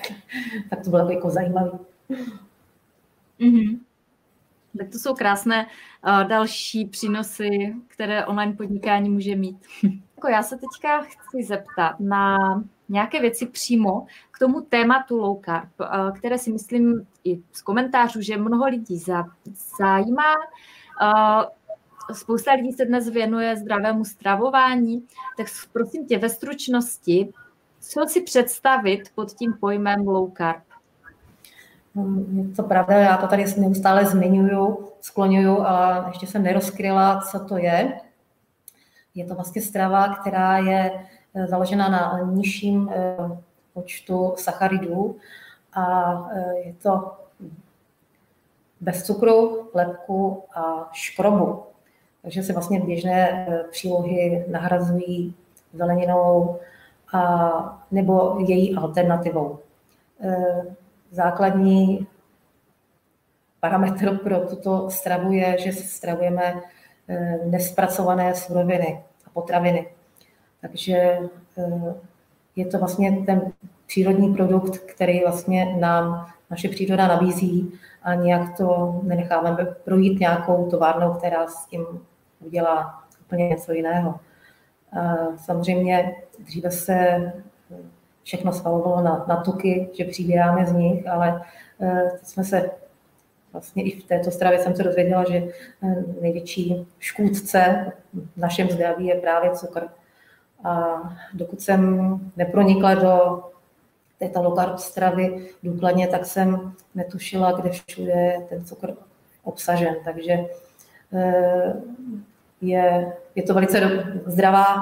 tak 0.69 0.83
to 0.83 0.89
bylo 0.89 1.11
jako 1.11 1.29
zajímavé. 1.29 1.71
Mm-hmm. 3.39 3.79
Tak 4.77 4.89
to 4.89 4.99
jsou 4.99 5.13
krásné 5.13 5.65
uh, 5.65 6.23
další 6.23 6.85
přínosy, 6.85 7.75
které 7.87 8.25
online 8.25 8.53
podnikání 8.53 9.09
může 9.09 9.35
mít. 9.35 9.57
jako 10.15 10.27
já 10.27 10.43
se 10.43 10.57
teďka 10.57 11.01
chci 11.01 11.43
zeptat 11.43 11.99
na 11.99 12.37
nějaké 12.89 13.21
věci 13.21 13.45
přímo 13.45 14.05
k 14.31 14.39
tomu 14.39 14.61
tématu 14.61 15.17
low 15.17 15.41
carb, 15.45 15.69
uh, 15.79 16.17
které 16.17 16.37
si 16.37 16.51
myslím 16.51 17.07
i 17.23 17.39
z 17.51 17.61
komentářů, 17.61 18.21
že 18.21 18.37
mnoho 18.37 18.65
lidí 18.65 18.97
za, 18.97 19.23
zajímá. 19.79 20.33
Uh, 21.01 21.43
spousta 22.13 22.53
lidí 22.53 22.71
se 22.71 22.85
dnes 22.85 23.09
věnuje 23.09 23.57
zdravému 23.57 24.05
stravování, 24.05 25.07
tak 25.37 25.47
prosím 25.73 26.05
tě 26.05 26.17
ve 26.17 26.29
stručnosti, 26.29 27.33
co 27.81 28.05
si 28.07 28.21
představit 28.21 29.11
pod 29.15 29.31
tím 29.31 29.53
pojmem 29.53 30.07
low 30.07 30.31
carb? 30.37 30.63
To 32.55 32.63
pravda, 32.63 32.95
já 32.95 33.17
to 33.17 33.27
tady 33.27 33.45
neustále 33.57 34.05
zmiňuju, 34.05 34.89
skloňuju, 35.01 35.59
ale 35.59 36.05
ještě 36.07 36.27
jsem 36.27 36.43
nerozkryla, 36.43 37.21
co 37.21 37.39
to 37.39 37.57
je. 37.57 37.99
Je 39.15 39.25
to 39.25 39.35
vlastně 39.35 39.61
strava, 39.61 40.15
která 40.15 40.57
je 40.57 41.07
eh, 41.35 41.47
založena 41.47 41.89
na 41.89 42.19
nižším 42.19 42.89
eh, 42.93 43.17
počtu 43.73 44.33
sacharidů 44.37 45.17
a 45.73 46.13
eh, 46.31 46.55
je 46.55 46.73
to 46.73 47.11
bez 48.81 49.03
cukru, 49.03 49.69
lepku 49.73 50.43
a 50.55 50.89
škrobu. 50.91 51.63
Takže 52.25 52.43
se 52.43 52.53
vlastně 52.53 52.79
běžné 52.79 53.47
přílohy 53.71 54.45
nahrazují 54.47 55.35
zeleninou, 55.73 56.59
a, 57.13 57.85
nebo 57.91 58.35
její 58.39 58.75
alternativou. 58.75 59.59
E, 60.21 60.35
základní 61.11 62.07
parametr 63.59 64.17
pro 64.17 64.39
tuto 64.39 64.89
stravu 64.89 65.31
je, 65.31 65.57
že 65.59 65.73
stravujeme 65.73 66.61
e, 67.07 67.37
nespracované 67.45 68.35
suroviny 68.35 69.03
a 69.25 69.29
potraviny. 69.29 69.87
Takže 70.61 70.93
e, 70.93 71.19
je 72.55 72.65
to 72.65 72.79
vlastně 72.79 73.23
ten 73.25 73.51
přírodní 73.85 74.33
produkt, 74.33 74.77
který 74.77 75.21
vlastně 75.21 75.75
nám 75.79 76.27
naše 76.49 76.69
příroda 76.69 77.07
nabízí 77.07 77.73
a 78.03 78.13
nějak 78.15 78.57
to 78.57 78.99
nenecháme 79.03 79.65
projít 79.83 80.19
nějakou 80.19 80.69
továrnou, 80.69 81.13
která 81.13 81.47
s 81.47 81.65
tím 81.65 81.85
udělá 82.39 83.03
úplně 83.21 83.47
něco 83.49 83.73
jiného. 83.73 84.19
Samozřejmě 85.37 86.15
dříve 86.39 86.71
se 86.71 87.31
všechno 88.25 88.53
svalovalo 88.53 89.01
na, 89.01 89.25
na 89.27 89.35
tuky, 89.35 89.89
že 89.93 90.05
přibíráme 90.05 90.65
z 90.65 90.71
nich, 90.71 91.07
ale 91.07 91.41
eh, 91.81 92.11
jsme 92.23 92.43
se 92.43 92.71
vlastně 93.53 93.83
i 93.83 93.99
v 93.99 94.03
této 94.03 94.31
stravě 94.31 94.59
jsem 94.59 94.75
se 94.75 94.83
dozvěděla, 94.83 95.23
že 95.31 95.37
eh, 95.83 96.03
největší 96.21 96.87
škůdce 96.99 97.91
v 98.13 98.37
našem 98.37 98.69
zdraví 98.69 99.05
je 99.05 99.15
právě 99.15 99.51
cukr. 99.51 99.87
A 100.63 101.01
dokud 101.33 101.61
jsem 101.61 102.19
nepronikla 102.35 102.95
do 102.95 103.43
této 104.19 104.43
low 104.43 104.77
stravy 104.77 105.49
důkladně, 105.63 106.07
tak 106.07 106.25
jsem 106.25 106.73
netušila, 106.95 107.51
kde 107.51 107.69
všude 107.69 108.11
je 108.11 108.45
ten 108.49 108.65
cukr 108.65 108.93
obsažen. 109.43 109.95
Takže 110.05 110.45
je, 112.61 113.13
je 113.35 113.43
to 113.43 113.53
velice 113.53 114.03
zdravá 114.25 114.75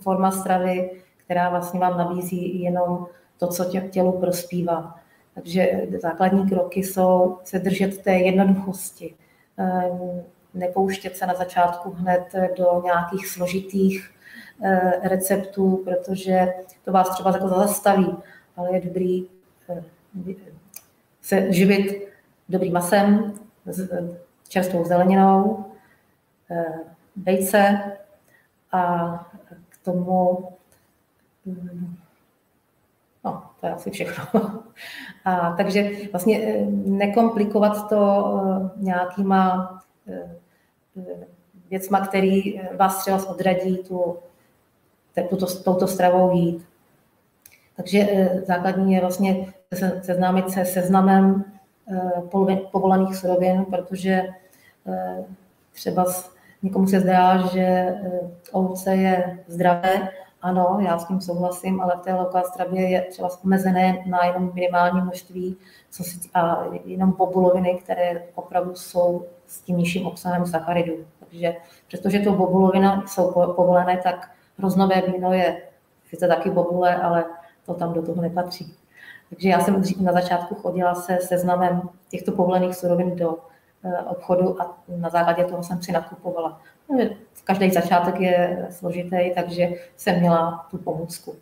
forma 0.00 0.30
stravy, 0.30 0.90
která 1.24 1.50
vlastně 1.50 1.80
vám 1.80 1.98
nabízí 1.98 2.62
jenom 2.62 3.06
to, 3.38 3.46
co 3.46 3.64
tě, 3.64 3.80
tělu 3.80 4.12
prospívá. 4.12 5.00
Takže 5.34 5.82
základní 6.02 6.48
kroky 6.48 6.82
jsou 6.82 7.38
se 7.44 7.58
držet 7.58 8.02
té 8.02 8.12
jednoduchosti, 8.12 9.14
ehm, 9.56 10.22
nepouštět 10.54 11.16
se 11.16 11.26
na 11.26 11.34
začátku 11.34 11.90
hned 11.90 12.24
do 12.56 12.82
nějakých 12.84 13.26
složitých 13.26 14.10
eh, 14.62 14.92
receptů, 15.02 15.82
protože 15.84 16.48
to 16.84 16.92
vás 16.92 17.10
třeba 17.10 17.32
jako 17.32 17.48
zastaví, 17.48 18.16
ale 18.56 18.74
je 18.74 18.80
dobrý 18.80 19.26
eh, 19.68 19.84
se 21.22 21.52
živit 21.52 22.08
dobrým 22.48 22.72
masem, 22.72 23.32
čerstvou 24.48 24.84
zeleninou, 24.84 25.64
eh, 26.50 26.74
vejce 27.16 27.92
a 28.72 29.08
k 29.68 29.84
tomu, 29.84 30.48
no, 33.24 33.50
to 33.60 33.66
je 33.66 33.72
asi 33.72 33.90
všechno. 33.90 34.24
A 35.24 35.50
takže 35.56 35.90
vlastně 36.12 36.66
nekomplikovat 36.84 37.88
to 37.88 38.70
nějakýma 38.76 39.72
věcma, 41.70 42.06
který 42.06 42.60
vás 42.76 42.98
třeba 42.98 43.28
odradí 43.28 43.78
tu, 43.78 44.16
tuto, 45.28 45.46
touto 45.46 45.86
stravou 45.88 46.36
jít. 46.36 46.66
Takže 47.76 48.28
základní 48.46 48.94
je 48.94 49.00
vlastně 49.00 49.52
seznámit 50.02 50.50
se 50.50 50.64
seznamem 50.64 51.44
povolených 52.72 53.16
surovin, 53.16 53.64
protože 53.64 54.22
třeba 55.72 56.04
někomu 56.62 56.86
se 56.86 57.00
zdá, 57.00 57.46
že 57.46 57.94
ovce 58.52 58.94
je 58.94 59.38
zdravé, 59.46 60.08
ano, 60.42 60.78
já 60.80 60.98
s 60.98 61.06
tím 61.08 61.20
souhlasím, 61.20 61.80
ale 61.80 61.96
v 61.96 62.00
té 62.00 62.14
local 62.14 62.42
stravě 62.44 62.90
je 62.90 63.02
třeba 63.02 63.28
omezené 63.44 64.04
na 64.06 64.24
jenom 64.24 64.50
minimální 64.54 65.00
množství 65.00 65.56
co 65.90 66.04
si, 66.04 66.18
a 66.34 66.64
jenom 66.84 67.12
bobuloviny, 67.12 67.78
které 67.82 68.22
opravdu 68.34 68.74
jsou 68.74 69.24
s 69.46 69.60
tím 69.60 69.76
nižším 69.76 70.06
obsahem 70.06 70.46
sacharidů. 70.46 70.94
Takže 71.20 71.56
přestože 71.88 72.18
to 72.18 72.32
bobulovina 72.32 73.04
jsou 73.06 73.32
povolené, 73.32 73.96
tak 73.96 74.30
hroznové 74.58 75.02
víno 75.02 75.32
je 75.32 75.62
sice 76.08 76.28
taky 76.28 76.50
bobule, 76.50 76.96
ale 76.96 77.24
to 77.66 77.74
tam 77.74 77.92
do 77.92 78.02
toho 78.02 78.22
nepatří. 78.22 78.74
Takže 79.30 79.48
já 79.48 79.60
jsem 79.60 79.82
na 80.00 80.12
začátku 80.12 80.54
chodila 80.54 80.94
se 80.94 81.18
seznamem 81.20 81.82
těchto 82.08 82.32
povolených 82.32 82.74
surovin 82.74 83.16
do 83.16 83.38
eh, 83.84 83.98
obchodu 83.98 84.62
a 84.62 84.78
na 84.88 85.08
základě 85.08 85.44
toho 85.44 85.62
jsem 85.62 85.82
si 85.82 85.92
nakupovala. 85.92 86.60
Každý 87.44 87.70
začátek 87.70 88.20
je 88.20 88.66
složitý, 88.70 89.32
takže 89.34 89.68
jsem 89.96 90.20
měla 90.20 90.66
tu 90.70 90.78
pomůcku. 90.78 91.34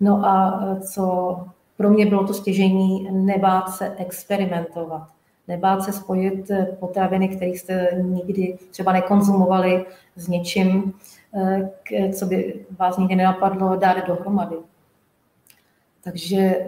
No 0.00 0.26
a 0.26 0.64
eh, 0.64 0.80
co 0.80 1.36
pro 1.76 1.90
mě 1.90 2.06
bylo 2.06 2.26
to 2.26 2.34
stěžení, 2.34 3.08
nebát 3.10 3.68
se 3.70 3.94
experimentovat. 3.96 5.08
Nebát 5.48 5.82
se 5.82 5.92
spojit 5.92 6.50
eh, 6.50 6.66
potraviny, 6.80 7.28
které 7.28 7.50
jste 7.50 7.90
nikdy 8.02 8.58
třeba 8.70 8.92
nekonzumovali 8.92 9.86
s 10.16 10.28
něčím, 10.28 10.92
co 12.12 12.26
by 12.26 12.66
vás 12.78 12.98
nikdy 12.98 13.16
nenapadlo 13.16 13.76
dát 13.76 14.06
dohromady. 14.06 14.56
Takže 16.04 16.66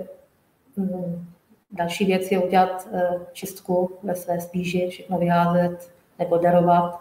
další 1.71 2.05
věc 2.05 2.31
je 2.31 2.39
udělat 2.39 2.89
eh, 2.93 3.11
čistku 3.33 3.99
ve 4.03 4.15
své 4.15 4.41
spíži, 4.41 4.89
všechno 4.91 5.19
vyházet 5.19 5.91
nebo 6.19 6.39
darovat 6.39 7.01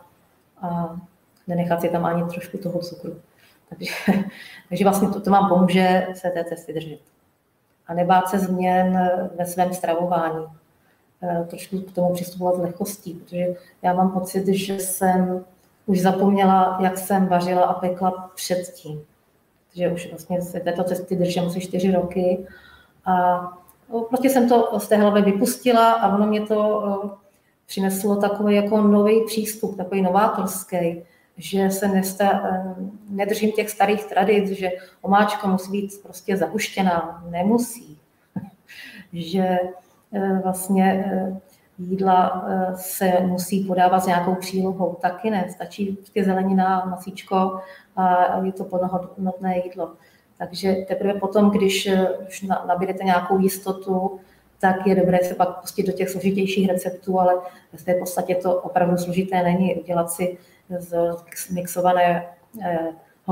a 0.62 1.00
nenechat 1.48 1.82
si 1.82 1.90
tam 1.90 2.06
ani 2.06 2.24
trošku 2.24 2.58
toho 2.58 2.80
cukru. 2.80 3.16
Takže, 3.70 3.94
takže 4.70 4.84
vlastně 4.84 5.10
to, 5.10 5.22
to 5.22 5.32
vám 5.32 5.50
pomůže 5.50 6.08
se 6.14 6.30
té 6.30 6.44
cesty 6.44 6.74
držet. 6.74 7.00
A 7.88 7.94
nebát 7.94 8.30
se 8.30 8.40
změn 8.40 9.10
ve 9.38 9.46
svém 9.46 9.74
stravování. 9.74 10.46
Eh, 11.24 11.46
trošku 11.50 11.82
k 11.82 11.92
tomu 11.92 12.14
přistupovat 12.14 12.56
s 12.56 12.60
lehkostí, 12.60 13.14
protože 13.14 13.46
já 13.82 13.94
mám 13.94 14.12
pocit, 14.12 14.48
že 14.48 14.80
jsem 14.80 15.46
už 15.86 16.02
zapomněla, 16.02 16.78
jak 16.82 16.98
jsem 16.98 17.28
vařila 17.28 17.64
a 17.64 17.74
pekla 17.74 18.32
předtím 18.36 19.06
že 19.78 19.90
už 19.90 20.10
vlastně 20.10 20.42
se 20.42 20.60
této 20.60 20.84
cesty 20.84 21.16
držím 21.16 21.44
asi 21.44 21.62
čtyři 21.62 21.92
roky. 21.92 22.48
A 23.06 23.40
prostě 24.10 24.30
jsem 24.30 24.50
to 24.50 24.80
z 24.80 24.88
té 24.88 24.98
hlavy 24.98 25.22
vypustila 25.22 25.92
a 25.92 26.16
ono 26.16 26.28
mě 26.28 26.42
to 26.42 27.12
přineslo 27.66 28.16
takový 28.16 28.56
jako 28.56 28.82
nový 28.82 29.26
přístup, 29.26 29.78
takový 29.78 30.02
novátorský, 30.02 31.04
že 31.38 31.70
se 31.70 31.88
nesta, 31.88 32.44
nedržím 33.10 33.52
těch 33.52 33.70
starých 33.70 34.06
tradic, 34.06 34.50
že 34.50 34.70
omáčka 35.02 35.48
musí 35.48 35.72
být 35.72 36.02
prostě 36.04 36.38
zahuštěná. 36.38 37.24
Nemusí. 37.30 37.98
že 39.14 39.60
e, 40.14 40.40
vlastně 40.44 41.12
jídla 41.80 42.46
se 42.76 43.12
musí 43.22 43.64
podávat 43.64 44.00
s 44.00 44.08
nějakou 44.08 44.36
přílohou. 44.36 44.98
Taky 45.02 45.30
ne, 45.30 45.48
stačí 45.50 45.86
prostě 45.86 46.24
zelenina, 46.24 46.86
masíčko 46.86 47.60
a 47.96 48.38
je 48.44 48.52
to 48.52 48.64
plnohodnotné 48.64 49.58
jídlo. 49.58 49.94
Takže 50.38 50.76
teprve 50.88 51.14
potom, 51.14 51.50
když 51.50 51.90
už 52.28 52.42
nabídete 52.42 53.04
nějakou 53.04 53.40
jistotu, 53.40 54.20
tak 54.60 54.88
je 54.88 54.96
dobré 54.96 55.20
se 55.24 55.36
pak 55.36 55.62
pustit 55.62 55.84
do 55.84 55.92
těch 55.92 56.10
složitějších 56.10 56.70
receptů, 56.70 57.20
ale 57.20 57.34
v 57.74 57.84
té 57.84 57.94
podstatě 57.94 58.36
to 58.36 58.62
opravdu 58.62 58.98
složité 58.98 59.44
není. 59.44 59.76
Udělat 59.76 60.12
si 60.12 60.38
z 60.80 61.50
mixovaného 61.50 62.24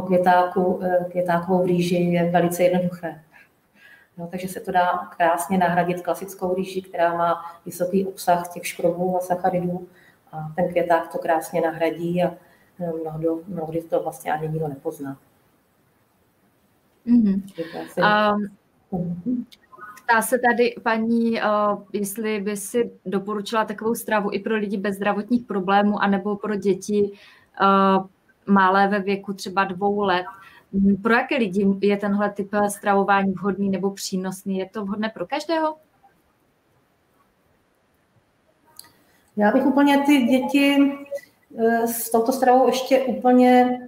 květáku, 0.06 0.82
květákovou 1.12 1.66
rýži 1.66 1.95
je 1.95 2.32
velice 2.32 2.64
jednoduché. 2.64 3.22
No, 4.18 4.28
takže 4.28 4.47
se 4.47 4.60
to 4.60 4.72
dá 4.72 5.10
krásně 5.18 5.58
nahradit 5.58 6.01
klasickou 6.01 6.56
rýži, 6.56 6.82
která 6.82 7.18
má 7.18 7.41
vysoký 7.66 8.06
obsah 8.06 8.47
těch 8.53 8.68
škrobů 8.68 9.18
a 9.18 9.20
sacharidů 9.20 9.88
a 10.32 10.51
ten 10.56 10.70
květák 10.70 11.12
to 11.12 11.18
krásně 11.18 11.62
nahradí 11.62 12.24
a 12.24 12.34
eh, 12.80 12.91
mnohdy, 13.01 13.28
mnohdy 13.47 13.82
to 13.82 14.03
vlastně 14.03 14.34
ani 14.34 14.49
nikdo 14.49 14.68
nepozná. 14.68 15.18
Mm-hmm. 17.08 17.41
Um, 18.34 19.45
ptá 20.03 20.22
se 20.22 20.39
tady 20.39 20.76
paní, 20.84 21.32
uh, 21.32 21.82
jestli 21.93 22.41
by 22.41 22.58
si 22.58 22.91
doporučila 23.06 23.66
takovou 23.66 23.95
stravu 23.95 24.30
i 24.34 24.39
pro 24.39 24.56
lidi 24.56 24.78
bez 24.78 24.95
zdravotních 24.95 25.45
problémů, 25.45 26.03
anebo 26.03 26.36
pro 26.36 26.56
děti 26.56 27.12
uh, 27.62 28.06
malé 28.45 28.88
ve 28.88 28.99
věku 28.99 29.34
třeba 29.34 29.64
dvou 29.64 30.01
let, 30.01 30.26
pro 31.01 31.14
jaké 31.14 31.38
lidi 31.38 31.68
je 31.82 31.97
tenhle 31.97 32.30
typ 32.30 32.51
stravování 32.70 33.32
vhodný 33.32 33.70
nebo 33.70 33.91
přínosný? 33.91 34.58
Je 34.58 34.70
to 34.70 34.86
vhodné 34.86 35.10
pro 35.10 35.26
každého? 35.28 35.76
Já 39.38 39.51
bych 39.51 39.66
úplně 39.66 40.03
ty 40.06 40.22
děti 40.22 40.93
eh, 41.58 41.88
s 41.88 42.12
touto 42.12 42.32
stravou 42.32 42.68
ještě 42.68 43.01
úplně 43.01 43.80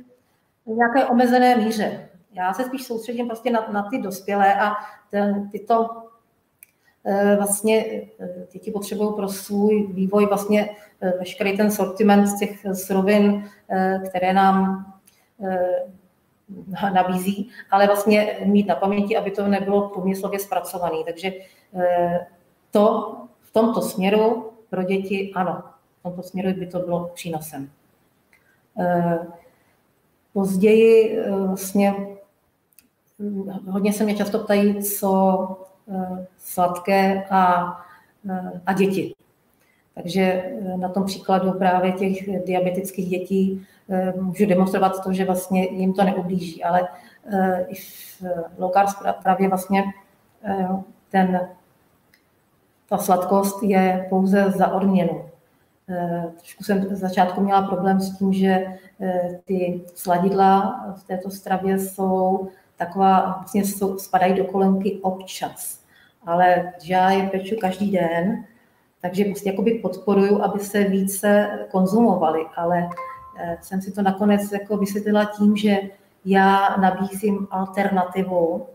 v 0.66 0.70
nějaké 0.70 1.06
omezené 1.06 1.56
míře. 1.56 2.10
Já 2.38 2.54
se 2.54 2.64
spíš 2.64 2.84
soustředím 2.84 3.28
prostě 3.28 3.52
na, 3.52 3.68
na 3.72 3.90
ty 3.90 4.02
dospělé 4.02 4.62
a 4.62 4.74
ten, 5.12 5.50
tyto 5.50 5.90
eh, 7.06 7.36
vlastně 7.36 7.86
eh, 8.20 8.48
děti 8.52 8.72
potřebují 8.72 9.16
pro 9.16 9.28
svůj 9.28 9.88
vývoj 9.94 10.26
vlastně 10.26 10.70
veškerý 11.20 11.58
ten 11.58 11.72
sortiment 11.72 12.28
z 12.28 12.40
těch 12.40 12.66
surovin, 12.74 13.50
které 14.10 14.34
nám 14.34 14.86
nabízí, 16.94 17.50
ale 17.72 17.88
vlastně 17.88 18.38
mít 18.46 18.68
na 18.68 18.76
paměti, 18.76 19.18
aby 19.18 19.32
to 19.32 19.48
nebylo 19.48 19.90
průmyslově 19.90 20.40
zpracované. 20.40 20.98
Takže 21.06 21.32
eh, 21.80 22.28
to 22.72 23.16
v 23.42 23.52
tomto 23.52 23.82
směru 23.82 24.52
pro 24.70 24.84
děti 24.84 25.32
ano, 25.36 25.64
v 26.00 26.04
tomto 26.04 26.24
směru 26.24 26.60
by 26.60 26.68
to 26.68 26.80
bylo 26.80 27.12
přínosem. 27.14 27.70
Eh, 28.80 29.20
později 30.34 31.20
eh, 31.20 31.32
vlastně 31.32 32.17
hodně 33.70 33.94
se 33.94 34.04
mě 34.04 34.16
často 34.16 34.40
ptají, 34.40 34.84
co 34.84 35.48
sladké 36.38 37.24
a, 37.30 37.74
a 38.66 38.74
děti. 38.74 39.14
Takže 39.96 40.44
na 40.76 40.90
tom 40.90 41.06
příkladu 41.06 41.52
právě 41.52 41.92
těch 41.92 42.44
diabetických 42.46 43.10
dětí 43.10 43.68
Eh, 43.90 44.14
můžu 44.22 44.46
demonstrovat 44.46 45.04
to, 45.04 45.14
že 45.14 45.26
vlastně 45.26 45.66
jim 45.66 45.94
to 45.94 46.04
neublíží, 46.04 46.64
ale 46.64 46.88
eh, 47.34 47.66
i 47.70 47.76
v 47.76 48.24
low 48.58 48.72
právě 49.24 49.50
vlastně 49.50 49.84
eh, 50.44 50.68
ten, 51.10 51.50
ta 52.90 52.98
sladkost 52.98 53.64
je 53.64 54.08
pouze 54.10 54.52
za 54.52 54.68
odměnu. 54.68 55.26
Trošku 56.38 56.64
jsem 56.64 56.80
v 56.80 56.96
začátku 56.96 57.42
měla 57.42 57.62
problém 57.62 58.00
s 58.00 58.18
tím, 58.18 58.34
že 58.34 58.66
ty 59.46 59.82
sladidla 59.96 60.80
v 60.98 61.04
této 61.04 61.32
stravě 61.32 61.80
jsou 61.80 62.48
taková, 62.78 63.36
vlastně 63.38 63.64
spadají 63.98 64.34
do 64.34 64.44
kolenky 64.44 65.00
občas. 65.02 65.84
Ale 66.26 66.74
já 66.84 67.12
je 67.12 67.30
peču 67.30 67.56
každý 67.62 67.92
den, 67.92 68.46
takže 69.02 69.26
prostě 69.26 69.50
jakoby 69.50 69.74
podporuju, 69.74 70.42
aby 70.42 70.60
se 70.60 70.84
více 70.84 71.50
konzumovali, 71.72 72.46
ale 72.56 72.90
Eh, 73.40 73.58
jsem 73.62 73.82
si 73.82 73.92
to 73.92 74.02
nakonec 74.02 74.52
jako 74.52 74.78
vysvětlila 74.78 75.26
tím, 75.26 75.58
že 75.58 75.78
já 76.26 76.78
nabízím 76.78 77.48
alternativu, 77.52 78.68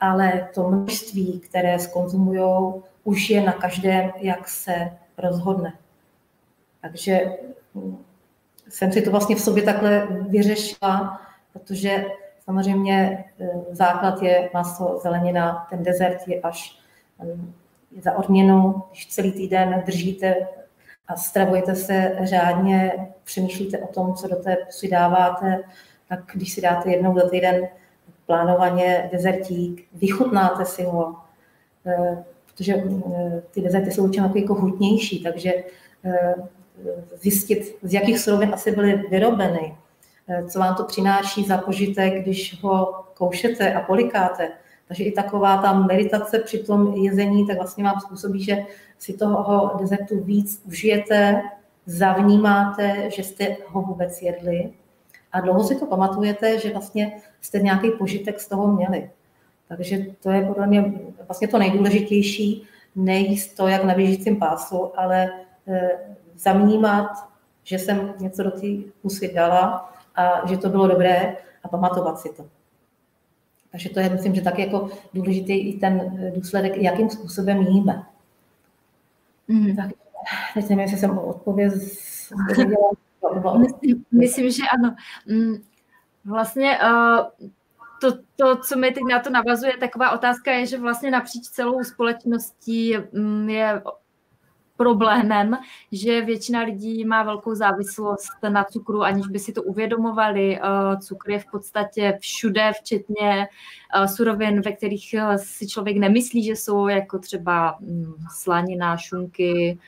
ale 0.00 0.48
to 0.54 0.68
množství, 0.68 1.40
které 1.40 1.78
skonzumují, 1.78 2.72
už 3.04 3.30
je 3.30 3.42
na 3.42 3.52
každém, 3.52 4.12
jak 4.20 4.48
se 4.48 4.90
rozhodne. 5.18 5.72
Takže 6.80 7.20
hm, 7.74 7.96
jsem 8.68 8.92
si 8.92 9.02
to 9.02 9.10
vlastně 9.10 9.36
v 9.36 9.40
sobě 9.40 9.62
takhle 9.62 10.06
vyřešila, 10.28 11.20
protože 11.52 12.04
samozřejmě 12.46 13.24
eh, 13.40 13.48
základ 13.70 14.22
je 14.22 14.50
maso, 14.54 14.98
zelenina, 15.02 15.66
ten 15.70 15.82
dezert 15.82 16.28
je 16.28 16.40
až 16.40 16.78
hm, 17.22 17.52
za 18.02 18.16
odměnu, 18.16 18.82
když 18.90 19.06
celý 19.06 19.32
týden 19.32 19.82
držíte 19.86 20.36
a 21.08 21.16
stravujete 21.16 21.74
se 21.74 22.16
řádně, 22.22 23.08
přemýšlíte 23.24 23.78
o 23.78 23.86
tom, 23.86 24.14
co 24.14 24.28
do 24.28 24.36
té 24.36 24.56
pusy 24.56 24.88
dáváte, 24.88 25.60
tak 26.08 26.20
když 26.34 26.52
si 26.52 26.60
dáte 26.60 26.90
jednou 26.90 27.18
za 27.18 27.28
týden 27.28 27.68
plánovaně 28.26 29.08
dezertík, 29.12 29.88
vychutnáte 29.92 30.64
si 30.64 30.84
ho, 30.84 31.16
eh, 31.86 32.24
protože 32.46 32.84
ty 33.50 33.60
dezerty 33.60 33.90
jsou 33.90 34.04
určitě 34.04 34.38
jako 34.40 34.54
hutnější, 34.54 35.22
takže 35.22 35.52
zjistit, 37.20 37.76
z 37.82 37.92
jakých 37.92 38.20
surovin 38.20 38.54
asi 38.54 38.70
byly 38.70 39.04
vyrobeny, 39.10 39.76
co 40.48 40.58
vám 40.58 40.74
to 40.74 40.84
přináší 40.84 41.44
za 41.44 41.58
požitek, 41.58 42.22
když 42.22 42.62
ho 42.62 43.04
koušete 43.14 43.74
a 43.74 43.80
polikáte. 43.80 44.50
Takže 44.88 45.04
i 45.04 45.12
taková 45.12 45.56
ta 45.56 45.72
meditace 45.72 46.38
při 46.38 46.58
tom 46.58 46.94
jezení, 46.94 47.46
tak 47.46 47.56
vlastně 47.56 47.84
vám 47.84 48.00
způsobí, 48.00 48.44
že 48.44 48.64
si 48.98 49.12
toho 49.12 49.76
dezertu 49.78 50.20
víc 50.20 50.62
užijete, 50.66 51.42
zavnímáte, 51.86 53.10
že 53.10 53.22
jste 53.22 53.56
ho 53.66 53.82
vůbec 53.82 54.22
jedli 54.22 54.72
a 55.32 55.40
dlouho 55.40 55.64
si 55.64 55.76
to 55.76 55.86
pamatujete, 55.86 56.58
že 56.58 56.72
vlastně 56.72 57.22
jste 57.40 57.58
nějaký 57.58 57.90
požitek 57.90 58.40
z 58.40 58.48
toho 58.48 58.72
měli. 58.72 59.10
Takže 59.68 60.06
to 60.22 60.30
je 60.30 60.46
podle 60.46 60.66
mě 60.66 60.92
vlastně 61.26 61.48
to 61.48 61.58
nejdůležitější, 61.58 62.62
nejíst 62.96 63.56
to 63.56 63.68
jak 63.68 63.84
na 63.84 63.94
běžícím 63.94 64.36
pásu, 64.36 64.90
ale 64.96 65.30
e, 65.68 65.90
zavnímat, 66.36 67.08
že 67.64 67.78
jsem 67.78 68.14
něco 68.18 68.42
do 68.42 68.50
té 68.50 68.66
pusy 69.02 69.34
dala 69.34 69.92
a 70.16 70.46
že 70.46 70.56
to 70.56 70.68
bylo 70.68 70.88
dobré 70.88 71.36
a 71.62 71.68
pamatovat 71.68 72.18
si 72.20 72.28
to. 72.36 72.46
Takže 73.72 73.88
to 73.88 74.00
je, 74.00 74.08
myslím, 74.08 74.34
že 74.34 74.42
tak 74.42 74.58
jako 74.58 74.90
důležitý 75.14 75.68
i 75.68 75.78
ten 75.78 76.00
důsledek, 76.34 76.76
jakým 76.76 77.10
způsobem 77.10 77.62
jíme. 77.62 78.02
Mm. 79.48 79.76
Tak, 79.76 79.90
teď 80.54 80.62
nevím, 80.62 80.80
jestli 80.80 80.98
jsem 80.98 81.18
odpověď 81.18 81.72
myslím, 83.58 84.04
myslím, 84.12 84.50
že 84.50 84.62
ano. 84.78 84.96
Mm, 85.26 85.56
vlastně 86.24 86.78
uh, 86.82 87.48
to, 88.00 88.18
to, 88.36 88.56
co 88.56 88.78
mi 88.78 88.90
teď 88.92 89.02
na 89.10 89.20
to 89.20 89.30
navazuje, 89.30 89.76
taková 89.76 90.10
otázka 90.10 90.52
je, 90.52 90.66
že 90.66 90.78
vlastně 90.78 91.10
napříč 91.10 91.48
celou 91.48 91.84
společností 91.84 92.96
mm, 93.12 93.48
je 93.48 93.82
problémem, 94.76 95.58
že 95.92 96.20
většina 96.20 96.62
lidí 96.62 97.04
má 97.04 97.22
velkou 97.22 97.54
závislost 97.54 98.42
na 98.48 98.64
cukru, 98.64 99.02
aniž 99.02 99.26
by 99.26 99.38
si 99.38 99.52
to 99.52 99.62
uvědomovali. 99.62 100.58
Eh, 100.58 100.96
cukr 101.00 101.30
je 101.30 101.38
v 101.38 101.46
podstatě 101.50 102.18
všude, 102.20 102.72
včetně 102.80 103.48
eh, 103.94 104.08
surovin, 104.08 104.60
ve 104.60 104.72
kterých 104.72 105.14
eh, 105.14 105.38
si 105.38 105.68
člověk 105.68 105.96
nemyslí, 105.96 106.44
že 106.44 106.56
jsou, 106.56 106.88
jako 106.88 107.18
třeba 107.18 107.78
mm, 107.80 108.14
slanina, 108.36 108.96
šunky, 108.96 109.78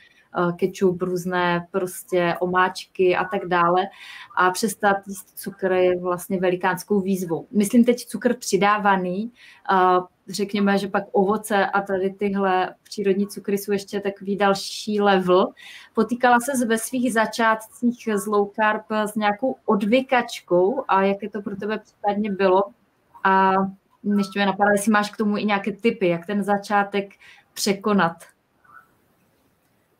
kečup, 0.57 1.01
různé 1.01 1.67
prostě 1.71 2.35
omáčky 2.39 3.15
a 3.15 3.25
tak 3.25 3.45
dále. 3.45 3.81
A 4.37 4.51
přestat 4.51 4.97
jíst 5.07 5.39
cukr 5.39 5.71
je 5.71 5.99
vlastně 5.99 6.39
velikánskou 6.39 6.99
výzvou. 6.99 7.47
Myslím 7.51 7.85
teď 7.85 8.05
cukr 8.05 8.33
přidávaný, 8.33 9.31
eh, 9.71 9.75
řekněme, 10.29 10.77
že 10.77 10.87
pak 10.87 11.03
ovoce 11.11 11.65
a 11.65 11.81
tady 11.81 12.09
tyhle 12.09 12.75
přírodní 12.83 13.27
cukry 13.27 13.57
jsou 13.57 13.71
ještě 13.71 13.99
takový 13.99 14.35
další 14.35 15.01
level. 15.01 15.47
Potýkala 15.93 16.39
se 16.39 16.65
ve 16.65 16.77
svých 16.77 17.13
začátcích 17.13 18.09
z 18.15 18.25
low 18.25 18.49
carb 18.55 18.85
s 18.91 19.15
nějakou 19.15 19.55
odvykačkou 19.65 20.83
a 20.87 21.03
jak 21.03 21.23
je 21.23 21.29
to 21.29 21.41
pro 21.41 21.55
tebe 21.55 21.79
případně 21.79 22.31
bylo? 22.31 22.63
A 23.23 23.51
ještě 24.17 24.39
mě 24.39 24.45
napadá, 24.45 24.71
jestli 24.71 24.91
máš 24.91 25.11
k 25.11 25.17
tomu 25.17 25.37
i 25.37 25.45
nějaké 25.45 25.71
typy, 25.71 26.07
jak 26.07 26.25
ten 26.25 26.43
začátek 26.43 27.13
překonat. 27.53 28.15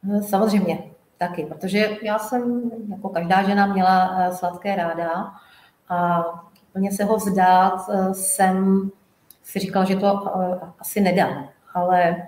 No, 0.04 0.22
samozřejmě, 0.22 0.84
taky, 1.18 1.46
protože 1.46 1.98
já 2.02 2.20
jsem 2.20 2.72
jako 2.90 3.10
každá 3.10 3.44
žena 3.44 3.66
měla 3.66 4.18
eh, 4.18 4.32
sladké 4.32 4.76
ráda 4.76 5.34
a 5.90 6.24
úplně 6.70 6.92
se 6.92 7.04
ho 7.04 7.18
vzdát 7.18 7.90
eh, 7.90 8.14
jsem 8.14 8.90
si 9.44 9.60
říkala, 9.60 9.86
že 9.86 9.96
to 9.96 10.08
eh, 10.08 10.60
asi 10.80 11.02
nedám. 11.02 11.50
Ale 11.74 12.28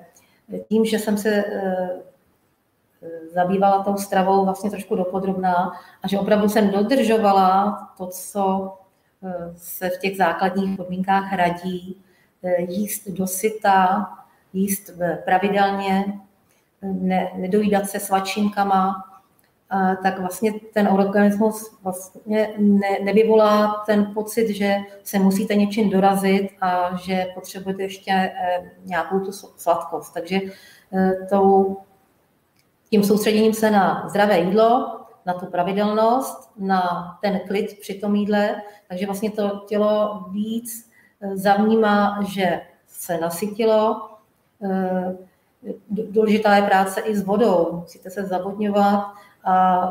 tím, 0.69 0.85
že 0.85 0.99
jsem 0.99 1.17
se 1.17 1.43
zabývala 3.33 3.83
tou 3.83 3.97
stravou 3.97 4.45
vlastně 4.45 4.69
trošku 4.69 4.95
dopodrobná 4.95 5.71
a 6.03 6.07
že 6.07 6.19
opravdu 6.19 6.49
jsem 6.49 6.71
dodržovala 6.71 7.71
to, 7.97 8.07
co 8.07 8.73
se 9.55 9.89
v 9.89 9.99
těch 9.99 10.17
základních 10.17 10.77
podmínkách 10.77 11.33
radí, 11.33 12.01
jíst 12.57 13.07
dosyta, 13.07 14.07
jíst 14.53 14.89
pravidelně, 15.25 16.19
ne, 16.81 17.31
nedojídat 17.35 17.89
se 17.89 17.99
svačinkama, 17.99 19.11
tak 20.03 20.19
vlastně 20.19 20.53
ten 20.73 20.87
organismus 20.87 21.77
vlastně 21.83 22.53
ne, 22.57 22.99
nevyvolá 23.03 23.83
ten 23.85 24.13
pocit, 24.13 24.49
že 24.49 24.75
se 25.03 25.19
musíte 25.19 25.55
něčím 25.55 25.89
dorazit 25.89 26.49
a 26.61 26.95
že 26.95 27.25
potřebujete 27.35 27.83
ještě 27.83 28.11
eh, 28.11 28.71
nějakou 28.85 29.19
tu 29.19 29.31
sladkost. 29.31 30.13
Takže 30.13 30.39
eh, 30.93 31.11
tou, 31.29 31.77
tím 32.89 33.03
soustředěním 33.03 33.53
se 33.53 33.71
na 33.71 34.09
zdravé 34.09 34.39
jídlo, 34.39 34.99
na 35.25 35.33
tu 35.33 35.45
pravidelnost, 35.45 36.51
na 36.57 36.81
ten 37.21 37.39
klid 37.47 37.79
při 37.79 37.93
tom 37.93 38.15
jídle, 38.15 38.61
takže 38.87 39.05
vlastně 39.05 39.31
to 39.31 39.65
tělo 39.67 40.25
víc 40.31 40.89
eh, 41.21 41.37
zavnímá, 41.37 42.19
že 42.27 42.61
se 42.87 43.17
nasytilo, 43.17 44.07
důležitá 45.89 46.55
je 46.55 46.61
práce 46.61 47.01
i 47.01 47.15
s 47.15 47.23
vodou. 47.23 47.69
Musíte 47.71 48.09
se 48.09 48.23
zavodňovat 48.23 49.13
a 49.43 49.87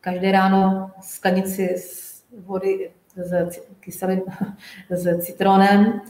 každé 0.00 0.32
ráno 0.32 0.90
sklenici 1.00 1.78
z 1.78 2.22
vody 2.44 2.90
s 3.16 3.60
kyselým, 3.80 4.22
s 4.90 5.20
citronem. 5.20 6.00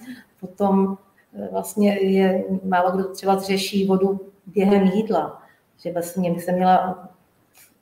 Potom 0.40 0.98
eh, 1.38 1.48
vlastně 1.52 1.98
je, 1.98 2.44
málo 2.64 2.90
kdo 2.90 3.04
třeba 3.04 3.38
řeší 3.38 3.86
vodu 3.86 4.20
během 4.46 4.82
jídla. 4.82 5.42
Že 5.78 5.92
vlastně 5.92 6.32
by 6.32 6.40
se 6.40 6.52
měla 6.52 7.08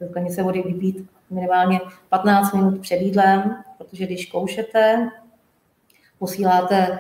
sklenice 0.08 0.42
vody 0.42 0.62
vypít 0.62 1.10
minimálně 1.30 1.80
15 2.08 2.52
minut 2.52 2.80
před 2.80 2.94
jídlem, 2.96 3.64
protože 3.78 4.06
když 4.06 4.26
koušete, 4.26 5.10
posíláte 6.18 6.98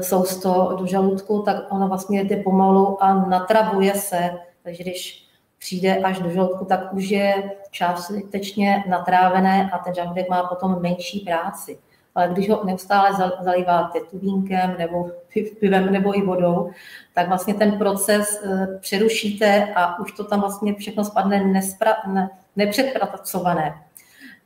sousto 0.00 0.76
do 0.78 0.86
žaludku, 0.86 1.42
tak 1.42 1.72
ono 1.72 1.88
vlastně 1.88 2.24
jde 2.24 2.36
pomalu 2.36 3.02
a 3.02 3.14
natravuje 3.14 3.94
se. 3.94 4.30
Takže 4.62 4.82
když 4.82 5.28
přijde 5.58 5.96
až 5.96 6.18
do 6.18 6.30
žaludku, 6.30 6.64
tak 6.64 6.92
už 6.92 7.08
je 7.08 7.50
částečně 7.70 8.84
natrávené 8.88 9.70
a 9.72 9.78
ten 9.78 9.94
žaludek 9.94 10.28
má 10.28 10.42
potom 10.42 10.82
menší 10.82 11.20
práci. 11.20 11.78
Ale 12.14 12.28
když 12.28 12.50
ho 12.50 12.64
neustále 12.64 13.32
zalíváte 13.40 14.00
tubínkem 14.10 14.74
nebo 14.78 15.10
pivem 15.60 15.92
nebo 15.92 16.18
i 16.18 16.22
vodou, 16.22 16.70
tak 17.14 17.28
vlastně 17.28 17.54
ten 17.54 17.78
proces 17.78 18.42
eh, 18.44 18.78
přerušíte 18.80 19.72
a 19.74 20.00
už 20.00 20.12
to 20.12 20.24
tam 20.24 20.40
vlastně 20.40 20.74
všechno 20.74 21.04
spadne 21.04 21.44
nespra, 21.44 21.96
ne, 22.06 22.30
nepředpracované. 22.56 23.74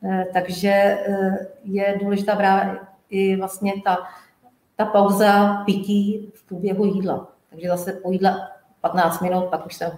Eh, 0.03 0.25
takže 0.33 0.97
je 1.63 1.97
důležitá 2.01 2.35
právě 2.35 2.79
i 3.09 3.35
vlastně 3.35 3.73
ta 3.85 3.97
ta 4.79 4.85
pauza 4.85 5.53
pití 5.65 6.31
v 6.33 6.43
průběhu 6.43 6.85
jídla. 6.85 7.27
Takže 7.49 7.67
zase 7.67 7.93
po 7.93 8.11
jídle 8.11 8.47
15 8.81 9.21
minut, 9.21 9.45
pak 9.45 9.65
už 9.65 9.75
se 9.75 9.91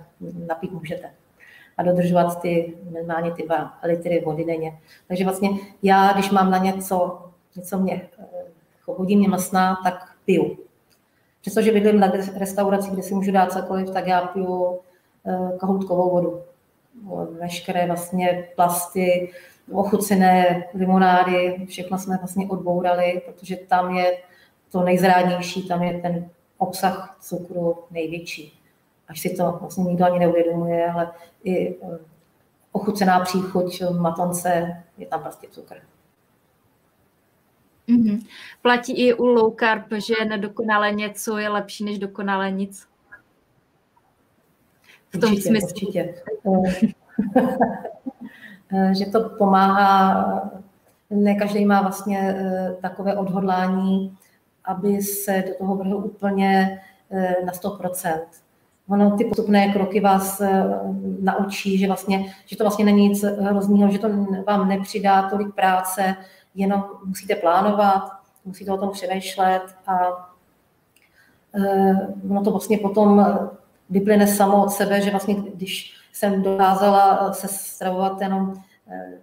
napít 0.47 0.71
můžete. 0.71 1.11
A 1.77 1.83
dodržovat 1.83 2.41
ty 2.41 2.77
minimálně 2.83 3.31
ty 3.31 3.43
dva 3.43 3.77
litry 3.83 4.23
vody 4.25 4.45
denně. 4.45 4.79
Takže 5.07 5.23
vlastně 5.23 5.49
já, 5.83 6.13
když 6.13 6.31
mám 6.31 6.51
na 6.51 6.57
něco, 6.57 7.21
něco 7.55 7.79
mě 7.79 8.01
chodí 8.81 9.17
mě 9.17 9.29
masná, 9.29 9.77
tak 9.83 10.11
piju. 10.25 10.57
Přestože 11.41 11.71
bydlím 11.71 11.99
na 11.99 12.11
restauraci, 12.37 12.91
kde 12.91 13.03
si 13.03 13.13
můžu 13.13 13.31
dát 13.31 13.53
cokoliv, 13.53 13.89
tak 13.89 14.07
já 14.07 14.21
piju 14.21 14.79
eh, 15.25 15.57
kahoutkovou 15.59 16.11
vodu. 16.11 16.41
Veškeré 17.39 17.87
vlastně 17.87 18.47
plasty, 18.55 19.31
ochucené 19.71 20.63
limonády, 20.73 21.65
všechno 21.67 21.97
jsme 21.97 22.17
vlastně 22.17 22.47
odbourali, 22.49 23.21
protože 23.25 23.55
tam 23.55 23.95
je 23.95 24.17
to 24.71 24.83
nejzrádnější, 24.83 25.67
tam 25.67 25.83
je 25.83 26.01
ten 26.01 26.29
obsah 26.57 27.17
cukru 27.19 27.77
největší. 27.91 28.59
Až 29.07 29.19
si 29.19 29.35
to 29.35 29.57
vlastně 29.61 29.83
nikdo 29.83 30.05
ani 30.05 30.19
neuvědomuje, 30.19 30.91
ale 30.91 31.11
i 31.43 31.75
eh, 31.75 31.99
ochucená 32.71 33.19
příchuť 33.19 33.81
matonce 33.99 34.83
je 34.97 35.05
tam 35.05 35.21
prostě 35.21 35.47
cukr. 35.51 35.75
Mm-hmm. 37.89 38.25
Platí 38.61 39.07
i 39.07 39.13
u 39.13 39.25
low 39.25 39.55
carb, 39.59 39.85
že 39.93 40.25
nedokonale 40.25 40.91
něco 40.91 41.37
je 41.37 41.49
lepší 41.49 41.83
než 41.83 41.99
dokonale 41.99 42.51
nic? 42.51 42.87
V 45.09 45.19
tom 45.19 45.31
určitě, 45.31 45.49
smyslu. 45.49 45.67
Určitě. 45.69 46.15
Eh, 48.73 48.95
že 48.95 49.05
to 49.05 49.29
pomáhá, 49.29 50.51
ne 51.09 51.35
každý 51.35 51.65
má 51.65 51.81
vlastně 51.81 52.35
eh, 52.37 52.75
takové 52.81 53.17
odhodlání 53.17 54.17
aby 54.65 55.01
se 55.01 55.43
do 55.47 55.53
toho 55.57 55.75
vrhl 55.75 55.95
úplně 55.95 56.81
eh, 57.11 57.35
na 57.45 57.53
100%. 57.53 58.19
Ono 58.89 59.17
ty 59.17 59.25
postupné 59.25 59.73
kroky 59.73 59.99
vás 59.99 60.41
eh, 60.41 60.63
naučí, 61.19 61.77
že, 61.77 61.87
vlastně, 61.87 62.33
že 62.45 62.57
to 62.57 62.63
vlastně 62.63 62.85
není 62.85 63.09
nic 63.09 63.23
hrozného, 63.23 63.91
že 63.91 63.99
to 63.99 64.09
vám 64.47 64.67
nepřidá 64.67 65.29
tolik 65.29 65.55
práce, 65.55 66.15
jenom 66.55 66.85
musíte 67.05 67.35
plánovat, 67.35 68.11
musíte 68.45 68.71
o 68.71 68.77
tom 68.77 68.89
přemýšlet 68.91 69.63
a 69.87 69.97
eh, 71.55 72.07
ono 72.29 72.43
to 72.43 72.51
vlastně 72.51 72.77
potom 72.77 73.25
vyplyne 73.89 74.27
samo 74.27 74.63
od 74.63 74.69
sebe, 74.69 75.01
že 75.01 75.11
vlastně 75.11 75.35
když 75.35 75.93
jsem 76.13 76.41
dokázala 76.41 77.33
se 77.33 77.47
stravovat 77.47 78.21
jenom 78.21 78.53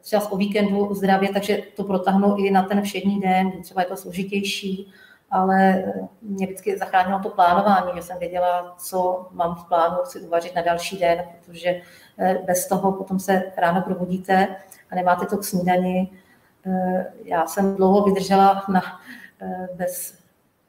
třeba 0.01 0.33
o 0.33 0.37
víkendu 0.37 0.95
zdravě, 0.95 1.33
takže 1.33 1.63
to 1.77 1.85
protáhnu 1.85 2.37
i 2.37 2.51
na 2.51 2.63
ten 2.63 2.83
všední 2.83 3.21
den, 3.21 3.53
třeba 3.63 3.83
je 3.83 3.87
to 3.87 3.97
složitější, 3.97 4.93
ale 5.31 5.75
eh, 5.87 6.09
mě 6.23 6.47
vždycky 6.47 6.79
zachránilo 6.79 7.19
to 7.19 7.29
plánování, 7.29 7.91
že 7.97 8.03
jsem 8.03 8.19
věděla, 8.19 8.75
co 8.79 9.29
mám 9.33 9.55
v 9.55 9.69
plánu 9.69 9.97
si 10.05 10.21
uvařit 10.21 10.55
na 10.55 10.63
další 10.63 10.99
den, 10.99 11.25
protože 11.47 11.81
eh, 12.19 12.39
bez 12.45 12.69
toho 12.69 12.93
potom 12.93 13.19
se 13.19 13.43
ráno 13.57 13.83
probudíte 13.83 14.57
a 14.91 14.95
nemáte 14.95 15.27
to 15.27 15.39
k 15.39 15.45
snídani. 15.45 16.11
Já 17.25 17.47
jsem 17.47 17.77
dlouho 17.77 18.05
vydržela 18.05 18.65
na, 18.69 18.83
bez, 19.75 20.19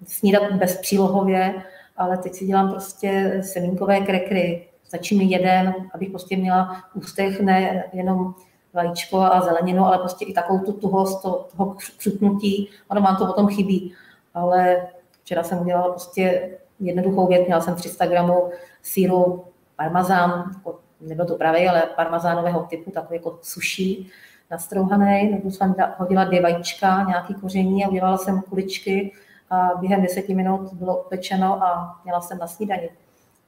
snídat 0.08 0.52
bez 0.52 0.78
přílohově, 0.78 1.54
ale 1.98 2.18
teď 2.18 2.36
si 2.36 2.46
dělám 2.46 2.70
prostě 2.72 3.42
semínkové 3.44 4.00
krekry. 4.00 4.68
Stačí 4.84 5.18
mi 5.18 5.24
jeden, 5.24 5.74
abych 5.94 6.10
prostě 6.10 6.38
měla 6.38 6.84
ústech 6.94 7.40
ne 7.40 7.84
jenom 7.94 8.36
vajíčko 8.74 9.20
a 9.20 9.42
zeleninu, 9.42 9.86
ale 9.86 9.98
prostě 9.98 10.26
i 10.26 10.34
takovou 10.34 10.60
tu 10.60 10.74
tuhost 10.74 11.22
to, 11.22 11.48
toho 11.52 11.76
křupnutí. 11.98 12.70
Ono 12.88 13.02
vám 13.02 13.16
to 13.16 13.26
potom 13.26 13.48
chybí. 13.48 13.94
Ale 14.34 14.88
včera 15.12 15.44
jsem 15.44 15.62
udělala 15.62 15.90
prostě 15.90 16.50
jednoduchou 16.80 17.28
věc, 17.28 17.46
měla 17.46 17.62
jsem 17.62 17.76
300 17.76 18.06
gramů 18.06 18.50
síru 18.82 19.46
parmazán, 19.76 20.52
jako, 20.58 20.80
nebyl 21.02 21.26
to 21.26 21.36
pravý, 21.36 21.68
ale 21.68 21.84
parmazánového 21.96 22.60
typu, 22.70 22.92
takový 22.92 23.18
jako 23.18 23.40
suší, 23.42 24.12
nastrouhaný, 24.52 25.32
nebo 25.32 25.52
jsem 25.52 25.76
hodila 25.98 26.24
dvě 26.24 26.42
vajíčka, 26.42 27.06
nějaký 27.08 27.34
koření 27.34 27.86
a 27.86 27.90
udělala 27.90 28.18
jsem 28.18 28.42
kuličky 28.42 29.14
a 29.50 29.70
během 29.80 30.02
deseti 30.02 30.36
minut 30.36 30.74
bylo 30.74 31.06
pečeno 31.10 31.64
a 31.64 32.00
měla 32.04 32.22
jsem 32.22 32.38
na 32.38 32.48
snídani. 32.48 32.90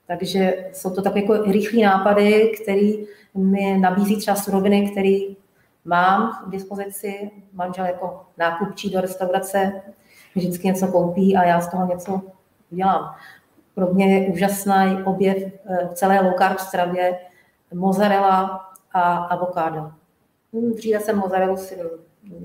Takže 0.08 0.70
jsou 0.74 0.96
to 0.96 1.02
takové 1.02 1.22
jako 1.22 1.52
rychlé 1.52 1.84
nápady, 1.84 2.52
které 2.62 2.92
mi 3.36 3.78
nabízí 3.78 4.18
třeba 4.18 4.38
suroviny, 4.38 4.92
které 4.92 5.18
mám 5.86 6.44
v 6.48 6.50
dispozici. 6.50 7.32
Manžel 7.54 7.86
jako 7.86 8.26
nákupčí 8.38 8.90
do 8.90 9.02
restaurace 9.02 9.82
vždycky 10.36 10.68
něco 10.68 10.88
koupí 10.88 11.38
a 11.38 11.44
já 11.44 11.62
z 11.62 11.72
toho 11.72 11.86
něco 11.86 12.22
udělám. 12.72 13.16
Pro 13.76 13.94
mě 13.94 14.20
je 14.20 14.28
úžasný 14.28 15.04
objev 15.06 15.38
eh, 15.38 15.88
v 15.88 15.94
celé 15.94 16.22
low 16.22 16.34
carb 16.38 16.60
stravě 16.60 17.20
mozzarella 17.74 18.70
a 18.94 19.16
avokádo. 19.16 19.92
Dříve 20.76 21.00
jsem 21.00 21.18
mozzarellu 21.18 21.58
si 21.58 21.78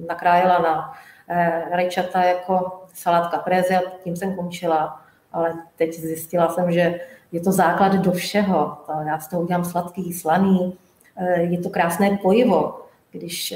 nakrájela 0.09 0.59
na 0.59 0.93
eh, 1.29 1.63
rajčata 1.71 2.23
jako 2.23 2.83
salátka 2.95 3.39
preze 3.39 3.77
a 3.77 3.91
tím 4.05 4.17
jsem 4.17 4.35
končila. 4.35 5.01
Ale 5.33 5.55
teď 5.77 5.95
zjistila 5.95 6.49
jsem, 6.49 6.73
že 6.73 7.01
je 7.33 7.41
to 7.41 7.53
základ 7.53 7.93
do 7.93 8.13
všeho. 8.13 8.77
Já 9.07 9.19
z 9.19 9.29
toho 9.29 9.43
udělám 9.43 9.65
sladký, 9.65 10.13
slaný, 10.13 10.79
eh, 11.17 11.41
je 11.41 11.59
to 11.59 11.71
krásné 11.71 12.19
pojivo, 12.23 12.81
když 13.11 13.55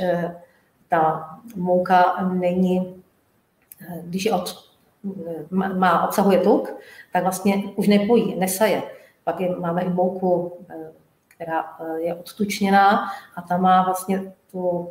ta 0.88 1.30
mouka 1.56 2.28
není, 2.32 2.99
když 4.02 4.24
je 4.24 4.32
od, 4.32 4.70
má, 5.50 6.06
obsahuje 6.06 6.40
tuk, 6.40 6.76
tak 7.12 7.22
vlastně 7.22 7.62
už 7.76 7.88
nepojí, 7.88 8.34
nesaje. 8.34 8.82
Pak 9.24 9.40
je, 9.40 9.56
máme 9.56 9.82
i 9.82 9.88
mouku, 9.88 10.52
která 11.28 11.64
je 11.96 12.14
odtučněná 12.14 13.10
a 13.36 13.42
ta 13.42 13.56
má 13.56 13.82
vlastně 13.82 14.32
tu 14.52 14.88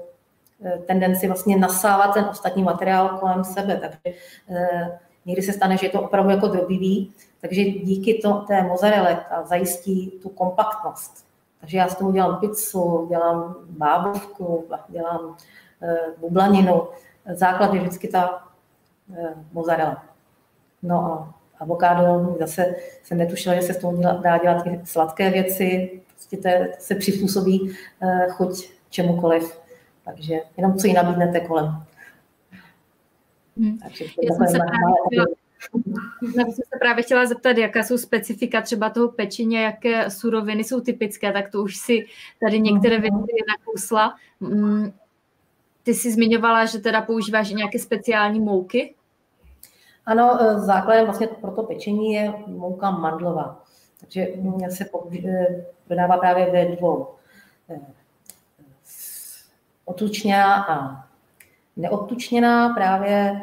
tendenci 0.85 1.27
vlastně 1.27 1.57
nasávat 1.57 2.13
ten 2.13 2.25
ostatní 2.25 2.63
materiál 2.63 3.09
kolem 3.09 3.43
sebe. 3.43 3.77
Takže 3.77 4.17
někdy 5.25 5.41
se 5.41 5.53
stane, 5.53 5.77
že 5.77 5.85
je 5.85 5.89
to 5.89 6.01
opravdu 6.01 6.29
jako 6.29 6.47
drobivý, 6.47 7.13
takže 7.41 7.63
díky 7.63 8.13
to, 8.13 8.33
té 8.33 8.63
mozzarelle 8.63 9.25
zajistí 9.43 10.11
tu 10.21 10.29
kompaktnost. 10.29 11.25
Takže 11.59 11.77
já 11.77 11.87
z 11.87 11.95
toho 11.95 12.11
dělám 12.11 12.39
pizzu, 12.39 13.05
dělám 13.09 13.55
bábovku, 13.69 14.67
dělám 14.87 15.35
e, 15.81 15.97
bublaninu. 16.17 16.87
Základ 17.33 17.73
je 17.73 17.79
vždycky 17.79 18.07
ta 18.07 18.48
mozzarella. 19.53 20.05
No 20.83 20.95
a 20.95 21.33
avokádo, 21.59 22.35
zase 22.39 22.75
jsem 23.03 23.17
netušila, 23.17 23.55
že 23.55 23.61
se 23.61 23.73
z 23.73 23.77
toho 23.77 23.97
dá 24.21 24.37
dělat 24.37 24.67
i 24.67 24.81
sladké 24.83 25.29
věci, 25.29 26.01
prostě 26.07 26.37
to, 26.37 26.49
se 26.79 26.95
přizpůsobí 26.95 27.75
e, 28.01 28.29
chuť 28.29 28.69
čemukoliv. 28.89 29.59
Takže 30.05 30.39
jenom 30.57 30.77
co 30.77 30.87
jí 30.87 30.93
nabídnete 30.93 31.39
kolem. 31.39 31.83
Hmm. 33.57 33.77
Takže 33.77 34.05
Já 34.23 34.35
jsem 34.35 34.47
se 34.47 34.57
právě 34.57 35.25
já 36.37 36.45
jsem 36.45 36.53
se 36.53 36.79
právě 36.79 37.03
chtěla 37.03 37.25
zeptat, 37.25 37.57
jaká 37.57 37.83
jsou 37.83 37.97
specifika 37.97 38.61
třeba 38.61 38.89
toho 38.89 39.09
pečině, 39.09 39.63
jaké 39.63 40.09
suroviny 40.09 40.63
jsou 40.63 40.81
typické, 40.81 41.31
tak 41.31 41.51
to 41.51 41.63
už 41.63 41.77
si 41.77 42.05
tady 42.39 42.61
některé 42.61 42.95
mhm. 42.95 43.01
věci 43.01 43.43
nakousla. 43.57 44.15
Mm, 44.39 44.91
ty 45.83 45.93
jsi 45.93 46.11
zmiňovala, 46.11 46.65
že 46.65 46.79
teda 46.79 47.01
používáš 47.01 47.49
nějaké 47.49 47.79
speciální 47.79 48.39
mouky? 48.39 48.95
Ano, 50.09 50.41
e, 50.41 50.59
základem 50.59 51.05
vlastně 51.05 51.27
pro 51.27 51.51
to 51.51 51.63
pečení 51.63 52.13
je 52.13 52.33
mouka 52.47 52.91
mandlová. 52.91 53.63
Takže 53.99 54.27
se 54.69 54.85
e, 55.25 55.65
prodává 55.87 56.17
právě 56.17 56.51
ve 56.51 56.75
dvou. 56.75 57.07
E, 57.69 57.79
otučněná 59.85 60.63
a 60.63 61.05
neodtučněná 61.75 62.69
právě 62.69 63.41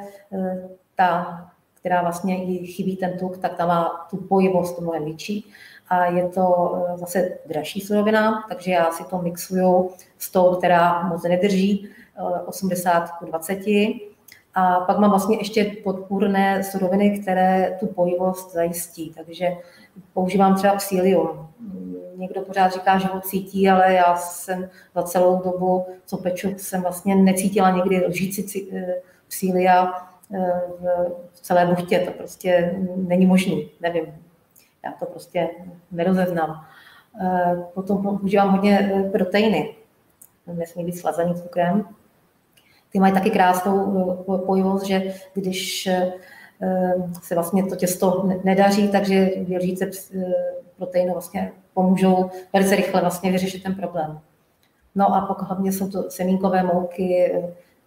ta 0.94 1.42
která 1.74 2.02
vlastně 2.02 2.44
i 2.44 2.66
chybí 2.66 2.96
ten 2.96 3.18
tuk, 3.18 3.38
tak 3.38 3.54
ta 3.54 3.66
má 3.66 4.06
tu 4.10 4.16
pojivost 4.16 4.80
mnohem 4.80 5.04
větší. 5.04 5.50
A 5.88 6.04
je 6.04 6.28
to 6.28 6.74
zase 6.94 7.38
dražší 7.46 7.80
surovina, 7.80 8.44
takže 8.48 8.70
já 8.70 8.90
si 8.90 9.04
to 9.04 9.18
mixuju 9.18 9.90
s 10.18 10.30
tou, 10.30 10.56
která 10.56 11.02
moc 11.02 11.22
nedrží, 11.22 11.88
80 12.46 13.10
k 13.10 13.24
20. 13.24 13.58
A 14.56 14.80
pak 14.80 14.98
mám 14.98 15.10
vlastně 15.10 15.38
ještě 15.38 15.64
podpůrné 15.84 16.64
suroviny, 16.64 17.18
které 17.18 17.76
tu 17.80 17.86
pojivost 17.86 18.52
zajistí. 18.52 19.12
Takže 19.16 19.48
používám 20.12 20.54
třeba 20.54 20.74
psílium. 20.74 21.48
Někdo 22.16 22.40
pořád 22.40 22.72
říká, 22.72 22.98
že 22.98 23.08
ho 23.08 23.20
cítí, 23.20 23.68
ale 23.68 23.94
já 23.94 24.16
jsem 24.16 24.68
za 24.94 25.02
celou 25.02 25.42
dobu, 25.42 25.86
co 26.06 26.16
peču, 26.16 26.54
jsem 26.56 26.82
vlastně 26.82 27.16
necítila 27.16 27.70
nikdy 27.70 28.06
lžíci 28.06 28.68
eh, 28.72 28.94
psília 29.28 29.92
v 31.32 31.40
celé 31.40 31.66
buchtě. 31.66 31.98
To 31.98 32.10
prostě 32.10 32.74
není 32.96 33.26
možný, 33.26 33.70
nevím. 33.80 34.04
Já 34.84 34.92
to 34.92 35.06
prostě 35.06 35.48
nerozeznám. 35.90 36.64
Eh, 37.20 37.56
potom 37.74 38.02
používám 38.02 38.50
hodně 38.50 38.92
eh, 38.94 39.10
proteiny. 39.10 39.74
Nesmí 40.46 40.84
být 40.84 40.98
slazený 40.98 41.34
cukrem. 41.34 41.88
Ty 42.92 42.98
mají 42.98 43.14
taky 43.14 43.30
krásnou 43.30 44.26
eh, 44.34 44.38
pojivost, 44.46 44.86
že 44.86 45.14
když 45.34 45.88
se 47.22 47.34
vlastně 47.34 47.66
to 47.66 47.76
těsto 47.76 48.28
nedaří, 48.44 48.88
takže 48.88 49.30
dvě 49.36 49.58
lžíce 49.58 49.90
proteinu 50.76 51.12
vlastně 51.12 51.52
pomůžou 51.74 52.30
velice 52.52 52.76
rychle 52.76 53.00
vlastně 53.00 53.32
vyřešit 53.32 53.62
ten 53.62 53.74
problém. 53.74 54.20
No 54.94 55.14
a 55.14 55.20
pokud 55.20 55.44
hlavně 55.44 55.72
jsou 55.72 55.90
to 55.90 56.10
semínkové 56.10 56.62
mouky, 56.62 57.34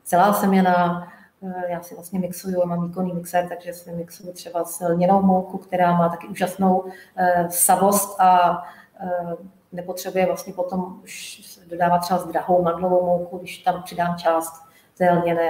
celá 0.03 0.33
semena, 0.33 1.07
Eh, 1.43 1.71
já 1.71 1.81
si 1.81 1.95
vlastně 1.95 2.19
mixuju, 2.19 2.65
mám 2.65 2.87
výkonný 2.87 3.13
mixer, 3.13 3.47
takže 3.47 3.73
si 3.73 3.91
mixuju 3.91 4.33
třeba 4.33 4.65
s 4.65 4.85
lněnou 4.85 5.21
mouku, 5.21 5.57
která 5.57 5.97
má 5.97 6.09
taky 6.09 6.27
úžasnou 6.27 6.85
eh, 7.15 7.47
savost 7.49 8.19
a 8.19 8.61
eh, 8.99 9.35
nepotřebuje 9.71 10.25
vlastně 10.25 10.53
potom 10.53 10.99
už 11.03 11.41
dodávat 11.69 11.99
třeba 11.99 12.23
drahou 12.23 12.63
mandlovou 12.63 13.05
mouku, 13.05 13.37
když 13.37 13.57
tam 13.57 13.83
přidám 13.83 14.17
část 14.17 14.68
té 14.99 15.11
lněné 15.11 15.49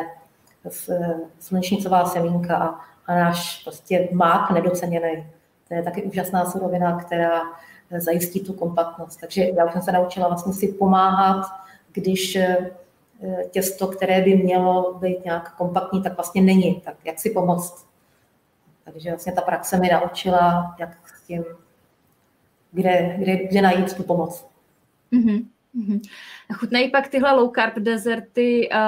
slunečnicová 1.39 2.05
semínka 2.05 2.57
a, 2.57 2.79
a 3.05 3.15
náš 3.15 3.63
prostě 3.63 4.09
mák 4.11 4.51
nedoceněný. 4.51 5.27
To 5.67 5.73
je 5.73 5.83
taky 5.83 6.03
úžasná 6.03 6.45
surovina, 6.45 6.99
která 6.99 7.41
zajistí 7.97 8.39
tu 8.39 8.53
kompaktnost. 8.53 9.19
Takže 9.19 9.45
já 9.57 9.65
už 9.65 9.73
jsem 9.73 9.81
se 9.81 9.91
naučila 9.91 10.27
vlastně 10.27 10.53
si 10.53 10.67
pomáhat, 10.67 11.45
když 11.91 12.37
Eh, 13.23 13.43
těsto, 13.51 13.87
které 13.87 14.21
by 14.21 14.35
mělo 14.35 14.93
být 14.93 15.25
nějak 15.25 15.55
kompaktní, 15.55 16.03
tak 16.03 16.15
vlastně 16.15 16.41
není. 16.41 16.81
Tak 16.81 16.95
jak 17.05 17.19
si 17.19 17.29
pomoct? 17.29 17.85
Takže 18.85 19.09
vlastně 19.09 19.33
ta 19.33 19.41
praxe 19.41 19.77
mi 19.77 19.87
naučila, 19.87 20.75
jak 20.79 21.09
s 21.15 21.27
tím, 21.27 21.43
kde, 22.71 23.15
kde, 23.17 23.35
kde 23.35 23.61
najít 23.61 23.93
tu 23.93 24.03
pomoc. 24.03 24.45
Mm-hmm. 25.11 25.45
Mm-hmm. 25.75 26.01
Chutnají 26.53 26.91
pak 26.91 27.07
tyhle 27.07 27.31
low 27.31 27.51
carb 27.55 27.75
dezerty 27.75 28.69
uh, 28.73 28.79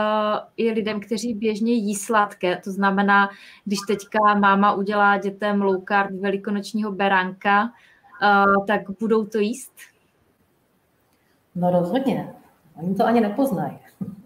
i 0.58 0.72
lidem, 0.72 1.00
kteří 1.00 1.34
běžně 1.34 1.74
jí 1.74 1.96
sladké. 1.96 2.58
To 2.58 2.72
znamená, 2.72 3.30
když 3.66 3.80
teďka 3.88 4.20
máma 4.40 4.74
udělá 4.74 5.18
dětem 5.18 5.62
low 5.62 5.84
carb 5.88 6.12
velikonočního 6.12 6.92
beránka, 6.92 7.64
uh, 7.64 8.66
tak 8.66 8.82
budou 9.00 9.26
to 9.26 9.38
jíst? 9.38 9.74
No 11.56 11.72
rozhodně. 11.72 12.34
Oni 12.76 12.96
to 12.96 13.06
ani 13.06 13.22
nepoznají. 13.22 13.80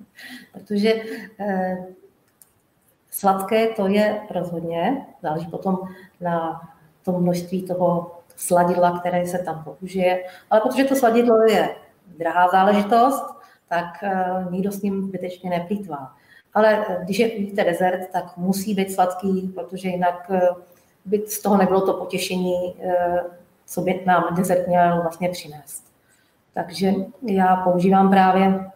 Protože 0.51 0.93
eh, 1.39 1.85
sladké 3.11 3.67
to 3.67 3.87
je 3.87 4.21
rozhodně, 4.29 5.05
záleží 5.21 5.47
potom 5.47 5.79
na 6.21 6.61
tom 7.03 7.21
množství 7.21 7.67
toho 7.67 8.11
sladidla, 8.35 8.99
které 8.99 9.27
se 9.27 9.37
tam 9.37 9.63
použije. 9.63 10.23
Ale 10.49 10.61
protože 10.61 10.83
to 10.83 10.95
sladidlo 10.95 11.41
je 11.49 11.75
drahá 12.17 12.47
záležitost, 12.47 13.25
tak 13.69 14.03
nikdo 14.49 14.71
s 14.71 14.81
ním 14.81 15.03
zbytečně 15.03 15.49
neplýtvá. 15.49 16.13
Ale 16.53 16.85
když 17.03 17.19
je 17.19 17.35
jíte 17.35 17.63
dezert, 17.63 18.09
tak 18.11 18.37
musí 18.37 18.73
být 18.73 18.91
sladký, 18.91 19.51
protože 19.55 19.89
jinak 19.89 20.31
by 21.05 21.23
z 21.27 21.41
toho 21.41 21.57
nebylo 21.57 21.81
to 21.81 21.93
potěšení, 21.93 22.75
co 23.65 23.81
by 23.81 24.03
nám 24.05 24.23
dezert 24.35 24.67
měl 24.67 25.01
vlastně 25.01 25.29
přinést. 25.29 25.83
Takže 26.53 26.93
já 27.21 27.55
používám 27.55 28.09
právě 28.09 28.71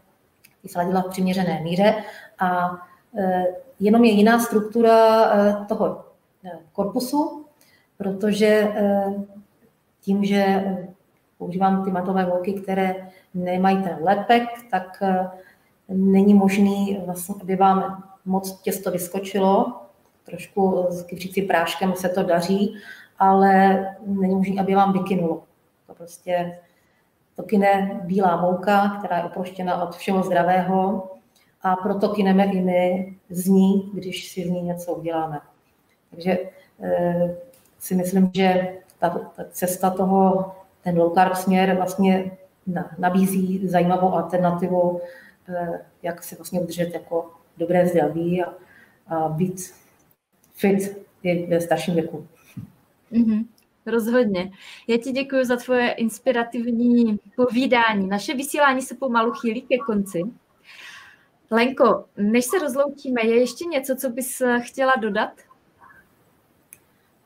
ty 0.61 0.69
sladidla 0.69 1.01
v 1.01 1.09
přiměřené 1.09 1.61
míře 1.63 1.95
a 2.39 2.77
jenom 3.79 4.03
je 4.03 4.11
jiná 4.11 4.39
struktura 4.39 5.27
toho 5.67 6.05
korpusu, 6.73 7.45
protože 7.97 8.73
tím, 10.01 10.25
že 10.25 10.63
používám 11.37 11.85
ty 11.85 11.91
matové 11.91 12.25
volky, 12.25 12.53
které 12.53 13.09
nemají 13.33 13.83
ten 13.83 13.97
lepek, 14.01 14.43
tak 14.71 15.03
není 15.89 16.33
možný, 16.33 17.01
vlastně, 17.05 17.35
aby 17.41 17.55
vám 17.55 18.03
moc 18.25 18.61
těsto 18.61 18.91
vyskočilo. 18.91 19.81
Trošku 20.25 20.85
s 20.89 21.03
kypřící 21.03 21.41
práškem 21.41 21.93
se 21.95 22.09
to 22.09 22.23
daří, 22.23 22.75
ale 23.19 23.85
není 24.05 24.35
možné, 24.35 24.61
aby 24.61 24.75
vám 24.75 24.93
vykynulo. 24.93 25.43
To 25.87 25.93
prostě 25.93 26.59
to 27.35 27.43
kyne 27.43 28.01
bílá 28.03 28.41
mouka, 28.41 28.95
která 28.99 29.17
je 29.17 29.23
oproštěna 29.23 29.83
od 29.83 29.95
všeho 29.95 30.23
zdravého 30.23 31.09
a 31.61 31.75
proto 31.75 32.09
kyneme 32.09 32.45
i 32.45 32.61
my 32.61 33.15
z 33.29 33.47
ní, 33.47 33.91
když 33.93 34.31
si 34.31 34.43
z 34.43 34.49
ní 34.49 34.61
něco 34.61 34.93
uděláme. 34.93 35.39
Takže 36.09 36.39
e, 36.81 37.35
si 37.79 37.95
myslím, 37.95 38.31
že 38.33 38.77
ta, 38.99 39.09
ta 39.09 39.43
cesta 39.51 39.89
toho, 39.89 40.51
ten 40.83 40.97
low 40.97 41.13
carb 41.13 41.35
směr 41.35 41.75
vlastně 41.75 42.31
nabízí 42.97 43.67
zajímavou 43.67 44.13
alternativu, 44.13 45.01
e, 45.49 45.85
jak 46.03 46.23
se 46.23 46.35
vlastně 46.35 46.59
udržet 46.59 46.93
jako 46.93 47.31
dobré 47.57 47.87
zdraví 47.87 48.43
a, 48.43 48.53
a 49.07 49.29
být 49.29 49.73
fit 50.53 50.97
i 51.23 51.45
ve 51.47 51.61
starším 51.61 51.93
věku. 51.93 52.27
Mm-hmm. 53.11 53.45
Rozhodně. 53.85 54.51
Já 54.87 54.97
ti 54.97 55.11
děkuji 55.11 55.45
za 55.45 55.55
tvoje 55.55 55.91
inspirativní 55.91 57.19
povídání. 57.35 58.07
Naše 58.07 58.33
vysílání 58.33 58.81
se 58.81 58.95
pomalu 58.95 59.31
chýlí 59.31 59.61
ke 59.61 59.77
konci. 59.77 60.23
Lenko, 61.51 62.05
než 62.17 62.45
se 62.45 62.59
rozloučíme, 62.59 63.21
je 63.21 63.39
ještě 63.39 63.65
něco, 63.65 63.95
co 63.95 64.09
bys 64.09 64.41
chtěla 64.59 64.93
dodat? 64.99 65.31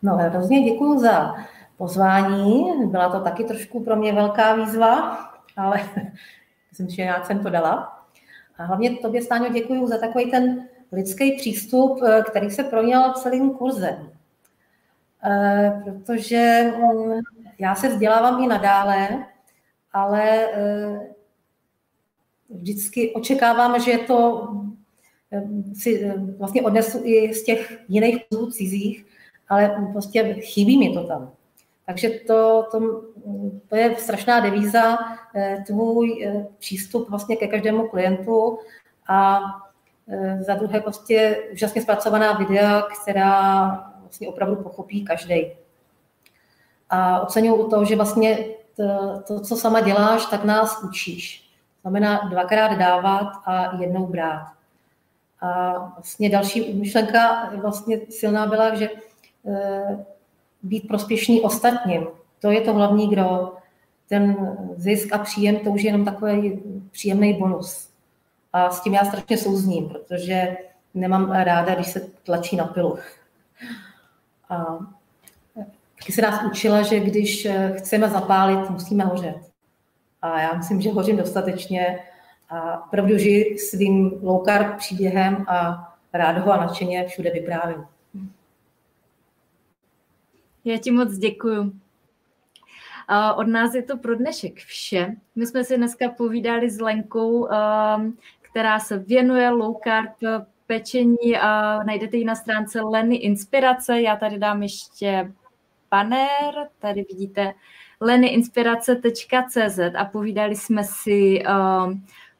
No, 0.01 0.17
hrozně 0.17 0.63
děkuji 0.71 0.99
za 0.99 1.35
pozvání. 1.77 2.71
Byla 2.85 3.09
to 3.09 3.19
taky 3.19 3.43
trošku 3.43 3.83
pro 3.83 3.95
mě 3.95 4.13
velká 4.13 4.55
výzva, 4.55 5.17
ale 5.57 5.89
myslím, 6.69 6.89
že 6.89 7.01
nějak 7.01 7.25
jsem 7.25 7.43
to 7.43 7.49
dala. 7.49 7.99
A 8.57 8.63
hlavně 8.63 8.97
tobě, 8.97 9.21
Stáňo, 9.21 9.49
děkuji 9.49 9.87
za 9.87 9.97
takový 9.97 10.31
ten 10.31 10.67
lidský 10.91 11.37
přístup, 11.37 11.99
který 12.29 12.49
se 12.49 12.63
proněl 12.63 13.13
celým 13.13 13.49
kurzem. 13.49 14.13
Eh, 15.25 15.81
protože 15.83 16.71
mm, 16.77 17.21
já 17.59 17.75
se 17.75 17.89
vzdělávám 17.89 18.43
i 18.43 18.47
nadále, 18.47 19.25
ale 19.93 20.47
eh, 20.53 20.99
vždycky 22.49 23.13
očekávám, 23.13 23.79
že 23.81 23.97
to 23.97 24.47
eh, 25.31 25.43
si 25.75 26.11
vlastně 26.37 26.61
odnesu 26.61 27.01
i 27.03 27.33
z 27.33 27.43
těch 27.43 27.79
jiných 27.87 28.25
kurzů 28.29 28.51
cizích, 28.51 29.05
ale 29.49 29.89
prostě 29.91 30.33
chybí 30.33 30.77
mi 30.77 30.93
to 30.93 31.07
tam. 31.07 31.31
Takže 31.85 32.09
to, 32.09 32.67
to, 32.71 33.01
to 33.67 33.75
je 33.75 33.95
strašná 33.95 34.39
devíza, 34.39 34.97
tvůj 35.67 36.27
přístup 36.59 37.09
vlastně 37.09 37.35
ke 37.35 37.47
každému 37.47 37.87
klientu 37.87 38.59
a 39.09 39.41
za 40.39 40.53
druhé 40.53 40.81
prostě 40.81 41.43
úžasně 41.53 41.81
zpracovaná 41.81 42.33
videa, 42.33 42.81
která 42.81 43.67
vlastně 44.01 44.27
opravdu 44.27 44.55
pochopí 44.55 45.05
každý. 45.05 45.51
A 46.89 47.19
oceňuju 47.19 47.69
to, 47.69 47.85
že 47.85 47.95
vlastně 47.95 48.37
to, 48.75 49.21
to, 49.27 49.39
co 49.39 49.55
sama 49.57 49.81
děláš, 49.81 50.25
tak 50.25 50.43
nás 50.43 50.83
učíš. 50.83 51.49
Znamená 51.81 52.27
dvakrát 52.29 52.77
dávat 52.77 53.31
a 53.45 53.75
jednou 53.81 54.07
brát. 54.07 54.47
A 55.41 55.73
vlastně 55.95 56.29
další 56.29 56.73
myšlenka 56.73 57.51
vlastně 57.61 57.99
silná 58.09 58.47
byla, 58.47 58.75
že 58.75 58.89
být 60.63 60.87
prospěšný 60.87 61.41
ostatním, 61.41 62.07
to 62.39 62.51
je 62.51 62.61
to 62.61 62.73
hlavní 62.73 63.09
kdo. 63.09 63.53
Ten 64.09 64.55
zisk 64.75 65.13
a 65.13 65.17
příjem, 65.17 65.59
to 65.59 65.69
už 65.69 65.83
je 65.83 65.87
jenom 65.87 66.05
takový 66.05 66.63
příjemný 66.91 67.33
bonus. 67.33 67.89
A 68.53 68.69
s 68.69 68.81
tím 68.81 68.93
já 68.93 69.05
strašně 69.05 69.37
souzním, 69.37 69.89
protože 69.89 70.57
nemám 70.93 71.31
ráda, 71.31 71.75
když 71.75 71.87
se 71.87 71.99
tlačí 72.23 72.55
na 72.55 72.65
pilu. 72.65 72.97
A 74.49 74.77
taky 75.99 76.11
se 76.11 76.21
nás 76.21 76.43
učila, 76.43 76.81
že 76.81 76.99
když 76.99 77.47
chceme 77.77 78.09
zapálit, 78.09 78.69
musíme 78.69 79.03
hořet. 79.03 79.37
A 80.21 80.41
já 80.41 80.53
myslím, 80.53 80.81
že 80.81 80.91
hořím 80.91 81.17
dostatečně 81.17 81.99
a 82.49 82.85
opravdu 82.85 83.17
žiji 83.17 83.59
svým 83.59 84.19
low 84.21 84.45
příběhem 84.77 85.45
a 85.47 85.89
rád 86.13 86.37
ho 86.37 86.51
a 86.51 86.57
nadšeně 86.57 87.07
všude 87.07 87.31
vyprávím. 87.31 87.85
Já 90.65 90.77
ti 90.77 90.91
moc 90.91 91.17
děkuju. 91.17 91.73
Od 93.35 93.47
nás 93.47 93.73
je 93.73 93.83
to 93.83 93.97
pro 93.97 94.15
dnešek 94.15 94.59
vše. 94.59 95.15
My 95.35 95.47
jsme 95.47 95.63
si 95.63 95.77
dneska 95.77 96.09
povídali 96.09 96.69
s 96.69 96.79
Lenkou, 96.79 97.47
ehm, 97.47 98.17
která 98.41 98.79
se 98.79 98.97
věnuje 98.97 99.49
low 99.49 99.75
carb 99.83 100.43
pečení 100.67 101.31
najdete 101.85 102.17
ji 102.17 102.25
na 102.25 102.35
stránce 102.35 102.81
Leny 102.81 103.15
Inspirace. 103.15 104.01
Já 104.01 104.15
tady 104.15 104.37
dám 104.37 104.63
ještě 104.63 105.33
banner, 105.91 106.69
tady 106.79 107.05
vidíte 107.09 107.53
lenyinspirace.cz 108.01 109.79
a 109.97 110.05
povídali 110.05 110.55
jsme 110.55 110.83
si 110.83 111.43
uh, 111.45 111.93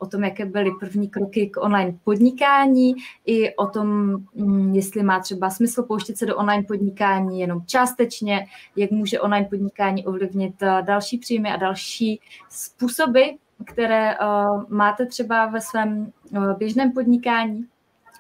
o 0.04 0.08
tom, 0.08 0.24
jaké 0.24 0.46
byly 0.46 0.72
první 0.80 1.10
kroky 1.10 1.50
k 1.50 1.58
online 1.58 1.98
podnikání, 2.04 2.96
i 3.26 3.56
o 3.56 3.68
tom, 3.68 4.18
um, 4.34 4.74
jestli 4.76 5.04
má 5.04 5.20
třeba 5.20 5.50
smysl 5.50 5.84
pouštět 5.84 6.18
se 6.18 6.26
do 6.26 6.38
online 6.38 6.64
podnikání 6.64 7.40
jenom 7.40 7.66
částečně, 7.66 8.46
jak 8.76 8.92
může 8.92 9.20
online 9.20 9.48
podnikání 9.50 10.06
ovlivnit 10.06 10.62
uh, 10.62 10.82
další 10.82 11.18
příjmy 11.18 11.50
a 11.50 11.58
další 11.58 12.20
způsoby, 12.50 13.24
které 13.66 14.18
uh, 14.18 14.64
máte 14.70 15.06
třeba 15.06 15.46
ve 15.46 15.62
svém 15.62 16.12
uh, 16.32 16.58
běžném 16.58 16.92
podnikání 16.92 17.66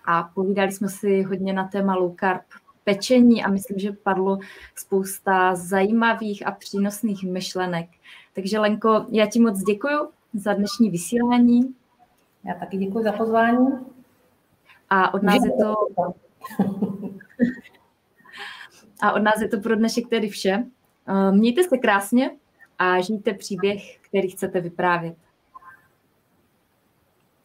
a 0.06 0.24
povídali 0.24 0.72
jsme 0.72 0.90
si 0.90 1.22
hodně 1.22 1.54
na 1.54 1.68
téma 1.68 1.96
low 1.96 2.16
carb 2.20 2.42
pečení 2.84 3.44
a 3.44 3.50
myslím, 3.50 3.80
že 3.80 3.92
padlo 3.92 4.40
spousta 4.76 5.56
zajímavých 5.56 6.48
a 6.48 6.52
přínosných 6.52 7.24
myšlenek. 7.24 7.90
Takže 8.34 8.60
Lenko, 8.60 9.06
já 9.10 9.26
ti 9.26 9.40
moc 9.40 9.64
děkuji 9.64 10.10
za 10.34 10.54
dnešní 10.54 10.90
vysílání. 10.90 11.76
Já 12.46 12.54
taky 12.54 12.78
děkuji 12.78 13.04
za 13.04 13.12
pozvání. 13.12 13.68
A 14.90 15.14
od 15.14 15.24
nás 15.24 15.44
je 15.46 15.52
to... 15.52 15.76
A 19.02 19.12
od 19.12 19.20
nás 19.20 19.42
je 19.42 19.48
to 19.48 19.60
pro 19.60 19.76
dnešek 19.76 20.08
tedy 20.10 20.30
vše. 20.30 20.66
Mějte 21.32 21.64
se 21.64 21.78
krásně 21.78 22.32
a 22.80 23.02
žijte 23.02 23.34
příběh, 23.34 24.00
který 24.02 24.30
chcete 24.30 24.62
vyprávět. 24.62 25.16